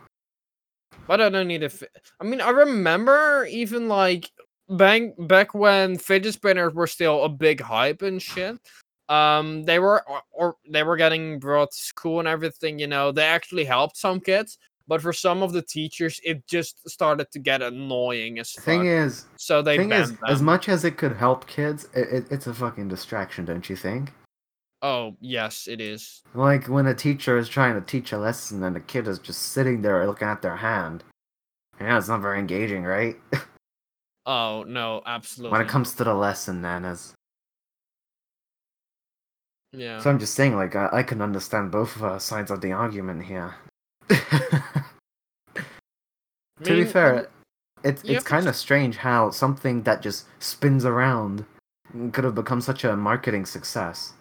But 1.08 1.22
I 1.22 1.30
don't 1.30 1.48
need 1.48 1.64
a. 1.64 1.70
Fi- 1.70 1.88
I 2.20 2.24
mean, 2.24 2.42
I 2.42 2.50
remember 2.50 3.46
even 3.50 3.88
like 3.88 4.30
back 4.70 5.02
back 5.20 5.54
when 5.54 5.98
fidget 5.98 6.36
spinners 6.36 6.74
were 6.74 6.88
still 6.88 7.24
a 7.24 7.30
big 7.30 7.60
hype 7.62 8.02
and 8.02 8.22
shit. 8.22 8.58
Um, 9.10 9.64
they 9.64 9.80
were 9.80 10.04
or, 10.08 10.22
or 10.32 10.56
they 10.70 10.84
were 10.84 10.96
getting 10.96 11.40
brought 11.40 11.72
to 11.72 11.78
school 11.78 12.20
and 12.20 12.28
everything. 12.28 12.80
You 12.80 12.88
know, 12.88 13.12
they 13.12 13.24
actually 13.26 13.66
helped 13.66 13.98
some 13.98 14.22
kids, 14.22 14.58
but 14.88 15.02
for 15.02 15.12
some 15.12 15.44
of 15.44 15.52
the 15.52 15.62
teachers, 15.62 16.22
it 16.24 16.48
just 16.48 16.88
started 16.90 17.30
to 17.32 17.40
get 17.40 17.62
annoying 17.62 18.40
as 18.40 18.52
fuck. 18.52 18.64
Thing 18.64 18.86
is, 18.86 19.26
so 19.36 19.62
they 19.62 19.78
thing 19.78 19.92
is, 19.92 20.14
as 20.28 20.42
much 20.42 20.70
as 20.70 20.86
it 20.86 20.98
could 20.98 21.18
help 21.18 21.46
kids, 21.48 21.90
it, 21.94 22.08
it, 22.10 22.26
it's 22.32 22.48
a 22.48 22.54
fucking 22.54 22.88
distraction, 22.88 23.44
don't 23.44 23.70
you 23.70 23.76
think? 23.76 24.14
Oh 24.82 25.16
yes, 25.20 25.68
it 25.68 25.80
is. 25.80 26.22
Like 26.34 26.68
when 26.68 26.88
a 26.88 26.96
teacher 26.96 27.38
is 27.38 27.48
trying 27.50 27.76
to 27.76 27.82
teach 27.82 28.12
a 28.12 28.18
lesson 28.18 28.64
and 28.64 28.76
the 28.76 28.80
kid 28.80 29.08
is 29.08 29.20
just 29.20 29.42
sitting 29.42 29.82
there 29.82 30.06
looking 30.08 30.28
at 30.28 30.42
their 30.42 30.58
hand. 30.58 31.04
Yeah, 31.80 31.98
it's 31.98 32.08
not 32.08 32.22
very 32.22 32.40
engaging, 32.40 32.84
right? 32.84 33.16
Oh 34.26 34.64
no, 34.68 35.02
absolutely. 35.06 35.52
when 35.52 35.62
it 35.62 35.68
comes 35.68 35.96
to 35.96 36.04
the 36.04 36.14
lesson, 36.14 36.62
then 36.62 36.86
as 36.86 37.14
yeah. 39.74 40.00
so, 40.00 40.12
I'm 40.12 40.20
just 40.20 40.36
saying, 40.36 40.56
like 40.56 40.76
I, 40.76 40.90
I 40.92 41.04
can 41.04 41.22
understand 41.24 41.72
both 41.72 42.00
uh, 42.02 42.20
sides 42.20 42.52
of 42.52 42.62
the 42.62 42.72
argument 42.72 43.24
here. 43.24 43.56
I 44.10 44.16
to 46.64 46.70
be 46.70 46.74
mean, 46.74 46.86
fair, 46.86 47.30
it's 47.84 48.04
it's 48.04 48.24
kind 48.24 48.48
of 48.48 48.54
s- 48.54 48.60
strange 48.60 48.98
how 48.98 49.32
something 49.32 49.82
that 49.84 50.04
just 50.04 50.28
spins 50.40 50.86
around 50.86 51.46
could 52.12 52.24
have 52.24 52.36
become 52.36 52.62
such 52.62 52.84
a 52.84 52.96
marketing 52.96 53.48
success. 53.48 54.14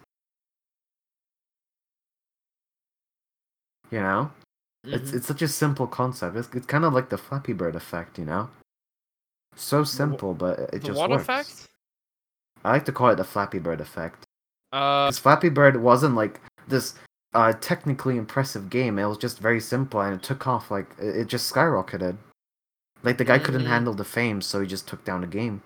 You 3.91 4.01
know, 4.01 4.31
it's 4.85 5.11
mhm. 5.11 5.15
it's 5.17 5.27
such 5.27 5.43
a 5.43 5.49
simple 5.49 5.87
concept. 5.87 6.37
It's, 6.37 6.49
it's 6.55 6.67
kind 6.67 6.85
of 6.85 6.93
like 6.93 7.09
the 7.11 7.19
Flappy 7.19 7.53
Bird 7.53 7.75
effect. 7.77 8.19
You 8.19 8.25
know, 8.25 8.51
so 9.57 9.85
simple, 9.85 10.35
but 10.35 10.59
it 10.61 10.71
the 10.73 10.79
just 10.79 10.99
what 10.99 11.11
works. 11.11 11.23
effect? 11.23 11.67
I 12.65 12.73
like 12.73 12.85
to 12.87 12.93
call 12.93 13.09
it 13.11 13.17
the 13.17 13.25
Flappy 13.25 13.59
Bird 13.59 13.81
effect. 13.81 14.25
Uh, 14.73 15.07
Because 15.07 15.19
Flappy 15.19 15.49
Bird 15.49 15.77
wasn't 15.83 16.15
like 16.15 16.41
this 16.69 16.95
uh, 17.35 17.53
technically 17.61 18.17
impressive 18.17 18.71
game. 18.71 18.99
It 18.99 19.07
was 19.07 19.19
just 19.19 19.39
very 19.39 19.61
simple 19.61 20.01
and 20.01 20.15
it 20.15 20.23
took 20.23 20.47
off. 20.47 20.71
Like 20.71 20.87
it, 20.99 21.27
just 21.27 21.53
skyrocketed. 21.53 22.17
Like 23.03 23.17
the 23.19 23.25
guy 23.25 23.39
couldn't 23.39 23.63
Mhm. 23.65 23.69
handle 23.69 23.95
the 23.95 24.05
fame, 24.05 24.41
so 24.43 24.61
he 24.61 24.67
just 24.67 24.87
took 24.87 25.05
down 25.05 25.23
the 25.23 25.27
game. 25.27 25.63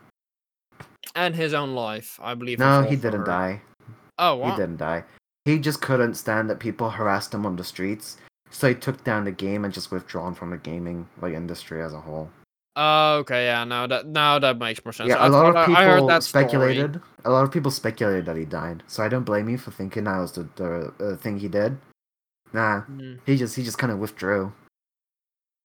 and 1.16 1.34
his 1.36 1.52
own 1.54 1.74
life, 1.74 2.18
I 2.22 2.34
believe. 2.34 2.58
No, 2.58 2.82
he 2.82 2.96
didn't 2.96 3.20
for- 3.24 3.26
die. 3.26 3.60
Oh, 4.18 4.36
wow. 4.36 4.50
He 4.50 4.56
didn't 4.56 4.78
die. 4.78 5.04
He 5.44 5.58
just 5.58 5.80
couldn't 5.82 6.14
stand 6.14 6.48
that 6.50 6.58
people 6.58 6.90
harassed 6.90 7.34
him 7.34 7.44
on 7.44 7.56
the 7.56 7.64
streets, 7.64 8.16
so 8.50 8.68
he 8.68 8.74
took 8.74 9.04
down 9.04 9.24
the 9.24 9.32
game 9.32 9.64
and 9.64 9.74
just 9.74 9.90
withdrawn 9.90 10.34
from 10.34 10.50
the 10.50 10.56
gaming 10.56 11.06
like 11.20 11.34
industry 11.34 11.82
as 11.82 11.92
a 11.92 12.00
whole. 12.00 12.30
Oh, 12.76 13.18
okay, 13.18 13.44
yeah, 13.44 13.62
now 13.64 13.86
that 13.86 14.06
now 14.06 14.38
that 14.38 14.58
makes 14.58 14.84
more 14.84 14.92
sense. 14.92 15.08
Yeah, 15.08 15.16
I 15.18 15.26
a 15.26 15.28
lot 15.30 15.54
of 15.54 15.66
people 15.66 16.06
that 16.08 16.22
story. 16.22 16.44
speculated. 16.44 17.00
A 17.24 17.30
lot 17.30 17.44
of 17.44 17.52
people 17.52 17.70
speculated 17.70 18.26
that 18.26 18.36
he 18.36 18.44
died, 18.44 18.82
so 18.86 19.02
I 19.02 19.08
don't 19.08 19.24
blame 19.24 19.48
you 19.48 19.58
for 19.58 19.70
thinking 19.70 20.04
that 20.04 20.18
was 20.18 20.32
the 20.32 20.48
the 20.56 20.92
uh, 20.98 21.16
thing 21.16 21.38
he 21.38 21.48
did. 21.48 21.76
Nah, 22.52 22.82
Mm, 22.82 23.18
he 23.26 23.36
just 23.36 23.54
he 23.54 23.62
just 23.62 23.78
kind 23.78 23.92
of 23.92 23.98
withdrew. 23.98 24.52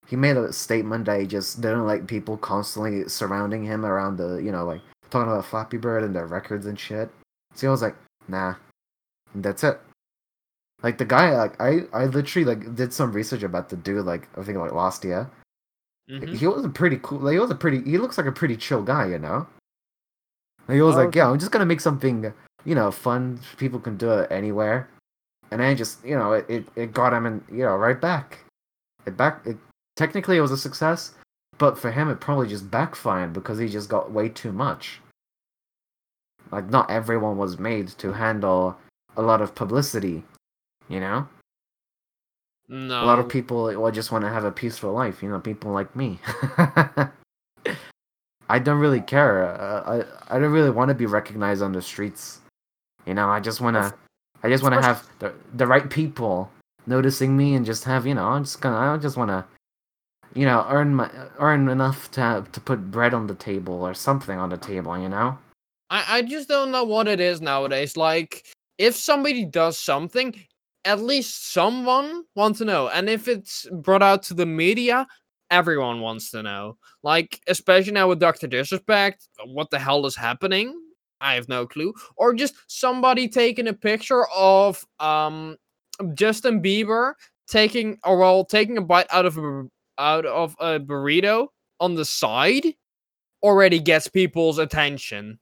He 0.08 0.16
made 0.16 0.38
a 0.38 0.52
statement 0.52 1.06
that 1.06 1.20
he 1.22 1.28
just 1.28 1.62
didn't 1.62 1.86
like 1.86 2.06
people 2.08 2.36
constantly 2.38 3.08
surrounding 3.08 3.64
him 3.64 3.86
around 3.86 4.18
the 4.18 4.38
you 4.38 4.52
know 4.52 4.66
like 4.66 4.82
talking 5.10 5.32
about 5.32 5.46
Flappy 5.46 5.78
Bird 5.78 6.04
and 6.04 6.16
their 6.16 6.28
records 6.28 6.66
and 6.66 6.80
shit. 6.80 7.10
So 7.56 7.68
I 7.68 7.72
was 7.72 7.82
like, 7.82 7.96
nah, 8.28 8.56
that's 9.36 9.64
it. 9.64 9.80
Like 10.82 10.98
the 10.98 11.06
guy, 11.06 11.36
like 11.36 11.60
I 11.62 11.82
I 11.94 12.06
literally 12.06 12.46
like 12.46 12.76
did 12.76 12.94
some 12.94 13.12
research 13.12 13.44
about 13.44 13.70
the 13.70 13.76
dude 13.78 14.06
like 14.06 14.28
I 14.38 14.44
think 14.44 14.58
like 14.58 14.72
last 14.72 15.04
year. 15.04 15.30
mhm. 16.10 16.36
He 16.36 16.48
was 16.48 16.66
a 16.66 16.70
pretty 16.70 17.00
cool. 17.04 17.20
Like, 17.20 17.34
he 17.34 17.40
was 17.40 17.52
a 17.52 17.56
pretty. 17.56 17.82
He 17.84 17.98
looks 17.98 18.18
like 18.18 18.28
a 18.28 18.32
pretty 18.32 18.56
chill 18.58 18.82
guy, 18.84 19.08
you 19.08 19.20
know. 19.20 19.48
He 20.68 20.82
was 20.82 20.96
Oh, 20.96 21.00
like, 21.04 21.16
"Yeah, 21.16 21.30
I'm 21.30 21.40
just 21.40 21.52
gonna 21.52 21.66
make 21.66 21.82
something, 21.82 22.32
you 22.66 22.76
know, 22.76 22.92
fun. 22.92 23.40
People 23.58 23.80
can 23.80 23.98
do 23.98 24.12
it 24.12 24.32
anywhere." 24.32 24.90
And 25.52 25.62
I 25.64 25.74
just, 25.74 26.04
you 26.06 26.16
know, 26.16 26.34
it, 26.34 26.46
it, 26.50 26.68
it 26.76 26.94
got 26.94 27.12
him 27.14 27.26
in, 27.26 27.44
you 27.52 27.64
know, 27.66 27.76
right 27.76 28.00
back. 28.00 28.40
It 29.06 29.18
back. 29.18 29.46
It 29.46 29.58
technically 29.96 30.38
it 30.38 30.42
was 30.42 30.52
a 30.52 30.58
success, 30.58 31.16
but 31.58 31.78
for 31.78 31.92
him 31.92 32.08
it 32.10 32.20
probably 32.22 32.48
just 32.48 32.70
backfired 32.70 33.34
because 33.34 33.58
he 33.58 33.68
just 33.68 33.90
got 33.90 34.12
way 34.12 34.30
too 34.30 34.52
much. 34.52 35.02
Like, 36.52 36.70
not 36.70 36.90
everyone 36.90 37.38
was 37.38 37.60
made 37.60 37.90
to 38.00 38.14
handle 38.14 38.78
a 39.20 39.22
lot 39.22 39.42
of 39.42 39.54
publicity, 39.54 40.24
you 40.88 41.00
know. 41.00 41.28
No. 42.68 43.04
A 43.04 43.06
lot 43.06 43.20
of 43.20 43.28
people 43.28 43.64
will 43.66 43.92
just 43.92 44.12
want 44.12 44.24
to 44.24 44.30
have 44.30 44.46
a 44.46 44.52
peaceful 44.52 44.94
life, 44.94 45.24
you 45.24 45.30
know, 45.30 45.40
people 45.40 45.72
like 45.72 45.96
me. 45.96 46.20
I 48.50 48.60
don't 48.60 48.80
really 48.80 49.02
care. 49.02 49.46
Uh, 49.46 50.06
I 50.30 50.36
I 50.36 50.40
don't 50.40 50.52
really 50.52 50.70
want 50.70 50.90
to 50.90 50.96
be 50.96 51.06
recognized 51.06 51.62
on 51.62 51.74
the 51.74 51.82
streets. 51.82 52.42
You 53.06 53.14
know, 53.14 53.30
I 53.30 53.40
just 53.40 53.62
want 53.62 53.76
to 53.76 53.94
I 54.44 54.50
just 54.50 54.64
want 54.64 54.76
to 54.76 54.82
have 54.82 55.08
the 55.20 55.34
the 55.54 55.68
right 55.68 55.90
people 55.90 56.50
noticing 56.88 57.36
me 57.36 57.56
and 57.56 57.66
just 57.66 57.84
have, 57.84 58.08
you 58.08 58.16
know, 58.16 58.26
I'm 58.26 58.44
just 58.44 58.62
going 58.62 58.74
to 58.74 58.80
I 58.80 58.98
just 58.98 59.18
want 59.18 59.30
to 59.30 59.46
you 60.36 60.46
know, 60.46 60.66
earn 60.70 60.96
my 60.96 61.10
earn 61.40 61.70
enough 61.70 62.12
to 62.12 62.22
have, 62.22 62.52
to 62.52 62.62
put 62.62 62.92
bread 62.92 63.14
on 63.14 63.28
the 63.28 63.36
table 63.36 63.84
or 63.84 63.94
something 63.94 64.38
on 64.38 64.50
the 64.50 64.58
table, 64.58 64.98
you 64.98 65.10
know? 65.10 65.38
I, 65.90 66.06
I 66.08 66.22
just 66.22 66.48
don't 66.48 66.72
know 66.72 66.84
what 66.84 67.08
it 67.08 67.20
is 67.20 67.42
nowadays. 67.42 67.98
Like, 67.98 68.46
if 68.80 68.96
somebody 68.96 69.46
does 69.46 69.78
something, 69.78 70.34
at 70.86 71.02
least 71.02 71.52
someone 71.52 72.24
wants 72.36 72.60
to 72.60 72.66
know. 72.66 72.88
And 72.88 73.10
if 73.10 73.28
it's 73.28 73.68
brought 73.72 74.02
out 74.02 74.24
to 74.24 74.34
the 74.34 74.46
media, 74.46 75.06
everyone 75.52 76.00
wants 76.00 76.32
to 76.32 76.42
know. 76.42 76.78
Like, 77.04 77.42
especially 77.48 77.92
now 77.92 78.08
with 78.08 78.20
Dr. 78.20 78.48
Disrespect, 78.48 79.28
what 79.46 79.70
the 79.70 79.78
hell 79.78 80.06
is 80.06 80.16
happening? 80.16 80.74
I 81.22 81.36
have 81.36 81.50
no 81.50 81.68
clue. 81.68 81.94
Or 82.16 82.34
just 82.34 82.56
somebody 82.68 83.28
taking 83.28 83.68
a 83.68 83.74
picture 83.74 84.26
of 84.30 84.84
um 85.00 85.58
Justin 86.14 86.64
Bieber 86.64 87.14
taking 87.50 87.98
or 88.06 88.18
well 88.18 88.46
taking 88.46 88.78
a 88.78 88.82
bite 88.82 89.08
out 89.12 89.26
of 89.26 89.38
a 89.38 89.68
out 89.98 90.26
of 90.26 90.56
a 90.62 90.80
burrito 90.80 91.48
on 91.82 91.96
the 91.96 92.06
side 92.06 92.74
already 93.44 93.80
gets 93.80 94.08
people's 94.08 94.60
attention 94.60 95.38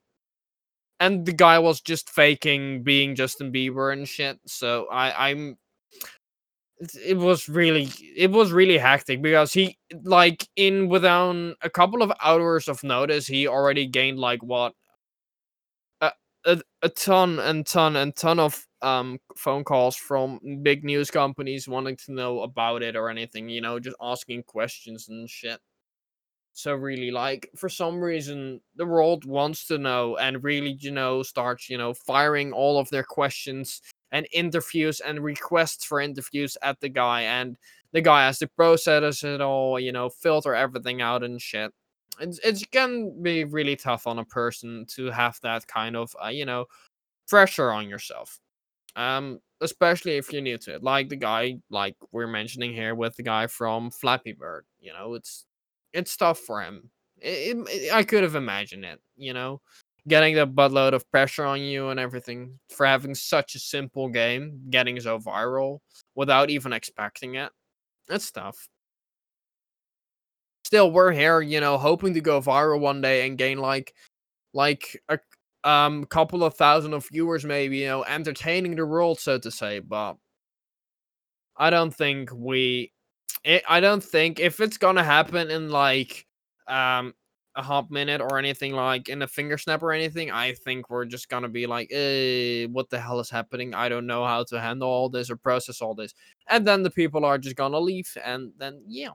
and 0.99 1.25
the 1.25 1.33
guy 1.33 1.59
was 1.59 1.81
just 1.81 2.09
faking 2.09 2.83
being 2.83 3.15
Justin 3.15 3.51
Bieber 3.51 3.93
and 3.93 4.07
shit. 4.07 4.39
So 4.47 4.87
I, 4.91 5.29
I'm. 5.31 5.57
It, 7.03 7.17
was 7.17 7.49
really, 7.49 7.89
it 8.15 8.29
was 8.31 8.51
really 8.51 8.77
hectic 8.77 9.21
because 9.21 9.51
he, 9.51 9.79
like, 10.03 10.47
in 10.55 10.89
within 10.89 11.55
a 11.63 11.69
couple 11.71 12.03
of 12.03 12.11
hours 12.23 12.67
of 12.67 12.83
notice, 12.83 13.25
he 13.25 13.47
already 13.47 13.87
gained 13.87 14.19
like 14.19 14.43
what, 14.43 14.73
a, 16.01 16.11
a, 16.45 16.61
a 16.83 16.89
ton 16.89 17.39
and 17.39 17.65
ton 17.65 17.95
and 17.95 18.15
ton 18.15 18.39
of 18.39 18.65
um 18.83 19.17
phone 19.35 19.63
calls 19.63 19.95
from 19.95 20.39
big 20.61 20.83
news 20.83 21.09
companies 21.09 21.67
wanting 21.67 21.95
to 21.95 22.13
know 22.13 22.41
about 22.41 22.83
it 22.83 22.95
or 22.95 23.09
anything. 23.09 23.49
You 23.49 23.61
know, 23.61 23.79
just 23.79 23.97
asking 24.01 24.43
questions 24.43 25.09
and 25.09 25.27
shit. 25.29 25.59
So 26.57 26.73
really, 26.73 27.11
like 27.11 27.49
for 27.55 27.69
some 27.69 28.01
reason, 28.01 28.61
the 28.75 28.85
world 28.85 29.25
wants 29.25 29.67
to 29.67 29.77
know 29.77 30.17
and 30.17 30.43
really, 30.43 30.75
you 30.79 30.91
know, 30.91 31.21
starts, 31.21 31.69
you 31.69 31.77
know, 31.77 31.93
firing 31.93 32.51
all 32.51 32.79
of 32.79 32.89
their 32.89 33.03
questions 33.03 33.81
and 34.11 34.27
interviews 34.33 34.99
and 34.99 35.23
requests 35.23 35.85
for 35.85 36.01
interviews 36.01 36.57
at 36.63 36.79
the 36.81 36.89
guy, 36.89 37.21
and 37.21 37.57
the 37.91 38.01
guy 38.01 38.25
has 38.25 38.39
to 38.39 38.47
process 38.47 39.23
it 39.23 39.39
all, 39.41 39.79
you 39.79 39.91
know, 39.91 40.09
filter 40.09 40.55
everything 40.55 41.01
out 41.01 41.23
and 41.23 41.39
shit. 41.41 41.71
It's 42.19 42.39
it 42.39 42.71
can 42.71 43.21
be 43.21 43.43
really 43.43 43.75
tough 43.75 44.07
on 44.07 44.17
a 44.19 44.25
person 44.25 44.85
to 44.95 45.11
have 45.11 45.39
that 45.43 45.67
kind 45.67 45.95
of, 45.95 46.15
uh, 46.23 46.29
you 46.29 46.45
know, 46.45 46.65
pressure 47.29 47.71
on 47.71 47.89
yourself. 47.89 48.39
Um, 48.95 49.39
especially 49.61 50.17
if 50.17 50.33
you're 50.33 50.43
new 50.43 50.57
to 50.59 50.75
it, 50.75 50.83
like 50.83 51.09
the 51.09 51.17
guy, 51.17 51.59
like 51.71 51.95
we're 52.13 52.27
mentioning 52.27 52.73
here 52.73 52.95
with 52.95 53.15
the 53.17 53.23
guy 53.23 53.47
from 53.47 53.91
Flappy 53.91 54.33
Bird. 54.33 54.65
You 54.81 54.93
know, 54.93 55.15
it's 55.15 55.46
it's 55.97 56.17
tough 56.17 56.39
for 56.39 56.61
him. 56.61 56.89
It, 57.19 57.57
it- 57.69 57.93
I 57.93 58.03
could 58.03 58.23
have 58.23 58.35
imagined 58.35 58.85
it, 58.85 58.99
you 59.17 59.33
know, 59.33 59.61
getting 60.07 60.35
the 60.35 60.47
buttload 60.47 60.93
of 60.93 61.09
pressure 61.11 61.45
on 61.45 61.61
you 61.61 61.89
and 61.89 61.99
everything 61.99 62.59
for 62.69 62.85
having 62.85 63.15
such 63.15 63.55
a 63.55 63.59
simple 63.59 64.09
game, 64.09 64.61
getting 64.69 64.99
so 65.01 65.19
viral 65.19 65.79
without 66.15 66.49
even 66.49 66.73
expecting 66.73 67.35
it. 67.35 67.51
It's 68.09 68.31
tough. 68.31 68.69
Still, 70.65 70.91
we're 70.91 71.11
here, 71.13 71.39
you 71.41 71.59
know, 71.61 71.77
hoping 71.77 72.13
to 72.13 72.21
go 72.21 72.41
viral 72.41 72.79
one 72.79 73.01
day 73.01 73.25
and 73.25 73.37
gain 73.37 73.57
like, 73.59 73.93
like 74.53 75.01
a 75.09 75.19
um 75.63 76.05
couple 76.05 76.43
of 76.43 76.55
thousand 76.55 76.93
of 76.93 77.07
viewers, 77.09 77.45
maybe, 77.45 77.79
you 77.79 77.87
know, 77.87 78.03
entertaining 78.05 78.75
the 78.75 78.85
world, 78.85 79.19
so 79.19 79.39
to 79.39 79.51
say. 79.51 79.79
But 79.79 80.17
I 81.55 81.69
don't 81.69 81.91
think 81.93 82.31
we 82.33 82.91
it, 83.43 83.63
I 83.67 83.80
don't 83.80 84.03
think 84.03 84.39
if 84.39 84.59
it's 84.59 84.78
gonna 84.78 85.03
happen 85.03 85.49
in 85.49 85.69
like 85.69 86.25
um 86.67 87.13
a 87.55 87.61
hot 87.61 87.89
minute 87.89 88.21
or 88.21 88.38
anything 88.38 88.73
like 88.73 89.09
in 89.09 89.23
a 89.23 89.28
finger 89.28 89.57
snap 89.57 89.82
or 89.82 89.91
anything, 89.91 90.30
I 90.30 90.53
think 90.53 90.89
we're 90.89 91.05
just 91.05 91.28
gonna 91.28 91.49
be 91.49 91.65
like, 91.65 91.91
eh, 91.91 92.67
what 92.67 92.89
the 92.89 92.99
hell 92.99 93.19
is 93.19 93.30
happening? 93.30 93.73
I 93.73 93.89
don't 93.89 94.05
know 94.05 94.23
how 94.25 94.43
to 94.43 94.61
handle 94.61 94.88
all 94.88 95.09
this 95.09 95.32
or 95.32 95.38
process 95.38 95.82
all 95.82 95.95
this. 95.95 96.13
And 96.47 96.67
then 96.67 96.84
the 96.84 96.91
people 96.91 97.25
are 97.25 97.38
just 97.38 97.55
gonna 97.55 97.80
leave 97.80 98.15
and 98.23 98.51
then 98.57 98.82
yeah. 98.88 99.09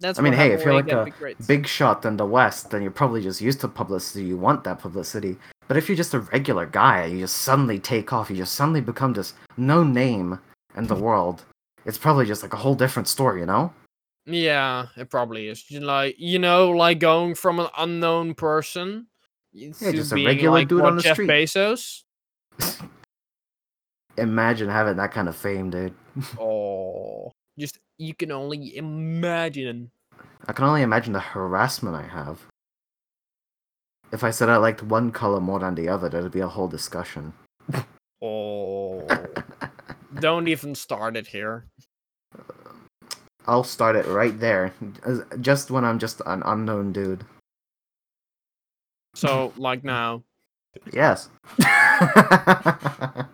That's 0.00 0.18
I 0.18 0.22
mean, 0.22 0.32
hey, 0.32 0.52
if 0.52 0.64
you're 0.64 0.74
like 0.74 0.90
a 0.90 1.04
big 1.04 1.36
big 1.46 1.66
shot 1.66 2.04
in 2.04 2.16
the 2.16 2.26
West, 2.26 2.70
then 2.70 2.82
you're 2.82 2.90
probably 2.90 3.22
just 3.22 3.40
used 3.40 3.60
to 3.60 3.68
publicity. 3.68 4.24
You 4.24 4.36
want 4.36 4.64
that 4.64 4.78
publicity. 4.80 5.36
But 5.66 5.76
if 5.76 5.88
you're 5.88 5.96
just 5.96 6.14
a 6.14 6.20
regular 6.20 6.66
guy, 6.66 7.06
you 7.06 7.20
just 7.20 7.38
suddenly 7.38 7.78
take 7.78 8.12
off, 8.12 8.28
you 8.28 8.36
just 8.36 8.54
suddenly 8.54 8.80
become 8.80 9.12
this 9.12 9.34
no 9.56 9.82
name 9.82 10.38
in 10.76 10.86
the 10.86 10.96
world. 10.96 11.44
It's 11.84 11.98
probably 11.98 12.26
just 12.26 12.42
like 12.42 12.52
a 12.52 12.56
whole 12.56 12.74
different 12.74 13.08
story, 13.08 13.40
you 13.40 13.46
know? 13.46 13.72
Yeah, 14.26 14.86
it 14.96 15.10
probably 15.10 15.48
is. 15.48 15.64
Like 15.70 16.16
you 16.18 16.38
know, 16.38 16.70
like 16.70 16.98
going 16.98 17.34
from 17.34 17.60
an 17.60 17.68
unknown 17.76 18.34
person 18.34 19.06
Yeah, 19.52 19.72
to 19.80 19.92
just 19.92 20.12
a 20.12 20.14
being 20.14 20.26
regular 20.26 20.58
like 20.60 20.68
dude 20.68 20.80
on 20.82 20.96
the 20.96 21.02
Jeff 21.02 21.16
street. 21.16 21.28
Bezos. 21.28 22.02
Imagine 24.16 24.68
having 24.68 24.96
that 24.96 25.12
kind 25.12 25.28
of 25.28 25.36
fame, 25.36 25.70
dude. 25.70 25.94
Oh, 26.38 27.32
just 27.58 27.78
you 27.98 28.14
can 28.14 28.30
only 28.32 28.76
imagine. 28.76 29.90
I 30.46 30.52
can 30.52 30.64
only 30.64 30.82
imagine 30.82 31.12
the 31.12 31.20
harassment 31.20 31.96
I 31.96 32.06
have. 32.06 32.40
If 34.12 34.22
I 34.22 34.30
said 34.30 34.48
I 34.48 34.56
liked 34.58 34.82
one 34.82 35.10
color 35.10 35.40
more 35.40 35.58
than 35.58 35.74
the 35.74 35.88
other, 35.88 36.08
there'd 36.08 36.30
be 36.30 36.40
a 36.40 36.48
whole 36.48 36.68
discussion. 36.68 37.32
Oh, 38.26 39.06
don't 40.20 40.48
even 40.48 40.74
start 40.74 41.16
it 41.16 41.26
here. 41.26 41.66
I'll 43.46 43.64
start 43.64 43.96
it 43.96 44.06
right 44.06 44.38
there, 44.38 44.72
just 45.40 45.70
when 45.70 45.84
I'm 45.84 45.98
just 45.98 46.22
an 46.24 46.42
unknown 46.46 46.92
dude. 46.92 47.24
So, 49.14 49.52
like 49.56 49.84
now, 49.84 50.24
Yes. 50.92 51.28
uh, 51.64 53.24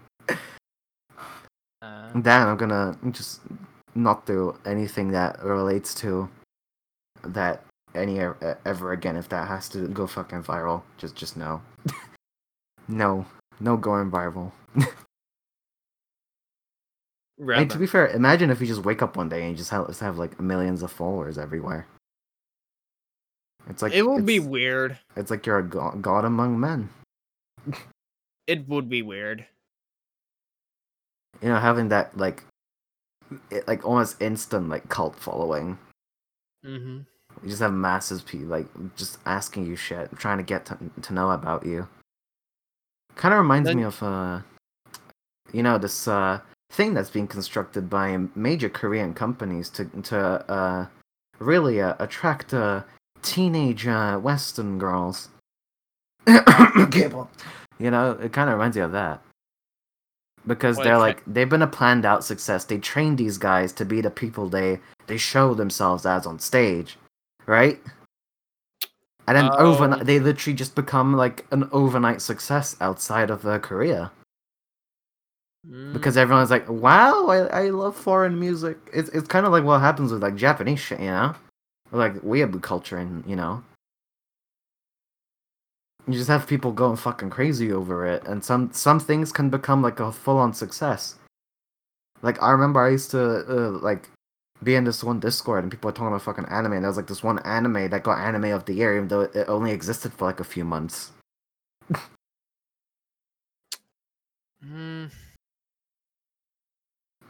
then 2.14 2.48
I'm 2.48 2.56
gonna 2.56 2.96
just 3.10 3.40
not 3.94 4.26
do 4.26 4.56
anything 4.64 5.10
that 5.12 5.42
relates 5.42 5.94
to 5.96 6.28
that 7.24 7.64
any 7.94 8.20
ever 8.20 8.92
again. 8.92 9.16
If 9.16 9.28
that 9.30 9.48
has 9.48 9.68
to 9.70 9.88
go 9.88 10.06
fucking 10.06 10.42
viral, 10.42 10.82
just 10.98 11.16
just 11.16 11.36
no, 11.36 11.62
no, 12.88 13.26
no 13.58 13.76
going 13.76 14.10
viral. 14.10 14.52
I 17.40 17.60
mean, 17.60 17.68
to 17.68 17.78
be 17.78 17.86
fair, 17.86 18.08
imagine 18.08 18.50
if 18.50 18.60
you 18.60 18.66
just 18.66 18.84
wake 18.84 19.00
up 19.02 19.16
one 19.16 19.28
day 19.28 19.40
and 19.42 19.50
you 19.50 19.56
just 19.56 19.70
have, 19.70 19.86
just 19.86 20.00
have 20.00 20.18
like 20.18 20.38
millions 20.38 20.82
of 20.82 20.92
followers 20.92 21.38
everywhere. 21.38 21.86
It's 23.68 23.82
like 23.82 23.92
it 23.94 24.02
would 24.06 24.26
be 24.26 24.40
weird. 24.40 24.98
It's 25.16 25.30
like 25.30 25.46
you're 25.46 25.58
a 25.58 25.62
god, 25.62 26.02
god 26.02 26.24
among 26.24 26.60
men. 26.60 26.90
It 28.46 28.68
would 28.68 28.88
be 28.90 29.02
weird. 29.02 29.46
You 31.40 31.48
know, 31.48 31.58
having 31.58 31.88
that 31.88 32.16
like, 32.16 32.42
it, 33.50 33.66
like 33.68 33.86
almost 33.86 34.20
instant 34.20 34.68
like 34.68 34.88
cult 34.88 35.16
following. 35.16 35.78
Mm-hmm. 36.66 36.98
You 37.42 37.48
just 37.48 37.62
have 37.62 37.72
masses 37.72 38.22
people 38.22 38.48
like 38.48 38.66
just 38.96 39.18
asking 39.24 39.66
you 39.66 39.76
shit, 39.76 40.10
trying 40.18 40.38
to 40.38 40.44
get 40.44 40.66
to, 40.66 40.78
to 41.02 41.14
know 41.14 41.30
about 41.30 41.64
you. 41.64 41.88
Kind 43.14 43.32
of 43.32 43.38
reminds 43.38 43.68
Then- 43.68 43.78
me 43.78 43.84
of 43.84 44.02
uh, 44.02 44.40
you 45.52 45.62
know, 45.62 45.78
this 45.78 46.06
uh 46.08 46.40
thing 46.70 46.94
that's 46.94 47.10
being 47.10 47.26
constructed 47.26 47.90
by 47.90 48.16
major 48.34 48.68
Korean 48.68 49.12
companies 49.14 49.68
to 49.70 49.84
to 50.02 50.18
uh 50.50 50.86
really 51.38 51.80
uh, 51.80 51.94
attract 51.98 52.54
uh 52.54 52.82
teenage 53.22 53.86
uh, 53.86 54.18
Western 54.18 54.78
girls. 54.78 55.28
You 57.78 57.90
know, 57.90 58.12
it 58.12 58.32
kind 58.32 58.50
of 58.50 58.54
reminds 58.56 58.76
you 58.76 58.84
of 58.84 58.92
that. 58.92 59.22
Because 60.46 60.76
Well, 60.76 60.84
they're 60.84 60.98
like 60.98 61.22
they've 61.26 61.48
been 61.48 61.62
a 61.62 61.66
planned 61.66 62.04
out 62.04 62.24
success. 62.24 62.64
They 62.64 62.78
train 62.78 63.16
these 63.16 63.38
guys 63.38 63.72
to 63.74 63.84
be 63.84 64.00
the 64.00 64.10
people 64.10 64.48
they 64.48 64.80
they 65.06 65.16
show 65.16 65.54
themselves 65.54 66.06
as 66.06 66.26
on 66.26 66.38
stage, 66.38 66.98
right? 67.46 67.80
and 69.26 69.36
then 69.36 69.48
Oh. 69.52 69.68
overnight 69.68 70.06
they 70.06 70.18
literally 70.18 70.56
just 70.56 70.74
become 70.74 71.14
like 71.14 71.46
an 71.52 71.68
overnight 71.72 72.20
success 72.20 72.76
outside 72.80 73.30
of 73.30 73.46
uh, 73.46 73.58
Korea 73.60 74.10
Because 75.92 76.16
everyone's 76.16 76.50
like, 76.50 76.68
"Wow, 76.68 77.26
I, 77.28 77.64
I 77.64 77.70
love 77.70 77.94
foreign 77.94 78.40
music." 78.40 78.78
It's 78.94 79.10
it's 79.10 79.28
kind 79.28 79.44
of 79.44 79.52
like 79.52 79.64
what 79.64 79.80
happens 79.80 80.10
with 80.10 80.22
like 80.22 80.36
Japanese 80.36 80.80
shit, 80.80 81.00
you 81.00 81.06
know, 81.06 81.34
or, 81.92 81.98
like 81.98 82.14
weeaboo 82.22 82.62
culture, 82.62 82.96
and 82.96 83.24
you 83.26 83.36
know, 83.36 83.62
you 86.06 86.14
just 86.14 86.28
have 86.28 86.46
people 86.46 86.72
going 86.72 86.96
fucking 86.96 87.30
crazy 87.30 87.70
over 87.72 88.06
it, 88.06 88.26
and 88.26 88.42
some 88.42 88.72
some 88.72 88.98
things 88.98 89.32
can 89.32 89.50
become 89.50 89.82
like 89.82 90.00
a 90.00 90.10
full 90.10 90.38
on 90.38 90.54
success. 90.54 91.16
Like 92.22 92.42
I 92.42 92.50
remember 92.50 92.80
I 92.80 92.90
used 92.90 93.10
to 93.12 93.44
uh, 93.48 93.70
like 93.82 94.08
be 94.62 94.74
in 94.76 94.84
this 94.84 95.04
one 95.04 95.20
Discord, 95.20 95.62
and 95.64 95.70
people 95.70 95.88
were 95.88 95.92
talking 95.92 96.08
about 96.08 96.22
fucking 96.22 96.46
anime, 96.46 96.72
and 96.72 96.84
there 96.84 96.90
was 96.90 96.96
like 96.96 97.06
this 97.06 97.22
one 97.22 97.38
anime 97.40 97.90
that 97.90 98.02
got 98.02 98.18
anime 98.18 98.52
of 98.52 98.64
the 98.64 98.72
year, 98.72 98.96
even 98.96 99.08
though 99.08 99.22
it 99.22 99.44
only 99.48 99.72
existed 99.72 100.12
for 100.14 100.24
like 100.24 100.40
a 100.40 100.44
few 100.44 100.64
months. 100.64 101.12
mm. 104.64 105.10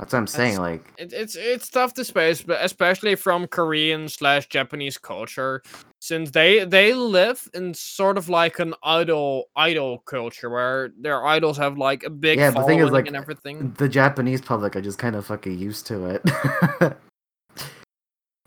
That's 0.00 0.14
what 0.14 0.18
I'm 0.20 0.26
saying. 0.26 0.54
That's- 0.54 0.58
Like, 0.58 0.92
It, 0.96 1.12
it's 1.12 1.36
it's 1.36 1.68
tough 1.68 1.92
to 1.94 2.04
space, 2.04 2.40
but 2.40 2.64
especially 2.64 3.14
from 3.16 3.46
Korean 3.46 4.08
slash 4.08 4.48
Japanese 4.48 4.96
culture, 4.96 5.62
since 6.00 6.30
they 6.30 6.64
they 6.64 6.94
live 6.94 7.46
in 7.52 7.74
sort 7.74 8.16
of 8.16 8.30
like 8.30 8.58
an 8.60 8.72
idol 8.82 9.50
idol 9.56 9.98
culture 10.06 10.48
where 10.48 10.88
their 10.98 11.26
idols 11.26 11.58
have 11.58 11.76
like 11.76 12.02
a 12.04 12.08
big 12.10 12.38
Yeah, 12.38 12.50
the 12.50 12.62
thing 12.64 12.78
is, 12.78 12.90
like, 12.90 13.08
and 13.08 13.16
everything. 13.16 13.74
the 13.76 13.90
Japanese 13.90 14.40
public 14.40 14.74
are 14.74 14.80
just 14.80 14.98
kind 14.98 15.14
of 15.16 15.26
fucking 15.26 15.58
used 15.58 15.86
to 15.88 16.06
it. 16.06 16.22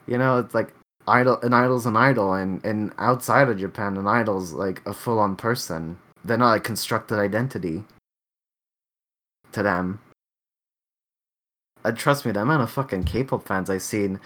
you 0.08 0.18
know, 0.18 0.40
it's 0.40 0.56
like 0.56 0.74
idol 1.08 1.38
an 1.44 1.54
idol's 1.54 1.86
an 1.86 1.96
idol, 1.96 2.34
and 2.34 2.66
and 2.66 2.94
outside 2.98 3.48
of 3.48 3.60
Japan, 3.60 3.96
an 3.98 4.08
idol's 4.08 4.54
like 4.54 4.82
a 4.88 4.94
full 4.94 5.20
on 5.20 5.36
person. 5.36 6.00
They're 6.26 6.38
not 6.38 6.58
a 6.58 6.60
constructed 6.60 7.20
identity 7.20 7.84
to 9.52 9.62
them. 9.62 10.00
And 11.86 11.98
trust 11.98 12.26
me, 12.26 12.32
the 12.32 12.42
amount 12.42 12.64
of 12.64 12.72
fucking 12.72 13.04
K-pop 13.04 13.46
fans 13.46 13.70
I've 13.70 13.82
seen 13.82 14.20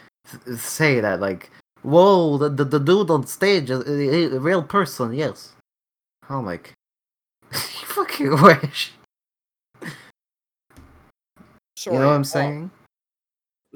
th- 0.45 0.57
say 0.59 0.99
that 0.99 1.19
like, 1.19 1.49
"Whoa, 1.81 2.37
the 2.37 2.49
the, 2.49 2.65
the 2.65 2.79
dude 2.79 3.09
on 3.09 3.25
stage 3.25 3.71
uh, 3.71 3.81
is 3.81 4.33
a, 4.33 4.35
a 4.37 4.39
real 4.39 4.63
person." 4.63 5.13
Yes. 5.13 5.53
I'm 6.29 6.45
like, 6.45 6.73
you 7.53 7.59
fucking 7.85 8.41
wish. 8.41 8.91
Sorry, 11.77 11.95
you 11.95 12.01
know 12.01 12.07
what 12.07 12.13
I'm 12.13 12.21
oh, 12.21 12.23
saying? 12.23 12.71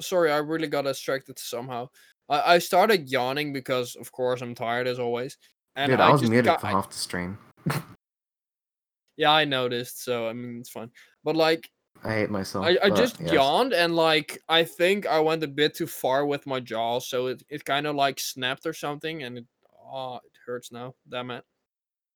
sorry, 0.00 0.32
I 0.32 0.38
really 0.38 0.66
got 0.66 0.82
distracted 0.82 1.38
somehow. 1.38 1.88
I, 2.28 2.54
I 2.54 2.58
started 2.58 3.10
yawning 3.10 3.52
because, 3.52 3.94
of 3.96 4.10
course, 4.12 4.42
I'm 4.42 4.54
tired 4.54 4.86
as 4.86 4.98
always. 4.98 5.36
And 5.76 5.90
Dude, 5.90 6.00
I, 6.00 6.10
was 6.10 6.22
muted 6.22 6.46
got- 6.46 6.60
for 6.60 6.66
I- 6.66 6.70
half 6.72 6.90
the 6.90 6.96
stream. 6.96 7.38
yeah, 9.16 9.30
I 9.30 9.44
noticed. 9.44 10.04
So 10.04 10.28
I 10.28 10.32
mean, 10.32 10.58
it's 10.58 10.68
fine. 10.68 10.90
But 11.24 11.36
like, 11.36 11.70
I 12.04 12.14
hate 12.14 12.30
myself. 12.30 12.66
I, 12.66 12.78
I 12.82 12.90
just 12.90 13.20
yes. 13.20 13.32
yawned 13.32 13.72
and 13.72 13.94
like 13.94 14.42
I 14.48 14.64
think 14.64 15.06
I 15.06 15.20
went 15.20 15.44
a 15.44 15.48
bit 15.48 15.74
too 15.74 15.86
far 15.86 16.26
with 16.26 16.46
my 16.46 16.58
jaw, 16.58 16.98
so 16.98 17.28
it, 17.28 17.42
it 17.48 17.64
kind 17.64 17.86
of 17.86 17.94
like 17.94 18.18
snapped 18.18 18.66
or 18.66 18.72
something, 18.72 19.22
and 19.22 19.38
it 19.38 19.46
oh 19.92 20.16
it 20.16 20.32
hurts 20.44 20.72
now. 20.72 20.94
Damn 21.08 21.30
it, 21.30 21.44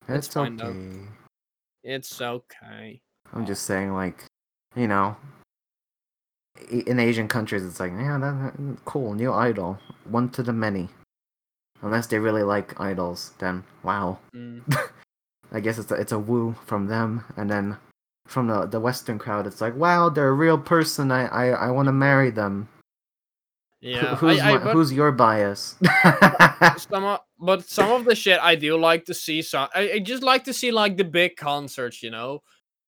It's 0.09 0.27
It's 0.27 0.35
fine, 0.35 0.61
okay. 0.61 1.09
it's 1.85 2.21
okay. 2.21 3.01
I'm 3.33 3.47
just 3.47 3.65
saying, 3.65 3.93
like, 3.93 4.25
you 4.75 4.87
know, 4.87 5.17
in 6.71 6.99
Asian 6.99 7.29
countries, 7.29 7.65
it's 7.65 7.81
like, 7.81 7.93
yeah, 7.93 8.19
that, 8.19 8.57
that- 8.57 8.85
cool, 8.85 9.15
new 9.15 9.33
idol, 9.33 9.79
one 10.05 10.29
to 10.31 10.43
the 10.43 10.53
many. 10.53 10.89
Unless 11.83 12.07
they 12.07 12.19
really 12.19 12.43
like 12.43 12.81
idols, 12.81 13.33
then 13.39 13.63
wow. 13.83 14.19
Mm. 14.35 14.63
I 15.53 15.61
guess 15.61 15.79
it's 15.79 15.93
a, 15.93 15.95
it's 15.95 16.13
a 16.13 16.19
woo 16.19 16.57
from 16.65 16.87
them, 16.87 17.25
and 17.37 17.51
then 17.51 17.77
from 18.27 18.49
the 18.49 18.67
the 18.67 18.81
Western 18.81 19.19
crowd, 19.19 19.47
it's 19.47 19.61
like, 19.61 19.75
wow, 19.77 20.09
they're 20.09 20.29
a 20.29 20.33
real 20.35 20.59
person. 20.59 21.11
I 21.11 21.27
I, 21.27 21.47
I 21.49 21.71
want 21.71 21.87
to 21.87 21.93
marry 21.93 22.31
them. 22.31 22.69
Yeah, 23.81 24.17
who's 24.17 24.41
I, 24.41 24.51
I, 24.51 24.59
my- 24.59 24.65
but 24.65 24.73
who's 24.73 24.93
your 24.93 25.13
bias? 25.13 25.77
some 26.91 27.05
of, 27.05 27.21
but 27.39 27.65
some 27.69 27.93
of 27.93 28.05
the 28.05 28.15
shit 28.15 28.41
I 28.41 28.55
do 28.55 28.77
like 28.77 29.05
to 29.05 29.15
see. 29.15 29.43
Some 29.43 29.69
I, 29.75 29.93
I 29.93 29.99
just 29.99 30.23
like 30.23 30.45
to 30.45 30.53
see 30.53 30.71
like 30.71 30.97
the 30.97 31.05
big 31.05 31.37
concerts, 31.37 32.03
you 32.03 32.11
know, 32.11 32.43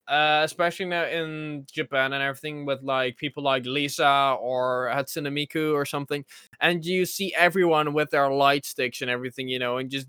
uh, 0.07 0.41
especially 0.43 0.87
now 0.87 1.05
in 1.05 1.65
Japan 1.71 2.13
and 2.13 2.23
everything 2.23 2.65
with 2.65 2.81
like 2.81 3.15
people 3.17 3.43
like 3.43 3.65
Lisa 3.65 4.35
or 4.41 4.91
Hatsune 4.93 5.31
Miku 5.31 5.73
or 5.73 5.85
something, 5.85 6.25
and 6.59 6.83
you 6.83 7.05
see 7.05 7.33
everyone 7.35 7.93
with 7.93 8.09
their 8.09 8.29
light 8.31 8.65
sticks 8.65 9.01
and 9.01 9.09
everything, 9.09 9.47
you 9.47 9.59
know, 9.59 9.77
and 9.77 9.89
just 9.89 10.07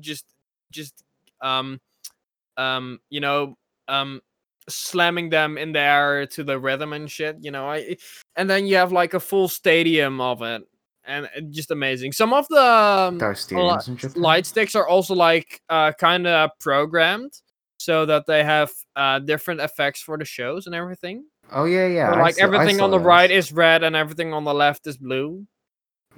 just 0.00 0.24
just 0.70 1.02
um 1.40 1.80
um 2.56 3.00
you 3.10 3.20
know 3.20 3.56
um 3.88 4.20
slamming 4.68 5.30
them 5.30 5.58
in 5.58 5.72
the 5.72 5.80
air 5.80 6.26
to 6.26 6.44
the 6.44 6.58
rhythm 6.58 6.92
and 6.92 7.10
shit 7.10 7.36
you 7.40 7.50
know 7.50 7.68
i 7.68 7.96
and 8.36 8.48
then 8.48 8.66
you 8.66 8.76
have 8.76 8.92
like 8.92 9.14
a 9.14 9.20
full 9.20 9.48
stadium 9.48 10.20
of 10.20 10.42
it 10.42 10.62
and 11.04 11.28
just 11.50 11.70
amazing 11.70 12.12
some 12.12 12.32
of 12.32 12.46
the 12.48 12.60
um, 12.62 13.18
There 13.18 13.30
are 13.30 13.34
stadiums 13.34 13.88
in 13.88 13.96
Japan. 13.96 14.22
light 14.22 14.46
sticks 14.46 14.74
are 14.76 14.86
also 14.86 15.14
like 15.14 15.60
uh 15.68 15.92
kind 15.98 16.26
of 16.26 16.50
programmed 16.60 17.32
so 17.78 18.06
that 18.06 18.24
they 18.26 18.44
have 18.44 18.70
uh 18.94 19.18
different 19.18 19.60
effects 19.60 20.00
for 20.00 20.16
the 20.16 20.24
shows 20.24 20.66
and 20.66 20.74
everything 20.74 21.24
Oh 21.50 21.64
yeah, 21.64 21.86
yeah. 21.86 22.12
So, 22.12 22.20
like 22.20 22.36
saw- 22.36 22.44
everything 22.44 22.80
on 22.80 22.90
the 22.90 22.98
those. 22.98 23.04
right 23.06 23.30
is 23.30 23.52
red 23.52 23.82
and 23.82 23.94
everything 23.96 24.32
on 24.32 24.44
the 24.44 24.54
left 24.54 24.86
is 24.86 24.96
blue 24.96 25.44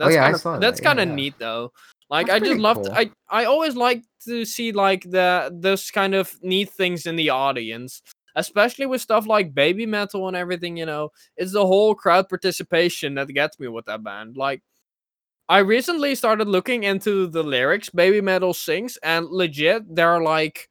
Oh, 0.00 0.08
yeah, 0.08 0.24
kinda, 0.24 0.38
saw 0.38 0.52
that, 0.54 0.60
that's 0.60 0.80
kind 0.80 1.00
of 1.00 1.08
yeah. 1.08 1.14
neat 1.14 1.34
though 1.38 1.72
like 2.10 2.26
That's 2.26 2.36
i 2.36 2.38
just 2.40 2.48
pretty 2.50 2.60
love 2.62 2.76
cool. 2.76 2.92
i 2.94 3.10
i 3.30 3.44
always 3.46 3.74
like 3.76 4.02
to 4.26 4.44
see 4.44 4.72
like 4.72 5.02
the 5.10 5.50
those 5.60 5.90
kind 5.90 6.14
of 6.14 6.30
neat 6.42 6.70
things 6.70 7.06
in 7.06 7.16
the 7.16 7.30
audience 7.30 8.02
especially 8.36 8.86
with 8.86 9.00
stuff 9.00 9.26
like 9.26 9.54
Babymetal 9.54 10.26
and 10.28 10.36
everything 10.36 10.76
you 10.76 10.86
know 10.86 11.10
it's 11.36 11.52
the 11.52 11.66
whole 11.66 11.94
crowd 11.94 12.28
participation 12.28 13.14
that 13.14 13.28
gets 13.28 13.58
me 13.60 13.68
with 13.68 13.86
that 13.86 14.02
band. 14.02 14.36
Like 14.36 14.62
i 15.48 15.58
recently 15.58 16.14
started 16.14 16.48
looking 16.48 16.84
into 16.84 17.26
the 17.26 17.42
lyrics 17.42 17.90
Babymetal 17.90 18.54
sings 18.54 18.96
and 19.02 19.26
legit 19.26 19.82
they're 19.94 20.22
like 20.22 20.68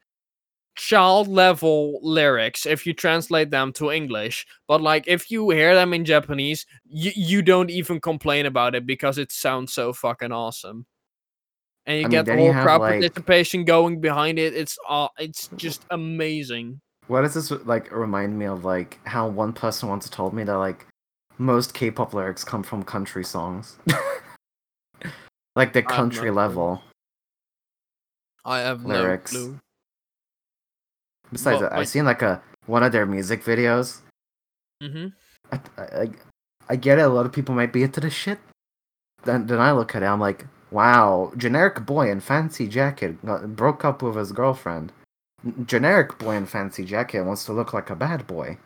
child 0.76 1.28
level 1.28 2.00
lyrics 2.02 2.66
if 2.66 2.88
you 2.88 2.94
translate 2.94 3.52
them 3.52 3.72
to 3.74 3.92
english. 3.92 4.48
But 4.68 4.82
like 4.82 5.08
if 5.08 5.30
you 5.30 5.52
hear 5.52 5.76
them 5.76 5.94
in 5.94 6.04
japanese 6.06 6.66
you, 6.86 7.12
you 7.16 7.42
don't 7.44 7.70
even 7.70 8.00
complain 8.02 8.48
about 8.48 8.74
it 8.74 8.88
because 8.88 9.20
it 9.20 9.32
sounds 9.32 9.72
so 9.74 9.94
fucking 9.94 10.32
awesome. 10.32 10.88
And 11.86 12.00
you 12.00 12.06
I 12.06 12.08
mean, 12.08 12.12
get 12.12 12.26
the 12.26 12.38
whole 12.38 12.54
crowd 12.54 12.82
like- 12.82 12.92
participation 13.02 13.66
going 13.66 14.02
behind 14.02 14.40
it 14.40 14.56
it's 14.56 14.78
uh, 14.90 15.10
it's 15.20 15.50
just 15.56 15.86
amazing 15.92 16.82
What 17.08 17.22
does 17.22 17.34
this 17.34 17.52
like 17.66 17.92
remind 17.92 18.38
me 18.38 18.46
of? 18.46 18.64
Like 18.66 19.00
how 19.06 19.28
one 19.28 19.54
person 19.54 19.90
once 19.90 20.10
told 20.10 20.34
me 20.34 20.44
that 20.44 20.58
like 20.58 20.86
most 21.38 21.74
K-pop 21.74 22.14
lyrics 22.14 22.44
come 22.44 22.64
from 22.64 22.84
country 22.84 23.24
songs, 23.24 23.78
like 25.56 25.74
the 25.74 25.80
I 25.80 25.82
country 25.82 26.30
clue. 26.30 26.38
level. 26.38 26.82
i 28.46 28.60
have 28.60 28.86
Lyrics. 28.86 29.34
no 29.34 29.40
clue 29.40 29.60
Besides, 31.32 31.62
that, 31.62 31.74
I've 31.74 31.88
seen 31.88 32.06
like 32.06 32.22
a 32.22 32.42
one 32.68 32.84
of 32.84 32.92
their 32.92 33.06
music 33.06 33.44
videos. 33.44 34.02
hmm 34.82 35.08
I, 35.52 35.60
I, 35.78 35.82
I- 35.84 36.10
I 36.70 36.78
get 36.78 36.98
it. 36.98 37.02
A 37.02 37.10
lot 37.10 37.26
of 37.26 37.34
people 37.34 37.54
might 37.54 37.74
be 37.74 37.84
into 37.84 38.00
this 38.00 38.14
shit. 38.14 38.40
Then, 39.26 39.48
then 39.48 39.60
I 39.60 39.74
look 39.74 39.96
at 39.96 40.02
it. 40.02 40.06
I'm 40.06 40.22
like, 40.22 40.46
wow, 40.72 41.34
generic 41.36 41.86
boy 41.86 42.10
in 42.10 42.22
fancy 42.22 42.70
jacket 42.70 43.24
got, 43.26 43.54
broke 43.58 43.84
up 43.84 44.02
with 44.02 44.16
his 44.16 44.32
girlfriend. 44.32 44.94
Generic 45.66 46.18
boy 46.18 46.36
in 46.36 46.46
fancy 46.46 46.86
jacket 46.86 47.22
wants 47.24 47.46
to 47.46 47.54
look 47.54 47.74
like 47.74 47.90
a 47.90 47.96
bad 47.96 48.26
boy. 48.28 48.58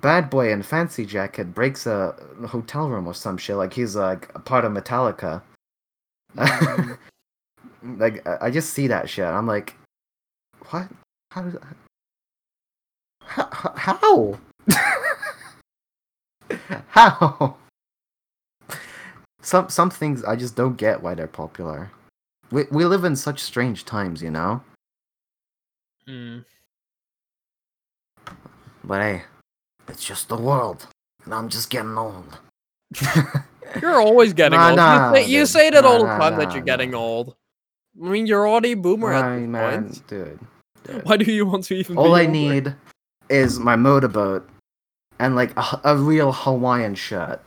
Bad 0.00 0.30
boy 0.30 0.52
in 0.52 0.62
fancy 0.62 1.04
jacket 1.06 1.54
breaks 1.54 1.86
a 1.86 2.14
hotel 2.48 2.88
room 2.88 3.06
or 3.08 3.14
some 3.14 3.38
shit. 3.38 3.56
Like 3.56 3.72
he's 3.72 3.96
like 3.96 4.30
a 4.34 4.38
part 4.38 4.64
of 4.64 4.72
Metallica. 4.72 5.42
Mhm. 6.36 6.98
like 7.98 8.26
I- 8.26 8.50
just 8.50 8.70
see 8.74 8.86
that 8.88 9.08
shit. 9.08 9.24
I'm 9.24 9.46
like, 9.46 9.74
what? 10.70 10.88
How? 11.32 11.42
Does, 11.42 11.56
how? 13.22 13.72
How? 13.74 14.38
how? 16.88 17.56
Some 19.40 19.68
some 19.68 19.90
things 19.90 20.24
I 20.24 20.36
just 20.36 20.56
don't 20.56 20.76
get 20.76 21.02
why 21.02 21.14
they're 21.14 21.26
popular. 21.26 21.90
We 22.50 22.64
we 22.70 22.84
live 22.84 23.04
in 23.04 23.16
such 23.16 23.40
strange 23.42 23.84
times, 23.84 24.22
you 24.22 24.30
know. 24.30 24.62
Mm. 26.08 26.44
But 28.84 29.00
hey, 29.00 29.22
it's 29.88 30.04
just 30.04 30.28
the 30.28 30.36
world, 30.36 30.86
and 31.24 31.34
I'm 31.34 31.48
just 31.48 31.70
getting 31.70 31.96
old. 31.98 32.38
you're 33.82 34.00
always 34.00 34.32
getting 34.32 34.58
Nah, 34.58 34.68
old 34.68 34.76
nah, 34.76 35.10
you, 35.10 35.16
say, 35.24 35.28
you 35.30 35.46
say 35.46 35.70
that 35.70 35.84
all 35.84 36.00
the 36.02 36.06
time 36.06 36.32
nah, 36.32 36.38
that 36.38 36.52
you're 36.52 36.60
nah. 36.60 36.66
getting 36.66 36.94
old 36.94 37.34
i 38.00 38.08
mean 38.08 38.24
you're 38.24 38.48
already 38.48 38.72
a 38.72 38.76
boomer 38.76 39.12
at 39.12 39.36
this 39.40 39.48
man, 39.48 39.82
point 39.88 40.06
dude. 40.06 40.38
dude. 40.84 41.04
why 41.04 41.16
do 41.16 41.24
you 41.30 41.44
want 41.44 41.64
to 41.64 41.74
even 41.74 41.98
All 41.98 42.14
I 42.14 42.20
older? 42.20 42.30
need 42.30 42.74
is 43.28 43.58
my 43.58 43.74
motorboat 43.74 44.48
and 45.18 45.34
like 45.34 45.50
a, 45.58 45.80
a 45.82 45.96
real 45.96 46.30
Hawaiian 46.30 46.94
shirt. 46.94 47.42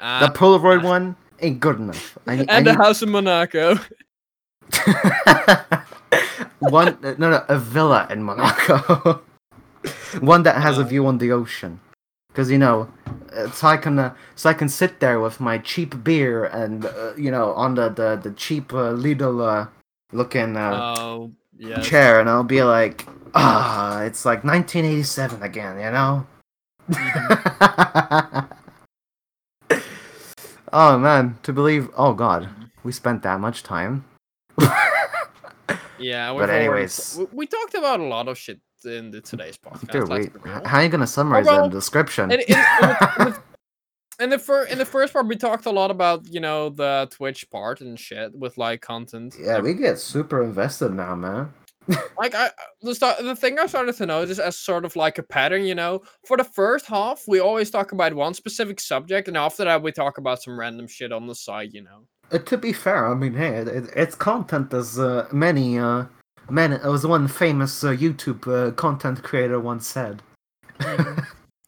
Ah, 0.00 0.18
the 0.26 0.36
Polaroid 0.36 0.82
one 0.82 1.14
ain't 1.40 1.60
good 1.60 1.78
enough. 1.78 2.18
I, 2.26 2.36
need- 2.38 2.50
I 2.50 2.56
and 2.56 2.66
need, 2.66 2.72
the 2.74 2.76
house 2.76 3.00
in 3.02 3.10
Monaco. 3.10 3.78
one 6.60 6.96
no 7.02 7.14
no 7.30 7.44
a 7.48 7.58
villa 7.58 8.06
in 8.10 8.22
Monaco. 8.22 9.22
one 10.20 10.42
that 10.44 10.60
has 10.62 10.78
a 10.78 10.82
Uh. 10.82 10.84
view 10.84 11.06
on 11.06 11.18
the 11.18 11.32
ocean. 11.32 11.80
Because 12.28 12.50
you 12.50 12.58
know, 12.58 12.88
uh, 13.36 13.48
so 13.50 13.68
I 13.68 13.76
can 13.76 13.98
uh, 13.98 14.14
so 14.34 14.50
I 14.50 14.54
can 14.54 14.68
sit 14.68 14.98
there 15.00 15.20
with 15.20 15.38
my 15.40 15.58
cheap 15.58 16.02
beer 16.02 16.44
and 16.44 16.84
uh, 16.86 17.14
you 17.16 17.30
know 17.30 17.52
on 17.54 17.74
the 17.76 17.88
the, 17.88 18.16
the 18.16 18.30
cheap 18.32 18.72
uh, 18.72 18.90
Lidl 18.92 19.38
uh, 19.40 19.66
looking 20.12 20.56
uh, 20.56 20.80
Oh, 20.82 21.30
yes. 21.56 21.86
chair, 21.86 22.18
and 22.20 22.28
I'll 22.28 22.42
be 22.42 22.62
like, 22.64 23.06
ah, 23.34 24.02
it's 24.02 24.24
like 24.24 24.42
1987 24.44 25.42
again, 25.42 25.78
you 25.78 25.90
know. 25.94 26.26
oh 30.72 30.98
man, 30.98 31.38
to 31.42 31.52
believe. 31.52 31.88
Oh 31.96 32.12
god, 32.14 32.48
we 32.82 32.90
spent 32.92 33.22
that 33.22 33.38
much 33.40 33.62
time. 33.62 34.04
Yeah, 36.04 36.34
But 36.34 36.50
anyways. 36.50 37.16
we, 37.18 37.26
we 37.32 37.46
talked 37.46 37.74
about 37.74 37.98
a 37.98 38.04
lot 38.04 38.28
of 38.28 38.36
shit 38.36 38.60
in 38.84 39.10
the 39.10 39.22
today's 39.22 39.56
podcast. 39.56 39.90
Dude, 39.90 40.08
wait, 40.08 40.32
how 40.66 40.78
are 40.78 40.82
you 40.82 40.90
gonna 40.90 41.06
summarize 41.06 41.46
that 41.46 41.52
well, 41.52 41.64
in 41.64 41.70
the 41.70 41.76
description? 41.76 42.30
In, 42.30 42.40
in, 42.40 42.46
in, 44.20 44.28
the 44.28 44.38
fir- 44.38 44.64
in 44.64 44.76
the 44.76 44.84
first 44.84 45.14
part, 45.14 45.26
we 45.26 45.36
talked 45.36 45.64
a 45.64 45.70
lot 45.70 45.90
about 45.90 46.30
you 46.30 46.40
know 46.40 46.68
the 46.68 47.08
Twitch 47.10 47.50
part 47.50 47.80
and 47.80 47.98
shit 47.98 48.34
with 48.34 48.58
like 48.58 48.82
content. 48.82 49.34
yeah, 49.40 49.60
we 49.60 49.72
get 49.72 49.98
super 49.98 50.42
invested 50.42 50.92
now, 50.92 51.14
man. 51.14 51.54
like 52.18 52.34
I 52.34 52.50
the 52.82 52.94
start, 52.94 53.22
the 53.22 53.34
thing 53.34 53.58
I 53.58 53.66
started 53.66 53.96
to 53.96 54.04
notice 54.06 54.38
as 54.38 54.58
sort 54.58 54.84
of 54.84 54.96
like 54.96 55.16
a 55.16 55.22
pattern, 55.22 55.64
you 55.64 55.74
know, 55.74 56.02
for 56.26 56.36
the 56.36 56.44
first 56.44 56.84
half 56.86 57.22
we 57.26 57.40
always 57.40 57.70
talk 57.70 57.92
about 57.92 58.12
one 58.12 58.34
specific 58.34 58.78
subject, 58.78 59.28
and 59.28 59.38
after 59.38 59.64
that 59.64 59.82
we 59.82 59.90
talk 59.90 60.18
about 60.18 60.42
some 60.42 60.60
random 60.60 60.86
shit 60.86 61.12
on 61.12 61.26
the 61.26 61.34
side, 61.34 61.72
you 61.72 61.82
know. 61.82 62.06
Uh, 62.34 62.38
to 62.38 62.58
be 62.58 62.72
fair, 62.72 63.06
I 63.06 63.14
mean, 63.14 63.34
hey, 63.34 63.54
it, 63.62 63.68
it- 63.68 63.90
it's 63.94 64.14
content 64.16 64.74
as 64.74 64.98
uh, 64.98 65.28
many, 65.32 65.78
uh, 65.78 66.04
many. 66.50 66.74
It 66.76 66.84
was 66.86 67.06
one 67.06 67.28
famous 67.28 67.84
uh, 67.84 67.90
YouTube 67.90 68.46
uh, 68.48 68.72
content 68.72 69.22
creator 69.22 69.60
once 69.60 69.86
said. 69.86 70.20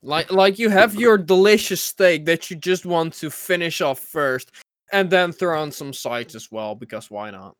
Like 0.02 0.30
like 0.30 0.58
you 0.58 0.68
have 0.70 0.94
your 0.94 1.18
delicious 1.18 1.80
steak 1.82 2.26
that 2.26 2.50
you 2.50 2.56
just 2.56 2.86
want 2.86 3.12
to 3.14 3.30
finish 3.30 3.80
off 3.80 3.98
first, 3.98 4.52
and 4.92 5.10
then 5.10 5.32
throw 5.32 5.60
on 5.60 5.72
some 5.72 5.92
sides 5.92 6.34
as 6.36 6.50
well 6.52 6.74
because 6.74 7.10
why 7.10 7.30
not? 7.30 7.54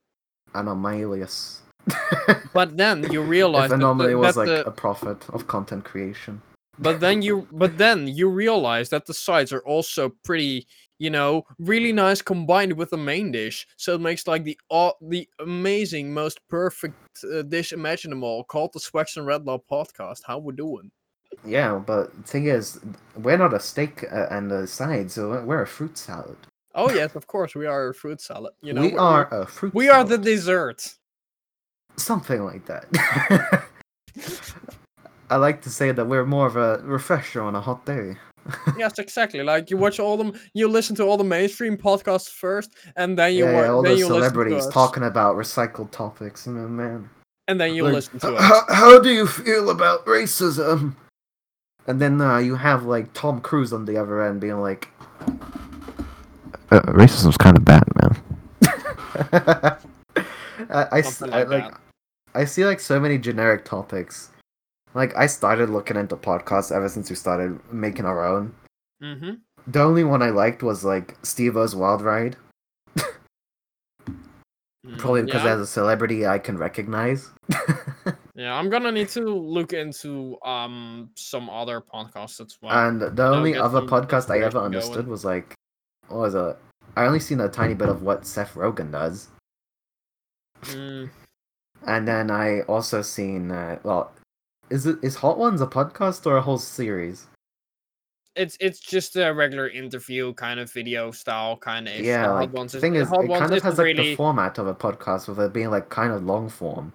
Anomalious. 0.54 1.62
But 2.52 2.76
then 2.76 3.04
you 3.12 3.22
realize 3.22 3.64
if 3.66 3.70
that, 3.70 3.74
anomaly 3.76 4.12
the, 4.12 4.18
was 4.18 4.34
that 4.34 4.40
like 4.40 4.48
the- 4.64 4.66
a 4.66 4.70
prophet 4.70 5.24
of 5.30 5.46
content 5.46 5.84
creation. 5.84 6.40
but 6.78 7.00
then 7.00 7.22
you 7.22 7.46
but 7.52 7.78
then 7.78 8.06
you 8.06 8.28
realize 8.28 8.88
that 8.90 9.06
the 9.06 9.14
sides 9.14 9.52
are 9.52 9.64
also 9.66 10.10
pretty 10.24 10.66
you 10.98 11.10
know 11.10 11.44
really 11.58 11.92
nice 11.92 12.22
combined 12.22 12.72
with 12.72 12.90
the 12.90 12.96
main 12.96 13.30
dish 13.32 13.66
so 13.76 13.94
it 13.94 14.00
makes 14.00 14.26
like 14.26 14.44
the 14.44 14.58
aw- 14.70 14.92
the 15.02 15.28
amazing 15.40 16.12
most 16.12 16.40
perfect 16.48 16.96
uh, 17.32 17.42
dish 17.42 17.72
imaginable 17.72 18.44
called 18.44 18.72
the 18.72 18.80
Swax 18.80 19.16
and 19.16 19.26
Redlaw 19.26 19.60
podcast 19.70 20.20
how 20.26 20.38
we 20.38 20.54
doing 20.54 20.90
Yeah, 21.44 21.78
but 21.84 22.12
thing 22.24 22.46
is, 22.46 22.80
we're 23.16 23.36
not 23.36 23.52
a 23.52 23.60
steak 23.60 24.04
uh, 24.10 24.26
and 24.30 24.50
a 24.52 24.66
side, 24.66 25.10
so 25.10 25.42
we're- 25.44 25.62
a 25.64 25.66
fruit 25.66 25.98
salad. 25.98 26.38
oh 26.74 26.90
yes 26.90 27.14
of 27.14 27.26
course 27.26 27.54
we 27.54 27.66
are 27.66 27.88
a 27.88 27.94
fruit 27.94 28.20
salad 28.20 28.52
you 28.62 28.72
know 28.72 28.82
we 28.82 28.92
we're- 28.94 29.26
a 29.42 29.46
fruit. 29.46 29.74
we 29.74 29.88
are 29.88 30.04
the 30.04 30.18
dessert 30.18 30.80
something 31.98 32.42
like 32.44 32.64
that. 32.66 32.84
I 35.30 35.36
like 35.36 35.60
to 35.62 35.70
say 35.70 35.90
that 35.92 36.06
we're 36.06 36.24
more 36.26 36.46
of 36.46 36.56
a 36.56 36.78
refresher 36.84 37.42
on 37.42 37.54
a 37.56 37.60
hot 37.60 37.84
day. 37.84 38.16
yes 38.78 38.98
exactly 38.98 39.42
like 39.42 39.70
you 39.70 39.76
watch 39.76 39.98
all 39.98 40.16
them 40.16 40.32
you 40.54 40.68
listen 40.68 40.94
to 40.96 41.02
all 41.04 41.16
the 41.16 41.24
mainstream 41.24 41.76
podcasts 41.76 42.28
first 42.28 42.74
and 42.96 43.18
then 43.18 43.34
you 43.34 43.44
yeah, 43.44 43.52
wa- 43.52 43.62
yeah, 43.62 43.68
all 43.70 43.82
then 43.82 43.92
the 43.92 43.98
you 43.98 44.06
celebrities 44.06 44.66
talking 44.68 45.02
about 45.04 45.36
recycled 45.36 45.90
topics. 45.90 46.46
Man, 46.46 46.76
man. 46.76 47.10
and 47.48 47.60
then 47.60 47.74
you 47.74 47.84
Like, 47.84 47.94
listen 47.94 48.18
to 48.20 48.28
"H- 48.28 48.34
us 48.36 48.42
How, 48.42 48.62
how 48.74 49.00
do 49.00 49.10
you 49.10 49.26
feel 49.26 49.70
about 49.70 50.04
racism? 50.06 50.94
And 51.88 52.00
then 52.00 52.20
uh, 52.20 52.38
you 52.38 52.56
have 52.56 52.84
like 52.84 53.12
Tom 53.12 53.40
Cruise 53.40 53.72
on 53.72 53.84
the 53.84 53.96
other 53.96 54.20
end 54.22 54.40
being 54.40 54.60
like, 54.60 54.88
uh, 56.70 56.80
"Racism's 56.90 57.36
kind 57.36 57.56
of 57.56 57.64
bad, 57.64 57.84
man." 58.00 58.22
I, 60.70 60.86
I, 60.92 60.98
s- 60.98 61.16
Something 61.18 61.34
I, 61.34 61.38
like 61.44 61.48
like 61.48 61.70
that. 61.70 61.80
I 62.34 62.44
see 62.44 62.64
like 62.66 62.80
so 62.80 62.98
many 62.98 63.18
generic 63.18 63.64
topics. 63.64 64.30
Like 64.96 65.14
I 65.14 65.26
started 65.26 65.68
looking 65.68 65.96
into 65.98 66.16
podcasts 66.16 66.72
ever 66.72 66.88
since 66.88 67.10
we 67.10 67.16
started 67.16 67.60
making 67.70 68.06
our 68.06 68.24
own. 68.24 68.54
mm-hmm 69.02 69.34
The 69.66 69.82
only 69.82 70.04
one 70.04 70.22
I 70.22 70.30
liked 70.30 70.62
was 70.62 70.84
like 70.84 71.16
Steve-O's 71.22 71.76
Wild 71.76 72.00
Ride, 72.00 72.36
probably 74.96 75.22
because 75.22 75.44
yeah. 75.44 75.52
as 75.52 75.60
a 75.60 75.66
celebrity 75.66 76.26
I 76.26 76.38
can 76.38 76.56
recognize. 76.56 77.28
Yeah, 78.36 78.52
I'm 78.54 78.68
gonna 78.68 78.92
need 78.92 79.08
to 79.16 79.24
look 79.34 79.72
into 79.72 80.36
um 80.44 81.08
some 81.16 81.48
other 81.48 81.80
podcasts 81.80 82.38
as 82.44 82.56
well. 82.60 82.72
and 82.72 83.00
the 83.00 83.26
only 83.26 83.56
other 83.56 83.80
podcast 83.80 84.30
I 84.30 84.40
ever 84.44 84.58
understood 84.60 85.08
going. 85.08 85.08
was 85.08 85.24
like, 85.24 85.54
what 86.08 86.18
was 86.20 86.34
it? 86.34 86.56
I 86.96 87.06
only 87.06 87.20
seen 87.20 87.40
a 87.40 87.48
tiny 87.48 87.72
bit 87.74 87.88
of 87.88 88.02
what 88.02 88.26
Seth 88.26 88.54
Rogen 88.54 88.92
does, 88.92 89.28
Mm, 90.62 91.08
and 91.86 92.08
then 92.08 92.30
I 92.30 92.60
also 92.68 93.00
seen 93.02 93.50
uh, 93.50 93.78
well, 93.82 94.12
is 94.70 94.86
it 94.86 94.98
is 95.02 95.16
Hot 95.16 95.38
Ones 95.38 95.60
a 95.60 95.66
podcast 95.66 96.26
or 96.26 96.36
a 96.36 96.42
whole 96.42 96.58
series? 96.58 97.26
it's 98.36 98.56
it's 98.60 98.78
just 98.78 99.16
a 99.16 99.32
regular 99.32 99.68
interview 99.68 100.32
kind 100.34 100.60
of 100.60 100.70
video 100.70 101.10
style 101.10 101.56
kind 101.56 101.88
of. 101.88 102.00
yeah, 102.00 102.30
like 102.30 102.52
ones 102.52 102.72
the 102.72 102.80
thing 102.80 102.94
is, 102.94 103.08
Hot 103.08 103.24
it 103.24 103.28
Ones 103.28 103.40
kind 103.40 103.52
of 103.54 103.62
has 103.62 103.78
like 103.78 103.84
really. 103.84 104.10
the 104.10 104.16
format 104.16 104.58
of 104.58 104.66
a 104.66 104.74
podcast 104.74 105.28
with 105.28 105.40
it 105.40 105.52
being 105.52 105.70
like 105.70 105.88
kind 105.88 106.12
of 106.12 106.24
long 106.24 106.48
form. 106.48 106.92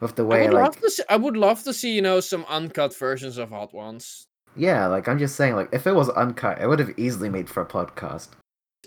With 0.00 0.16
the 0.16 0.22
I 0.22 0.26
way 0.26 0.42
would 0.46 0.54
like 0.54 0.64
love 0.64 0.80
to 0.80 0.90
see. 0.90 1.02
I 1.08 1.16
would 1.16 1.36
love 1.36 1.62
to 1.64 1.72
see 1.72 1.94
you 1.94 2.02
know 2.02 2.20
some 2.20 2.44
uncut 2.48 2.94
versions 2.96 3.38
of 3.38 3.50
Hot 3.50 3.72
Ones. 3.72 4.26
yeah, 4.56 4.86
like 4.86 5.08
I'm 5.08 5.18
just 5.18 5.36
saying, 5.36 5.54
like 5.54 5.68
if 5.72 5.86
it 5.86 5.94
was 5.94 6.08
uncut, 6.10 6.60
it 6.60 6.66
would 6.66 6.80
have 6.80 6.98
easily 6.98 7.30
made 7.30 7.48
for 7.48 7.62
a 7.62 7.66
podcast. 7.66 8.28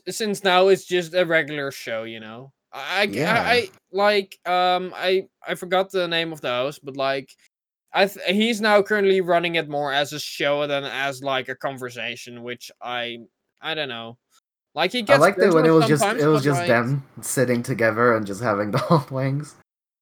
Since 0.10 0.44
now 0.44 0.68
it's 0.68 0.86
just 0.86 1.14
a 1.14 1.26
regular 1.26 1.72
show, 1.72 2.04
you 2.04 2.20
know. 2.20 2.52
I, 2.74 3.02
I, 3.02 3.04
Yeah. 3.04 3.34
I, 3.34 3.54
I 3.54 3.70
like 3.92 4.40
um 4.46 4.94
I 4.96 5.28
I 5.48 5.56
forgot 5.56 5.92
the 5.92 6.08
name 6.08 6.34
of 6.34 6.42
the 6.42 6.50
host, 6.50 6.84
but 6.84 6.98
like 6.98 7.30
I 7.94 8.08
th- 8.08 8.26
he's 8.36 8.60
now 8.60 8.82
currently 8.82 9.22
running 9.22 9.56
it 9.56 9.70
more 9.70 9.94
as 9.94 10.14
a 10.14 10.20
show 10.20 10.66
than 10.66 10.84
as 10.84 11.22
like 11.22 11.50
a 11.50 11.56
conversation, 11.56 12.42
which 12.44 12.72
I 12.82 13.20
I 13.62 13.76
don't 13.76 13.90
know. 13.90 14.18
Like 14.74 14.92
he 14.92 15.00
I 15.00 15.04
gets 15.04 15.20
liked 15.20 15.40
it 15.40 15.54
when 15.54 15.66
it 15.66 15.72
was 15.72 15.88
just 15.88 16.04
it 16.04 16.26
was 16.26 16.44
just 16.44 16.62
like, 16.62 16.68
them 16.68 17.04
sitting 17.22 17.62
together 17.62 18.16
and 18.16 18.26
just 18.26 18.42
having 18.42 18.72
the 18.76 18.80
hot 18.80 19.12
wings. 19.12 19.56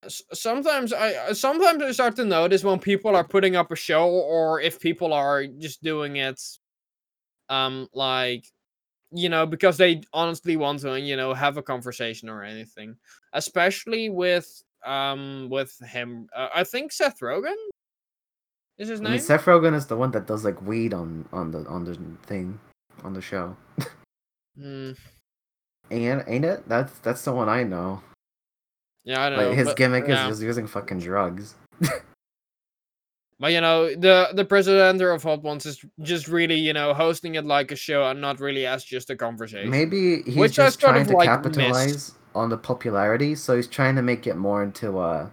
Sometimes 0.07 0.93
I 0.93 1.27
I- 1.27 1.33
sometimes 1.33 1.83
I 1.83 1.91
start 1.91 2.15
to 2.15 2.25
notice 2.25 2.63
when 2.63 2.79
people 2.79 3.15
are 3.15 3.23
putting 3.25 3.55
up 3.57 3.71
a 3.71 3.75
show 3.75 4.07
or 4.09 4.61
if 4.61 4.79
people 4.79 5.13
are 5.13 5.45
just 5.45 5.83
doing 5.83 6.15
it 6.15 6.41
um 7.49 7.87
like 7.93 8.45
you 9.11 9.29
know 9.29 9.45
because 9.45 9.77
they 9.77 10.01
honestly 10.13 10.55
want 10.55 10.79
to 10.79 10.99
you 10.99 11.15
know 11.17 11.33
have 11.33 11.57
a 11.57 11.61
conversation 11.63 12.29
or 12.29 12.43
anything 12.43 12.95
especially 13.33 14.09
with 14.09 14.63
um 14.85 15.47
with 15.49 15.77
him 15.85 16.27
uh, 16.35 16.47
I 16.55 16.63
think 16.63 16.91
Seth 16.91 17.19
Rogen 17.19 17.55
is 18.77 18.87
his 18.89 19.01
I 19.01 19.03
name 19.03 19.11
mean, 19.13 19.21
Seth 19.21 19.45
Rogen 19.45 19.73
is 19.75 19.85
the 19.85 19.97
one 19.97 20.11
that 20.11 20.27
does 20.27 20.45
like 20.45 20.61
weed 20.61 20.93
on 20.93 21.27
on 21.33 21.51
the 21.51 21.65
on 21.67 21.83
the 21.83 21.95
thing 22.25 22.59
on 23.03 23.13
the 23.13 23.21
show. 23.21 23.55
Hmm, 24.57 24.91
And 25.89 26.23
ain't 26.27 26.45
it? 26.45 26.67
That's 26.67 26.97
that's 26.99 27.23
the 27.23 27.31
one 27.33 27.47
I 27.49 27.63
know. 27.63 28.01
yeah 29.03 29.23
I 29.23 29.29
don't 29.29 29.37
Like 29.39 29.47
know 29.49 29.53
his 29.55 29.67
but, 29.67 29.77
gimmick 29.77 30.07
yeah. 30.07 30.23
is 30.23 30.29
just 30.31 30.41
using 30.41 30.67
fucking 30.67 30.99
drugs. 30.99 31.55
But 33.41 33.53
you 33.53 33.59
know, 33.59 33.87
the 33.95 34.29
the 34.35 34.45
president 34.45 35.01
of 35.01 35.23
Hot 35.23 35.41
Ones 35.41 35.65
is 35.65 35.83
just 36.03 36.27
really, 36.27 36.59
you 36.59 36.73
know, 36.73 36.93
hosting 36.93 37.33
it 37.35 37.43
like 37.43 37.71
a 37.71 37.75
show 37.75 38.05
and 38.07 38.21
not 38.21 38.39
really 38.39 38.67
as 38.67 38.83
just 38.85 39.09
a 39.09 39.15
conversation. 39.15 39.71
Maybe 39.71 40.21
he's 40.21 40.35
Which 40.35 40.53
just 40.53 40.79
trying 40.79 41.01
of, 41.01 41.07
to 41.07 41.13
like, 41.17 41.25
capitalize 41.27 41.87
missed. 41.91 42.13
on 42.35 42.49
the 42.49 42.57
popularity, 42.59 43.33
so 43.33 43.55
he's 43.55 43.65
trying 43.67 43.95
to 43.95 44.03
make 44.03 44.27
it 44.27 44.37
more 44.37 44.61
into 44.61 44.99
a 45.01 45.31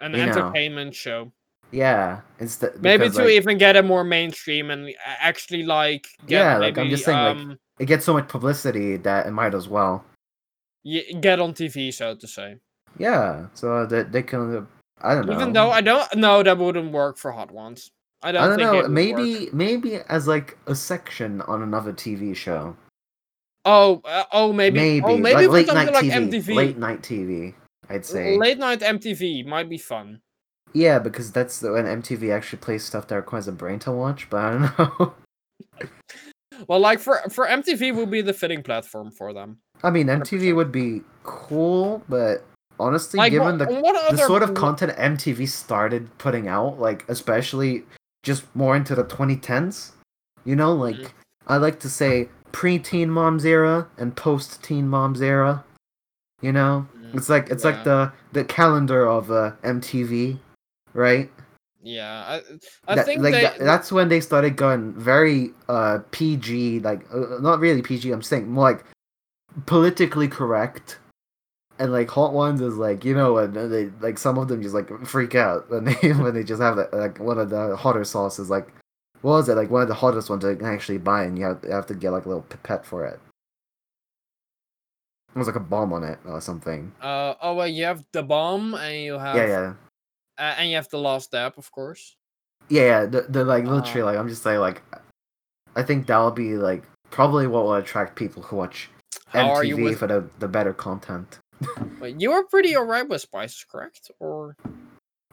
An 0.00 0.14
you 0.14 0.26
know, 0.26 0.32
entertainment 0.32 0.96
show. 0.96 1.30
yeah, 1.70 2.22
instead 2.40 2.82
Maybe 2.82 3.04
because, 3.04 3.14
to 3.18 3.22
like, 3.22 3.30
even 3.34 3.56
get 3.56 3.76
it 3.76 3.84
more 3.84 4.02
mainstream 4.02 4.72
and 4.72 4.90
actually 5.06 5.62
like 5.62 6.08
get 6.26 6.42
Yeah, 6.42 6.58
like, 6.58 6.76
I'm 6.76 6.90
just 6.90 7.04
saying, 7.04 7.18
like, 7.22 7.36
um, 7.36 7.58
it 7.78 7.86
gets 7.86 8.04
so 8.04 8.14
much 8.14 8.26
publicity 8.26 8.96
that 9.06 9.26
it 9.28 9.30
might 9.30 9.54
as 9.54 9.68
well. 9.68 10.04
y- 10.84 11.06
get 11.20 11.38
on 11.38 11.54
TV, 11.54 11.94
so 11.94 12.16
to 12.16 12.26
say. 12.26 12.56
Yeah, 12.98 13.46
so 13.54 13.86
that 13.86 14.10
they 14.10 14.24
can. 14.24 14.66
I 15.00 15.14
don't 15.14 15.26
know. 15.26 15.34
Even 15.34 15.52
though 15.52 15.70
I 15.70 15.80
don't 15.80 16.14
know 16.16 16.42
that 16.42 16.58
wouldn't 16.58 16.92
work 16.92 17.16
for 17.16 17.32
Hot 17.32 17.50
Ones. 17.50 17.90
I 18.22 18.32
don't, 18.32 18.42
I 18.42 18.56
don't 18.56 18.58
know. 18.58 18.88
Maybe 18.88 19.44
work. 19.44 19.54
maybe 19.54 19.96
as 20.08 20.26
like 20.26 20.58
a 20.66 20.74
section 20.74 21.40
on 21.42 21.62
another 21.62 21.92
TV 21.92 22.34
show. 22.34 22.76
Oh, 23.64 24.00
uh, 24.04 24.24
oh, 24.32 24.52
maybe. 24.52 24.78
Maybe, 24.78 25.04
Oh, 25.06 25.16
maybe 25.16 25.34
like 25.34 25.46
for 25.46 25.52
late 25.52 25.66
something 25.66 25.86
night 25.86 25.94
like 25.94 26.04
TV. 26.04 26.30
MTV. 26.30 26.54
Late 26.54 26.78
night 26.78 27.02
TV. 27.02 27.54
I'd 27.88 28.04
say. 28.04 28.36
Late 28.38 28.58
night 28.58 28.80
MTV 28.80 29.46
might 29.46 29.68
be 29.68 29.78
fun. 29.78 30.20
Yeah, 30.72 30.98
because 30.98 31.32
that's 31.32 31.60
the, 31.60 31.72
when 31.72 31.84
MTV 31.84 32.34
actually 32.34 32.58
plays 32.58 32.84
stuff 32.84 33.06
that 33.08 33.16
requires 33.16 33.48
a 33.48 33.52
brain 33.52 33.78
to 33.80 33.92
watch. 33.92 34.28
But 34.30 34.38
I 34.38 34.50
don't 34.50 34.78
know. 34.78 35.14
Well, 36.66 36.80
like 36.80 36.98
for 36.98 37.20
for 37.30 37.46
MTV 37.46 37.94
would 37.94 38.10
be 38.10 38.20
the 38.20 38.32
fitting 38.32 38.64
platform 38.64 39.12
for 39.12 39.32
them. 39.32 39.58
I 39.84 39.90
mean, 39.90 40.08
MTV 40.08 40.56
would 40.56 40.72
be 40.72 41.02
cool, 41.22 42.02
but 42.08 42.44
honestly, 42.78 43.18
Like, 43.18 43.32
given 43.32 43.58
what, 43.58 43.68
the 43.68 43.74
what 43.80 44.10
the 44.10 44.18
sort 44.18 44.42
of 44.42 44.54
content 44.54 44.96
MTV 44.96 45.48
started 45.48 46.08
putting 46.18 46.48
out, 46.48 46.78
like 46.78 47.04
especially 47.08 47.84
just 48.22 48.44
more 48.54 48.76
into 48.76 48.94
the 48.94 49.04
2010s, 49.04 49.92
you 50.44 50.56
know, 50.56 50.72
like 50.72 50.96
Mhm. 50.96 51.10
I 51.46 51.56
like 51.56 51.80
to 51.80 51.88
say 51.90 52.28
pre-teen 52.52 53.10
moms 53.10 53.44
era 53.44 53.86
and 53.98 54.14
post-teen 54.16 54.88
moms 54.88 55.20
era. 55.22 55.64
You 56.40 56.52
know, 56.52 56.86
Mm, 56.96 57.16
it's 57.16 57.28
like 57.28 57.48
it's 57.50 57.64
yeah. 57.64 57.70
like 57.70 57.84
the 57.84 58.12
the 58.32 58.44
calendar 58.44 59.06
of 59.08 59.30
uh, 59.30 59.52
MTV, 59.64 60.38
right? 60.94 61.30
Yeah, 61.82 62.24
I, 62.28 62.42
I 62.86 62.94
That- 62.96 63.06
think 63.06 63.22
like 63.22 63.32
they. 63.34 63.42
that- 63.42 63.58
that's 63.60 63.90
when 63.90 64.08
they 64.08 64.20
started 64.20 64.56
going 64.56 64.92
very 64.94 65.52
uh 65.68 65.98
PG, 66.10 66.80
like 66.80 67.06
uh, 67.12 67.38
not 67.40 67.60
really 67.60 67.82
PG. 67.82 68.10
I'm 68.12 68.22
saying 68.22 68.48
more 68.50 68.64
like 68.70 68.84
politically 69.66 70.28
correct. 70.28 70.98
And 71.78 71.92
like 71.92 72.10
Hot 72.10 72.32
Ones 72.32 72.60
is 72.60 72.76
like 72.76 73.04
you 73.04 73.14
know 73.14 73.34
when 73.34 73.52
they 73.52 73.86
like 74.00 74.18
some 74.18 74.36
of 74.38 74.48
them 74.48 74.62
just 74.62 74.74
like 74.74 74.88
freak 75.06 75.34
out 75.34 75.70
when 75.70 75.84
they 75.84 75.94
when 76.12 76.34
they 76.34 76.42
just 76.42 76.60
have 76.60 76.76
like, 76.76 76.92
like 76.92 77.18
one 77.20 77.38
of 77.38 77.50
the 77.50 77.76
hotter 77.76 78.04
sauces 78.04 78.50
like 78.50 78.68
what 79.22 79.32
was 79.32 79.48
it 79.48 79.54
like 79.54 79.70
one 79.70 79.82
of 79.82 79.88
the 79.88 79.94
hottest 79.94 80.28
ones 80.30 80.42
they 80.44 80.56
can 80.56 80.66
actually 80.66 80.98
buy 80.98 81.24
and 81.24 81.38
you 81.38 81.44
have 81.44 81.60
you 81.64 81.70
have 81.70 81.86
to 81.86 81.94
get 81.94 82.10
like 82.10 82.24
a 82.24 82.28
little 82.28 82.42
pipette 82.42 82.84
for 82.84 83.04
it. 83.06 83.20
It 85.34 85.38
was 85.38 85.46
like 85.46 85.56
a 85.56 85.60
bomb 85.60 85.92
on 85.92 86.02
it 86.04 86.18
or 86.24 86.40
something. 86.40 86.92
Uh, 87.00 87.34
oh 87.42 87.54
well, 87.54 87.66
you 87.68 87.84
have 87.84 88.02
the 88.12 88.22
bomb, 88.22 88.74
and 88.74 89.04
you 89.04 89.18
have 89.18 89.36
Yeah, 89.36 89.46
yeah, 89.46 89.74
Uh, 90.38 90.54
and 90.58 90.70
you 90.70 90.76
have 90.76 90.88
the 90.88 90.98
last 90.98 91.26
step, 91.26 91.58
of 91.58 91.70
course. 91.70 92.16
yeah, 92.68 92.82
yeah. 92.82 93.06
The, 93.06 93.22
the 93.28 93.44
like 93.44 93.64
literally 93.64 94.02
Uh, 94.02 94.06
like 94.06 94.18
I'm 94.18 94.28
just 94.28 94.42
saying 94.42 94.58
like 94.58 94.82
I 95.76 95.82
think 95.82 96.06
that'll 96.06 96.30
be 96.32 96.56
like 96.56 96.82
probably 97.10 97.46
what 97.46 97.64
will 97.64 97.74
attract 97.74 98.16
people 98.16 98.42
who 98.42 98.56
watch 98.56 98.90
How 99.26 99.48
MTV 99.48 99.84
with? 99.84 99.98
for 99.98 100.06
the 100.08 100.28
the 100.38 100.48
better 100.48 100.72
content. 100.72 101.38
Wait, 102.00 102.20
you 102.20 102.30
were 102.30 102.44
pretty 102.44 102.76
alright 102.76 103.08
with 103.08 103.20
spices, 103.20 103.64
correct? 103.70 104.10
Or 104.20 104.56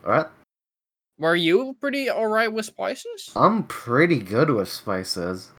Alright, 0.03 0.27
were 1.17 1.35
you 1.35 1.75
pretty 1.79 2.09
alright 2.09 2.51
with 2.51 2.65
spices? 2.65 3.31
I'm 3.35 3.63
pretty 3.63 4.19
good 4.19 4.49
with 4.49 4.69
spices. 4.69 5.51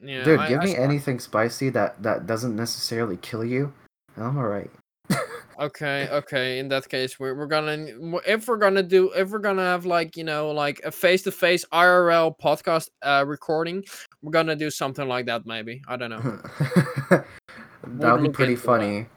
Yeah, 0.00 0.24
Dude, 0.24 0.40
I- 0.40 0.48
give 0.48 0.60
I 0.60 0.64
me 0.64 0.74
saw- 0.74 0.82
anything 0.82 1.20
spicy 1.20 1.68
that 1.70 2.02
that 2.02 2.26
doesn't 2.26 2.56
necessarily 2.56 3.16
kill 3.16 3.44
you, 3.44 3.72
and 4.16 4.24
I'm 4.24 4.36
alright. 4.38 4.70
Okay, 5.60 6.08
okay. 6.10 6.58
In 6.58 6.68
that 6.68 6.88
case, 6.88 7.20
we're 7.20 7.34
we're 7.36 7.46
gonna 7.46 7.86
if 8.26 8.48
we're 8.48 8.56
gonna 8.56 8.82
do 8.82 9.12
if 9.12 9.30
we're 9.30 9.38
gonna 9.38 9.62
have 9.62 9.84
like 9.84 10.16
you 10.16 10.24
know 10.24 10.50
like 10.50 10.80
a 10.82 10.90
face 10.90 11.22
to 11.24 11.30
face 11.30 11.64
IRL 11.72 12.34
podcast 12.42 12.88
uh 13.02 13.22
recording, 13.28 13.84
we're 14.22 14.32
gonna 14.32 14.56
do 14.56 14.70
something 14.70 15.06
like 15.06 15.26
that. 15.26 15.46
Maybe 15.46 15.82
I 15.86 15.96
don't 15.96 16.10
know. 16.10 16.20
that 17.10 18.12
would 18.12 18.22
be 18.22 18.30
pretty 18.30 18.56
funny. 18.56 19.02
that. 19.02 19.08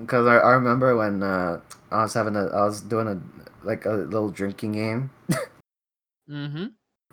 Because 0.00 0.26
I, 0.26 0.36
I 0.36 0.52
remember 0.52 0.96
when 0.96 1.22
uh, 1.22 1.60
I 1.90 2.02
was 2.02 2.14
having 2.14 2.36
a 2.36 2.46
I 2.46 2.64
was 2.64 2.80
doing 2.80 3.06
a 3.08 3.20
like 3.66 3.84
a 3.86 3.90
little 3.90 4.30
drinking 4.30 4.72
game. 4.72 5.10
Mm-hmm. 6.30 6.66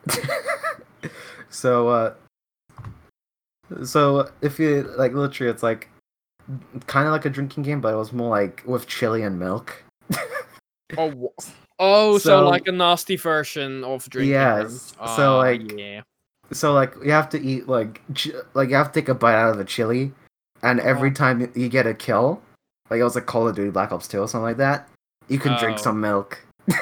so 1.49 1.87
uh 1.89 2.13
so 3.83 4.29
if 4.41 4.59
you 4.59 4.83
like 4.97 5.13
literally 5.13 5.51
it's 5.51 5.63
like 5.63 5.89
kind 6.85 7.07
of 7.07 7.11
like 7.11 7.25
a 7.25 7.29
drinking 7.29 7.63
game 7.63 7.81
but 7.81 7.93
it 7.93 7.97
was 7.97 8.13
more 8.13 8.29
like 8.29 8.63
with 8.65 8.87
chili 8.87 9.23
and 9.23 9.37
milk 9.39 9.83
Oh, 10.97 11.33
oh, 11.79 12.17
so, 12.17 12.29
So- 12.43 12.47
like 12.49 12.67
a 12.67 12.71
nasty 12.71 13.17
version 13.17 13.83
of 13.83 14.07
drinking. 14.09 14.31
Yes, 14.31 14.93
games. 14.93 14.95
so, 15.17 15.33
Ah, 15.33 15.37
like, 15.37 15.71
yeah. 15.77 16.01
so 16.53 16.73
like 16.73 16.93
you 17.03 17.11
have 17.11 17.27
to 17.31 17.41
eat 17.41 17.67
like 17.67 18.01
ch- 18.13 18.31
like 18.53 18.69
you 18.69 18.75
have 18.75 18.93
to 18.93 19.01
take 19.01 19.09
a 19.09 19.13
bite 19.13 19.35
out 19.35 19.51
of 19.51 19.57
the 19.57 19.65
chili 19.65 20.13
and 20.63 20.79
every 20.79 21.09
Oh. 21.09 21.13
time 21.13 21.51
you 21.55 21.67
get 21.67 21.85
a 21.85 21.93
kill 21.93 22.41
like 22.89 22.99
it 22.99 23.03
was 23.03 23.15
like 23.15 23.25
call 23.25 23.47
of 23.47 23.55
duty 23.55 23.69
black 23.71 23.91
ops 23.91 24.07
2 24.07 24.19
or 24.19 24.27
something 24.27 24.43
like 24.43 24.57
that. 24.57 24.87
You 25.27 25.39
can 25.39 25.57
drink 25.59 25.77
Oh. 25.79 25.81
some 25.81 25.99
milk. 26.01 26.39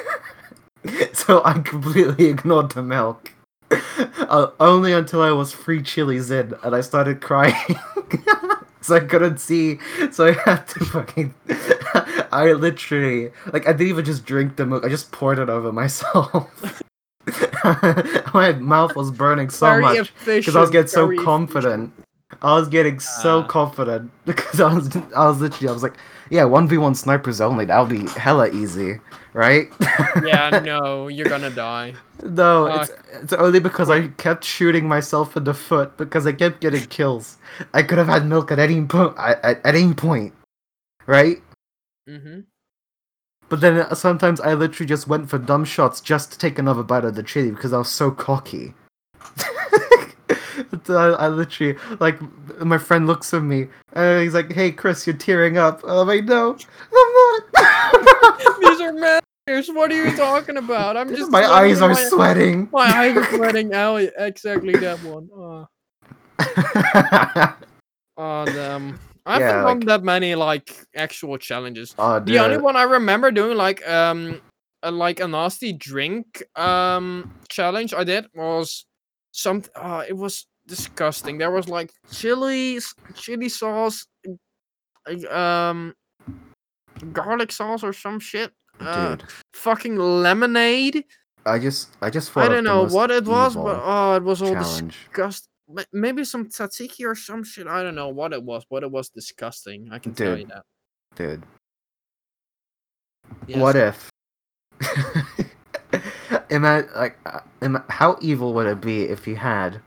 So 1.12 1.42
i 1.44 1.52
completely 1.54 2.26
ignored 2.34 2.70
the 2.72 2.82
milk. 2.82 3.32
Uh, 4.28 4.50
only 4.60 4.92
until 4.92 5.22
i 5.22 5.30
was 5.30 5.52
three 5.54 5.80
chilies 5.82 6.30
in 6.30 6.52
and 6.64 6.74
i 6.74 6.80
started 6.80 7.20
crying. 7.20 7.54
So 8.82 8.94
i 8.96 9.00
couldn't 9.00 9.38
see. 9.38 9.78
So 10.12 10.26
i 10.26 10.32
had 10.32 10.66
to 10.68 10.84
fucking 10.84 11.34
i 12.32 12.52
literally 12.52 13.30
like 13.52 13.66
i 13.68 13.72
didn't 13.72 13.88
even 13.88 14.04
just 14.04 14.24
drink 14.24 14.56
the 14.56 14.66
milk. 14.66 14.84
I 14.84 14.88
just 14.88 15.10
poured 15.12 15.38
it 15.40 15.48
over 15.48 15.72
myself. 15.72 16.82
My 18.32 18.52
mouth 18.60 18.94
was 18.94 19.10
burning 19.10 19.50
so 19.50 19.66
Very 19.66 19.82
much 19.82 20.12
because 20.24 20.54
I 20.54 20.60
was 20.60 20.70
getting 20.70 20.88
so 20.88 21.12
confident. 21.24 21.92
I 22.46 22.54
was 22.54 22.68
getting 22.68 23.00
so 23.00 23.40
Ah. 23.40 23.46
confident 23.46 24.10
because 24.24 24.60
I 24.60 24.72
was, 24.72 24.94
I 25.16 25.26
was 25.28 25.40
literally, 25.40 25.68
I 25.68 25.72
was 25.72 25.82
like, 25.82 25.96
yeah, 26.30 26.44
one 26.44 26.66
v 26.68 26.78
one 26.78 26.94
snipers 26.94 27.40
only. 27.40 27.64
That'll 27.66 27.86
be 27.86 28.06
hella 28.18 28.48
easy, 28.50 29.00
right? 29.32 29.66
yeah, 30.24 30.60
no, 30.64 31.08
you're 31.08 31.28
gonna 31.28 31.50
die. 31.50 31.94
no, 32.22 32.66
it's 32.66 32.90
it's 33.22 33.32
only 33.32 33.60
because 33.60 33.90
I 33.90 34.08
kept 34.16 34.44
shooting 34.44 34.86
myself 34.88 35.36
in 35.36 35.44
the 35.44 35.54
foot 35.54 35.96
because 35.96 36.26
I 36.26 36.32
kept 36.32 36.60
getting 36.60 36.86
kills. 36.86 37.36
I 37.74 37.82
could 37.82 37.98
have 37.98 38.08
had 38.08 38.26
milk 38.26 38.50
at 38.52 38.58
any 38.58 38.80
point, 38.84 39.14
at, 39.18 39.44
at 39.44 39.74
any 39.74 39.94
point, 39.94 40.32
right? 41.06 41.38
Mm-hmm. 42.08 42.40
But 43.48 43.60
then 43.60 43.78
uh, 43.78 43.94
sometimes 43.94 44.40
I 44.40 44.54
literally 44.54 44.88
just 44.88 45.06
went 45.06 45.30
for 45.30 45.38
dumb 45.38 45.64
shots 45.64 46.00
just 46.00 46.32
to 46.32 46.38
take 46.38 46.58
another 46.58 46.82
bite 46.82 47.04
of 47.04 47.14
the 47.14 47.22
chili 47.22 47.50
because 47.52 47.72
I 47.72 47.78
was 47.78 47.88
so 47.90 48.10
cocky. 48.10 48.74
But 50.70 50.88
I, 50.94 51.10
I 51.10 51.28
literally 51.28 51.78
like 52.00 52.18
my 52.64 52.78
friend 52.78 53.06
looks 53.06 53.32
at 53.34 53.42
me 53.42 53.68
and 53.92 54.22
he's 54.22 54.34
like, 54.34 54.52
"Hey, 54.52 54.72
Chris, 54.72 55.06
you're 55.06 55.16
tearing 55.16 55.58
up." 55.58 55.82
I'm 55.86 56.06
like, 56.06 56.24
"No, 56.24 56.56
I'm 56.92 57.42
not." 57.52 58.58
These 58.60 58.80
are 58.80 58.92
manners. 59.46 59.68
What 59.68 59.90
are 59.92 60.04
you 60.10 60.16
talking 60.16 60.56
about? 60.56 60.96
I'm 60.96 61.14
just 61.14 61.30
my 61.30 61.44
eyes 61.44 61.80
are 61.80 61.90
my- 61.90 61.94
sweating. 62.08 62.68
My 62.72 62.86
eyes 62.86 63.16
are 63.16 63.24
sweating. 63.36 63.70
Yeah, 63.70 63.96
exactly 64.18 64.74
that 64.74 64.98
one. 65.04 65.28
Oh, 65.34 65.68
oh 68.16 68.44
damn. 68.46 68.98
I 69.28 69.32
haven't 69.34 69.46
Yeah, 69.48 69.52
done 69.62 69.64
like- 69.64 69.86
that 69.86 70.02
many 70.04 70.34
like 70.34 70.72
actual 70.94 71.36
challenges. 71.38 71.94
oh, 71.98 72.20
The 72.20 72.38
only 72.38 72.58
one 72.58 72.76
I 72.76 72.84
remember 72.84 73.30
doing 73.30 73.56
like 73.56 73.86
um 73.88 74.40
a, 74.82 74.90
like 74.90 75.20
a 75.20 75.26
nasty 75.28 75.72
drink 75.72 76.42
um 76.54 77.32
challenge 77.48 77.92
I 77.94 78.04
did 78.04 78.26
was 78.34 78.84
some 79.32 79.62
uh 79.74 80.04
it 80.08 80.16
was 80.16 80.46
disgusting. 80.66 81.38
There 81.38 81.50
was 81.50 81.68
like 81.68 81.90
chili 82.10 82.78
chili 83.14 83.48
sauce 83.48 84.06
um 85.30 85.94
garlic 87.12 87.52
sauce 87.52 87.82
or 87.82 87.92
some 87.92 88.18
shit. 88.20 88.52
Uh, 88.80 89.16
dude, 89.16 89.24
fucking 89.54 89.96
lemonade. 89.96 91.04
I 91.46 91.58
just, 91.60 91.96
I 92.02 92.10
just 92.10 92.36
I 92.36 92.48
don't 92.48 92.64
know 92.64 92.86
what 92.86 93.10
it 93.10 93.24
was, 93.24 93.54
but 93.54 93.80
oh, 93.82 94.16
it 94.16 94.22
was 94.22 94.42
all 94.42 94.52
challenge. 94.52 94.98
disgusting. 95.08 95.48
Maybe 95.92 96.24
some 96.24 96.48
tzatziki 96.48 97.06
or 97.06 97.14
some 97.14 97.44
shit. 97.44 97.66
I 97.68 97.82
don't 97.82 97.94
know 97.94 98.08
what 98.08 98.32
it 98.32 98.42
was, 98.42 98.64
but 98.68 98.82
it 98.82 98.90
was 98.90 99.08
disgusting. 99.08 99.88
I 99.92 99.98
can 99.98 100.14
tell 100.14 100.36
you 100.36 100.46
that. 100.46 100.64
dude. 101.14 101.44
Yes. 103.46 103.58
What 103.58 103.76
if? 103.76 104.10
Ima- 106.50 106.84
like, 106.94 107.18
uh, 107.26 107.40
ima- 107.62 107.84
how 107.88 108.18
evil 108.20 108.52
would 108.54 108.66
it 108.66 108.80
be 108.80 109.04
if 109.04 109.26
you 109.26 109.36
had 109.36 109.80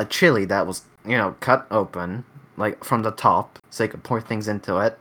a 0.00 0.04
chili 0.04 0.44
that 0.46 0.66
was, 0.66 0.82
you 1.04 1.16
know, 1.16 1.36
cut 1.40 1.66
open, 1.70 2.24
like 2.56 2.82
from 2.82 3.02
the 3.02 3.10
top, 3.12 3.58
so 3.70 3.84
you 3.84 3.90
could 3.90 4.02
pour 4.02 4.20
things 4.20 4.48
into 4.48 4.78
it, 4.80 4.98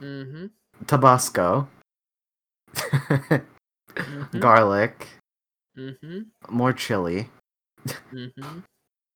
Mm-hmm. 0.00 0.46
Tabasco, 0.86 1.66
Mhm. 2.74 4.40
garlic, 4.40 5.08
Mm-hmm. 5.76 6.20
more 6.50 6.72
chili, 6.72 7.30
Mm-hmm. 8.12 8.60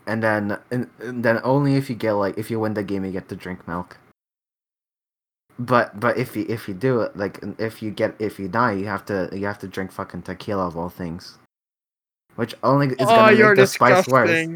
and 0.07 0.23
then 0.23 0.59
and, 0.71 0.89
and 1.01 1.25
then 1.25 1.41
only 1.45 1.77
if 1.77 1.89
you 1.91 1.97
get 1.97 2.13
like 2.13 2.39
if 2.39 2.51
you 2.51 2.59
win 2.59 2.75
the 2.75 2.83
game 2.83 3.05
you 3.05 3.13
get 3.13 3.29
to 3.29 3.37
drink 3.37 3.67
milk. 3.69 3.99
But 5.59 6.01
but 6.01 6.17
if 6.17 6.35
you 6.37 6.47
if 6.49 6.67
you 6.69 6.75
do 6.75 7.03
it 7.03 7.17
like 7.17 7.39
if 7.59 7.83
you 7.83 7.91
get 7.91 8.17
if 8.19 8.39
you 8.41 8.49
die 8.49 8.73
you 8.73 8.87
have 8.87 9.05
to 9.07 9.29
you 9.33 9.47
have 9.47 9.59
to 9.61 9.69
drink 9.69 9.93
fucking 9.93 10.23
tequila 10.23 10.67
of 10.67 10.77
all 10.77 10.89
things, 10.89 11.39
which 12.37 12.55
only 12.63 12.89
is 12.89 12.95
oh, 13.01 13.07
gonna 13.07 13.33
make 13.33 13.57
the 13.57 13.67
spice 13.67 14.09
worse. 14.09 14.49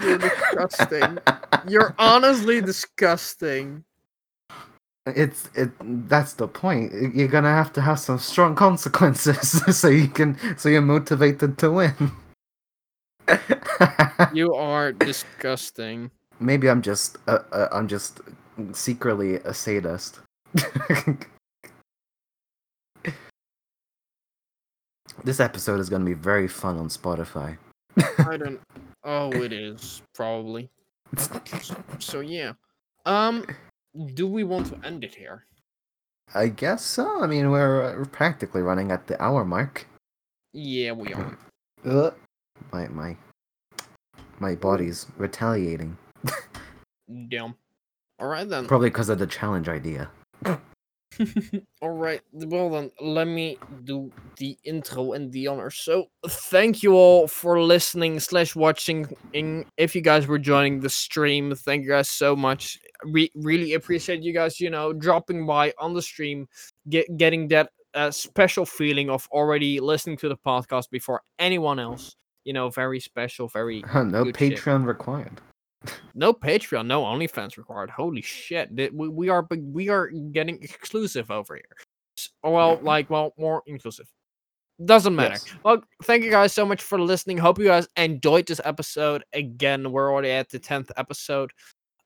You're 0.00 0.18
disgusting. 0.18 1.18
you're 1.68 1.94
honestly 1.98 2.60
disgusting. 2.60 3.84
it's 5.06 5.50
it 5.54 5.70
that's 6.08 6.32
the 6.34 6.48
point 6.48 6.92
you're 7.14 7.28
gonna 7.28 7.52
have 7.52 7.70
to 7.74 7.80
have 7.82 7.98
some 7.98 8.18
strong 8.18 8.54
consequences 8.54 9.60
so 9.80 9.88
you 9.88 10.08
can 10.08 10.38
so 10.56 10.68
you're 10.70 10.80
motivated 10.80 11.58
to 11.58 11.70
win 11.70 11.94
You 14.32 14.54
are 14.54 14.92
disgusting. 14.92 16.10
maybe 16.40 16.68
i'm 16.70 16.80
just 16.82 17.18
uh, 17.28 17.40
uh, 17.52 17.68
i'm 17.72 17.86
just 17.88 18.20
secretly 18.72 19.36
a 19.44 19.52
sadist 19.52 20.20
this 25.24 25.40
episode 25.40 25.80
is 25.80 25.88
gonna 25.88 26.04
be 26.04 26.14
very 26.14 26.48
fun 26.48 26.78
on 26.78 26.88
spotify 26.88 27.56
I 28.26 28.36
don't. 28.36 28.60
Oh, 29.04 29.30
it 29.32 29.52
is 29.52 30.02
probably. 30.14 30.70
So 32.00 32.20
yeah. 32.20 32.52
Um, 33.06 33.46
do 34.14 34.26
we 34.26 34.44
want 34.44 34.66
to 34.66 34.86
end 34.86 35.04
it 35.04 35.14
here? 35.14 35.46
I 36.34 36.48
guess 36.48 36.84
so. 36.84 37.22
I 37.22 37.26
mean, 37.26 37.50
we're, 37.50 37.82
uh, 37.82 37.96
we're 37.96 38.04
practically 38.06 38.62
running 38.62 38.90
at 38.90 39.06
the 39.06 39.20
hour 39.22 39.44
mark. 39.44 39.86
Yeah, 40.52 40.92
we 40.92 41.12
are. 41.12 41.38
Ugh. 41.84 42.14
My 42.72 42.88
my 42.88 43.16
my 44.40 44.54
body's 44.54 45.06
retaliating. 45.16 45.96
Damn. 47.28 47.54
All 48.18 48.28
right 48.28 48.48
then. 48.48 48.66
Probably 48.66 48.90
because 48.90 49.08
of 49.08 49.18
the 49.18 49.26
challenge 49.26 49.68
idea. 49.68 50.10
All 51.82 51.90
right. 51.90 52.20
Well 52.32 52.70
then, 52.70 52.90
let 53.00 53.26
me 53.26 53.58
do 53.84 54.10
the 54.36 54.56
intro 54.64 55.12
and 55.12 55.30
the 55.32 55.46
honor. 55.48 55.70
So, 55.70 56.06
thank 56.26 56.82
you 56.82 56.94
all 56.94 57.26
for 57.26 57.60
listening 57.62 58.20
slash 58.20 58.56
watching. 58.56 59.06
If 59.76 59.94
you 59.94 60.00
guys 60.00 60.26
were 60.26 60.38
joining 60.38 60.80
the 60.80 60.90
stream, 60.90 61.54
thank 61.54 61.84
you 61.84 61.90
guys 61.90 62.08
so 62.08 62.34
much. 62.34 62.78
We 63.10 63.30
really 63.34 63.74
appreciate 63.74 64.22
you 64.22 64.32
guys. 64.32 64.60
You 64.60 64.70
know, 64.70 64.92
dropping 64.92 65.46
by 65.46 65.72
on 65.78 65.94
the 65.94 66.02
stream, 66.02 66.48
get 66.88 67.16
getting 67.16 67.48
that 67.48 67.70
uh, 67.94 68.10
special 68.10 68.66
feeling 68.66 69.10
of 69.10 69.28
already 69.30 69.80
listening 69.80 70.16
to 70.18 70.28
the 70.28 70.36
podcast 70.36 70.90
before 70.90 71.22
anyone 71.38 71.78
else. 71.78 72.16
You 72.44 72.52
know, 72.52 72.68
very 72.68 73.00
special, 73.00 73.48
very 73.48 73.82
no 73.94 74.24
good 74.24 74.36
shit. 74.36 74.58
Patreon 74.58 74.86
required. 74.86 75.40
No 76.14 76.32
Patreon, 76.32 76.86
no 76.86 77.02
OnlyFans 77.02 77.56
required. 77.56 77.90
Holy 77.90 78.22
shit! 78.22 78.70
We, 78.92 79.08
we 79.08 79.28
are 79.28 79.46
we 79.50 79.88
are 79.88 80.08
getting 80.08 80.62
exclusive 80.62 81.30
over 81.30 81.56
here. 81.56 81.76
Well, 82.42 82.78
like 82.82 83.10
well, 83.10 83.32
more 83.38 83.62
inclusive. 83.66 84.06
Doesn't 84.84 85.14
matter. 85.14 85.34
Yes. 85.34 85.54
Well, 85.62 85.84
thank 86.02 86.24
you 86.24 86.30
guys 86.30 86.52
so 86.52 86.66
much 86.66 86.82
for 86.82 87.00
listening. 87.00 87.38
Hope 87.38 87.58
you 87.58 87.66
guys 87.66 87.86
enjoyed 87.96 88.46
this 88.46 88.60
episode. 88.64 89.22
Again, 89.32 89.92
we're 89.92 90.12
already 90.12 90.30
at 90.30 90.50
the 90.50 90.58
tenth 90.58 90.90
episode. 90.96 91.52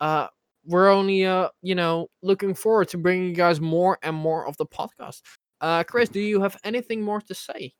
Uh, 0.01 0.26
we're 0.66 0.91
only 0.91 1.24
uh, 1.24 1.49
you 1.62 1.74
know, 1.74 2.09
looking 2.22 2.55
forward 2.55 2.89
to 2.89 2.99
bringing 2.99 3.29
you 3.29 3.35
guys 3.35 3.61
more 3.61 3.99
and 4.03 4.14
more 4.14 4.47
of 4.47 4.57
the 4.59 4.66
podcast. 4.66 5.22
Uh, 5.61 5.83
Chris, 5.83 6.09
do 6.09 6.20
you 6.20 6.41
have 6.43 6.57
anything 6.62 7.03
more 7.03 7.20
to 7.22 7.35
say? 7.35 7.72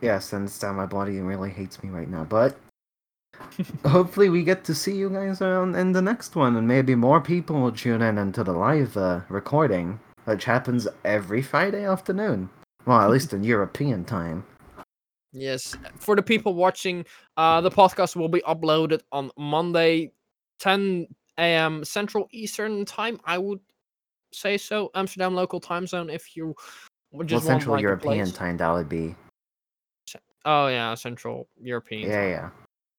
Yes, 0.00 0.32
and 0.32 0.52
uh, 0.62 0.72
my 0.72 0.86
body 0.86 1.20
really 1.20 1.50
hates 1.50 1.82
me 1.82 1.90
right 1.90 2.08
now, 2.08 2.24
but 2.24 2.56
hopefully 3.86 4.28
we 4.28 4.42
get 4.42 4.64
to 4.64 4.74
see 4.74 4.94
you 4.94 5.10
guys 5.10 5.40
around 5.40 5.74
in 5.74 5.92
the 5.92 6.02
next 6.02 6.36
one, 6.36 6.56
and 6.56 6.66
maybe 6.66 6.94
more 6.94 7.20
people 7.20 7.60
will 7.60 7.72
tune 7.72 8.02
in 8.02 8.18
into 8.18 8.44
the 8.44 8.52
live 8.52 8.96
uh, 8.96 9.20
recording, 9.28 10.00
which 10.24 10.44
happens 10.44 10.88
every 11.04 11.42
Friday 11.42 11.84
afternoon. 11.84 12.50
Well, 12.86 13.00
at 13.00 13.10
least 13.10 13.32
in 13.32 13.44
European 13.54 14.04
time. 14.04 14.44
Yes, 15.32 15.76
for 15.96 16.14
the 16.14 16.22
people 16.22 16.54
watching, 16.54 17.04
uh, 17.36 17.60
the 17.60 17.70
podcast 17.70 18.14
will 18.14 18.28
be 18.28 18.40
uploaded 18.42 19.00
on 19.10 19.32
Monday, 19.36 20.12
10 20.60 21.08
a.m. 21.38 21.84
Central 21.84 22.28
Eastern 22.30 22.84
Time. 22.84 23.18
I 23.24 23.38
would 23.38 23.58
say 24.32 24.56
so. 24.56 24.90
Amsterdam 24.94 25.34
local 25.34 25.58
time 25.58 25.86
zone. 25.86 26.08
If 26.08 26.36
you 26.36 26.54
would 27.12 27.28
well, 27.30 27.38
just 27.38 27.46
Central 27.46 27.72
want 27.72 27.78
like, 27.78 27.82
European 27.82 28.30
time, 28.30 28.56
that 28.58 28.70
would 28.70 28.88
be. 28.88 29.16
Oh 30.44 30.68
yeah, 30.68 30.94
Central 30.94 31.48
European. 31.60 32.08
Yeah, 32.08 32.20
time. 32.20 32.30
yeah. 32.30 32.50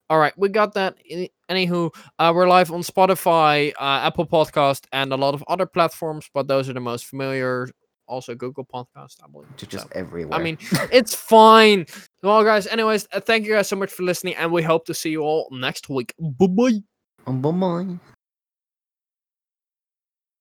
All 0.09 0.19
right, 0.19 0.33
we 0.37 0.49
got 0.49 0.73
that. 0.75 0.97
Any- 1.09 1.31
Anywho, 1.49 1.93
uh, 2.17 2.31
we're 2.35 2.47
live 2.47 2.71
on 2.71 2.81
Spotify, 2.81 3.71
uh, 3.79 4.01
Apple 4.03 4.25
Podcast, 4.25 4.85
and 4.91 5.13
a 5.13 5.15
lot 5.15 5.35
of 5.35 5.43
other 5.47 5.67
platforms, 5.67 6.27
but 6.33 6.47
those 6.47 6.67
are 6.69 6.73
the 6.73 6.79
most 6.79 7.05
familiar. 7.05 7.69
Also, 8.07 8.33
Google 8.35 8.65
Podcast, 8.65 9.17
I 9.23 9.27
believe. 9.31 9.47
Just, 9.57 9.71
just 9.71 9.83
So, 9.85 9.91
everywhere. 9.93 10.39
I 10.39 10.41
mean, 10.43 10.57
it's 10.91 11.13
fine. 11.15 11.85
Well, 12.23 12.43
guys, 12.43 12.65
anyways, 12.67 13.07
uh, 13.13 13.19
thank 13.19 13.45
you 13.45 13.53
guys 13.53 13.67
so 13.67 13.75
much 13.75 13.91
for 13.91 14.03
listening, 14.03 14.35
and 14.35 14.51
we 14.51 14.63
hope 14.63 14.85
to 14.85 14.93
see 14.93 15.09
you 15.09 15.21
all 15.21 15.47
next 15.51 15.87
week. 15.89 16.13
Bye 16.19 16.47
bye. 16.47 17.31
bye 17.31 17.51
bye. 17.51 17.99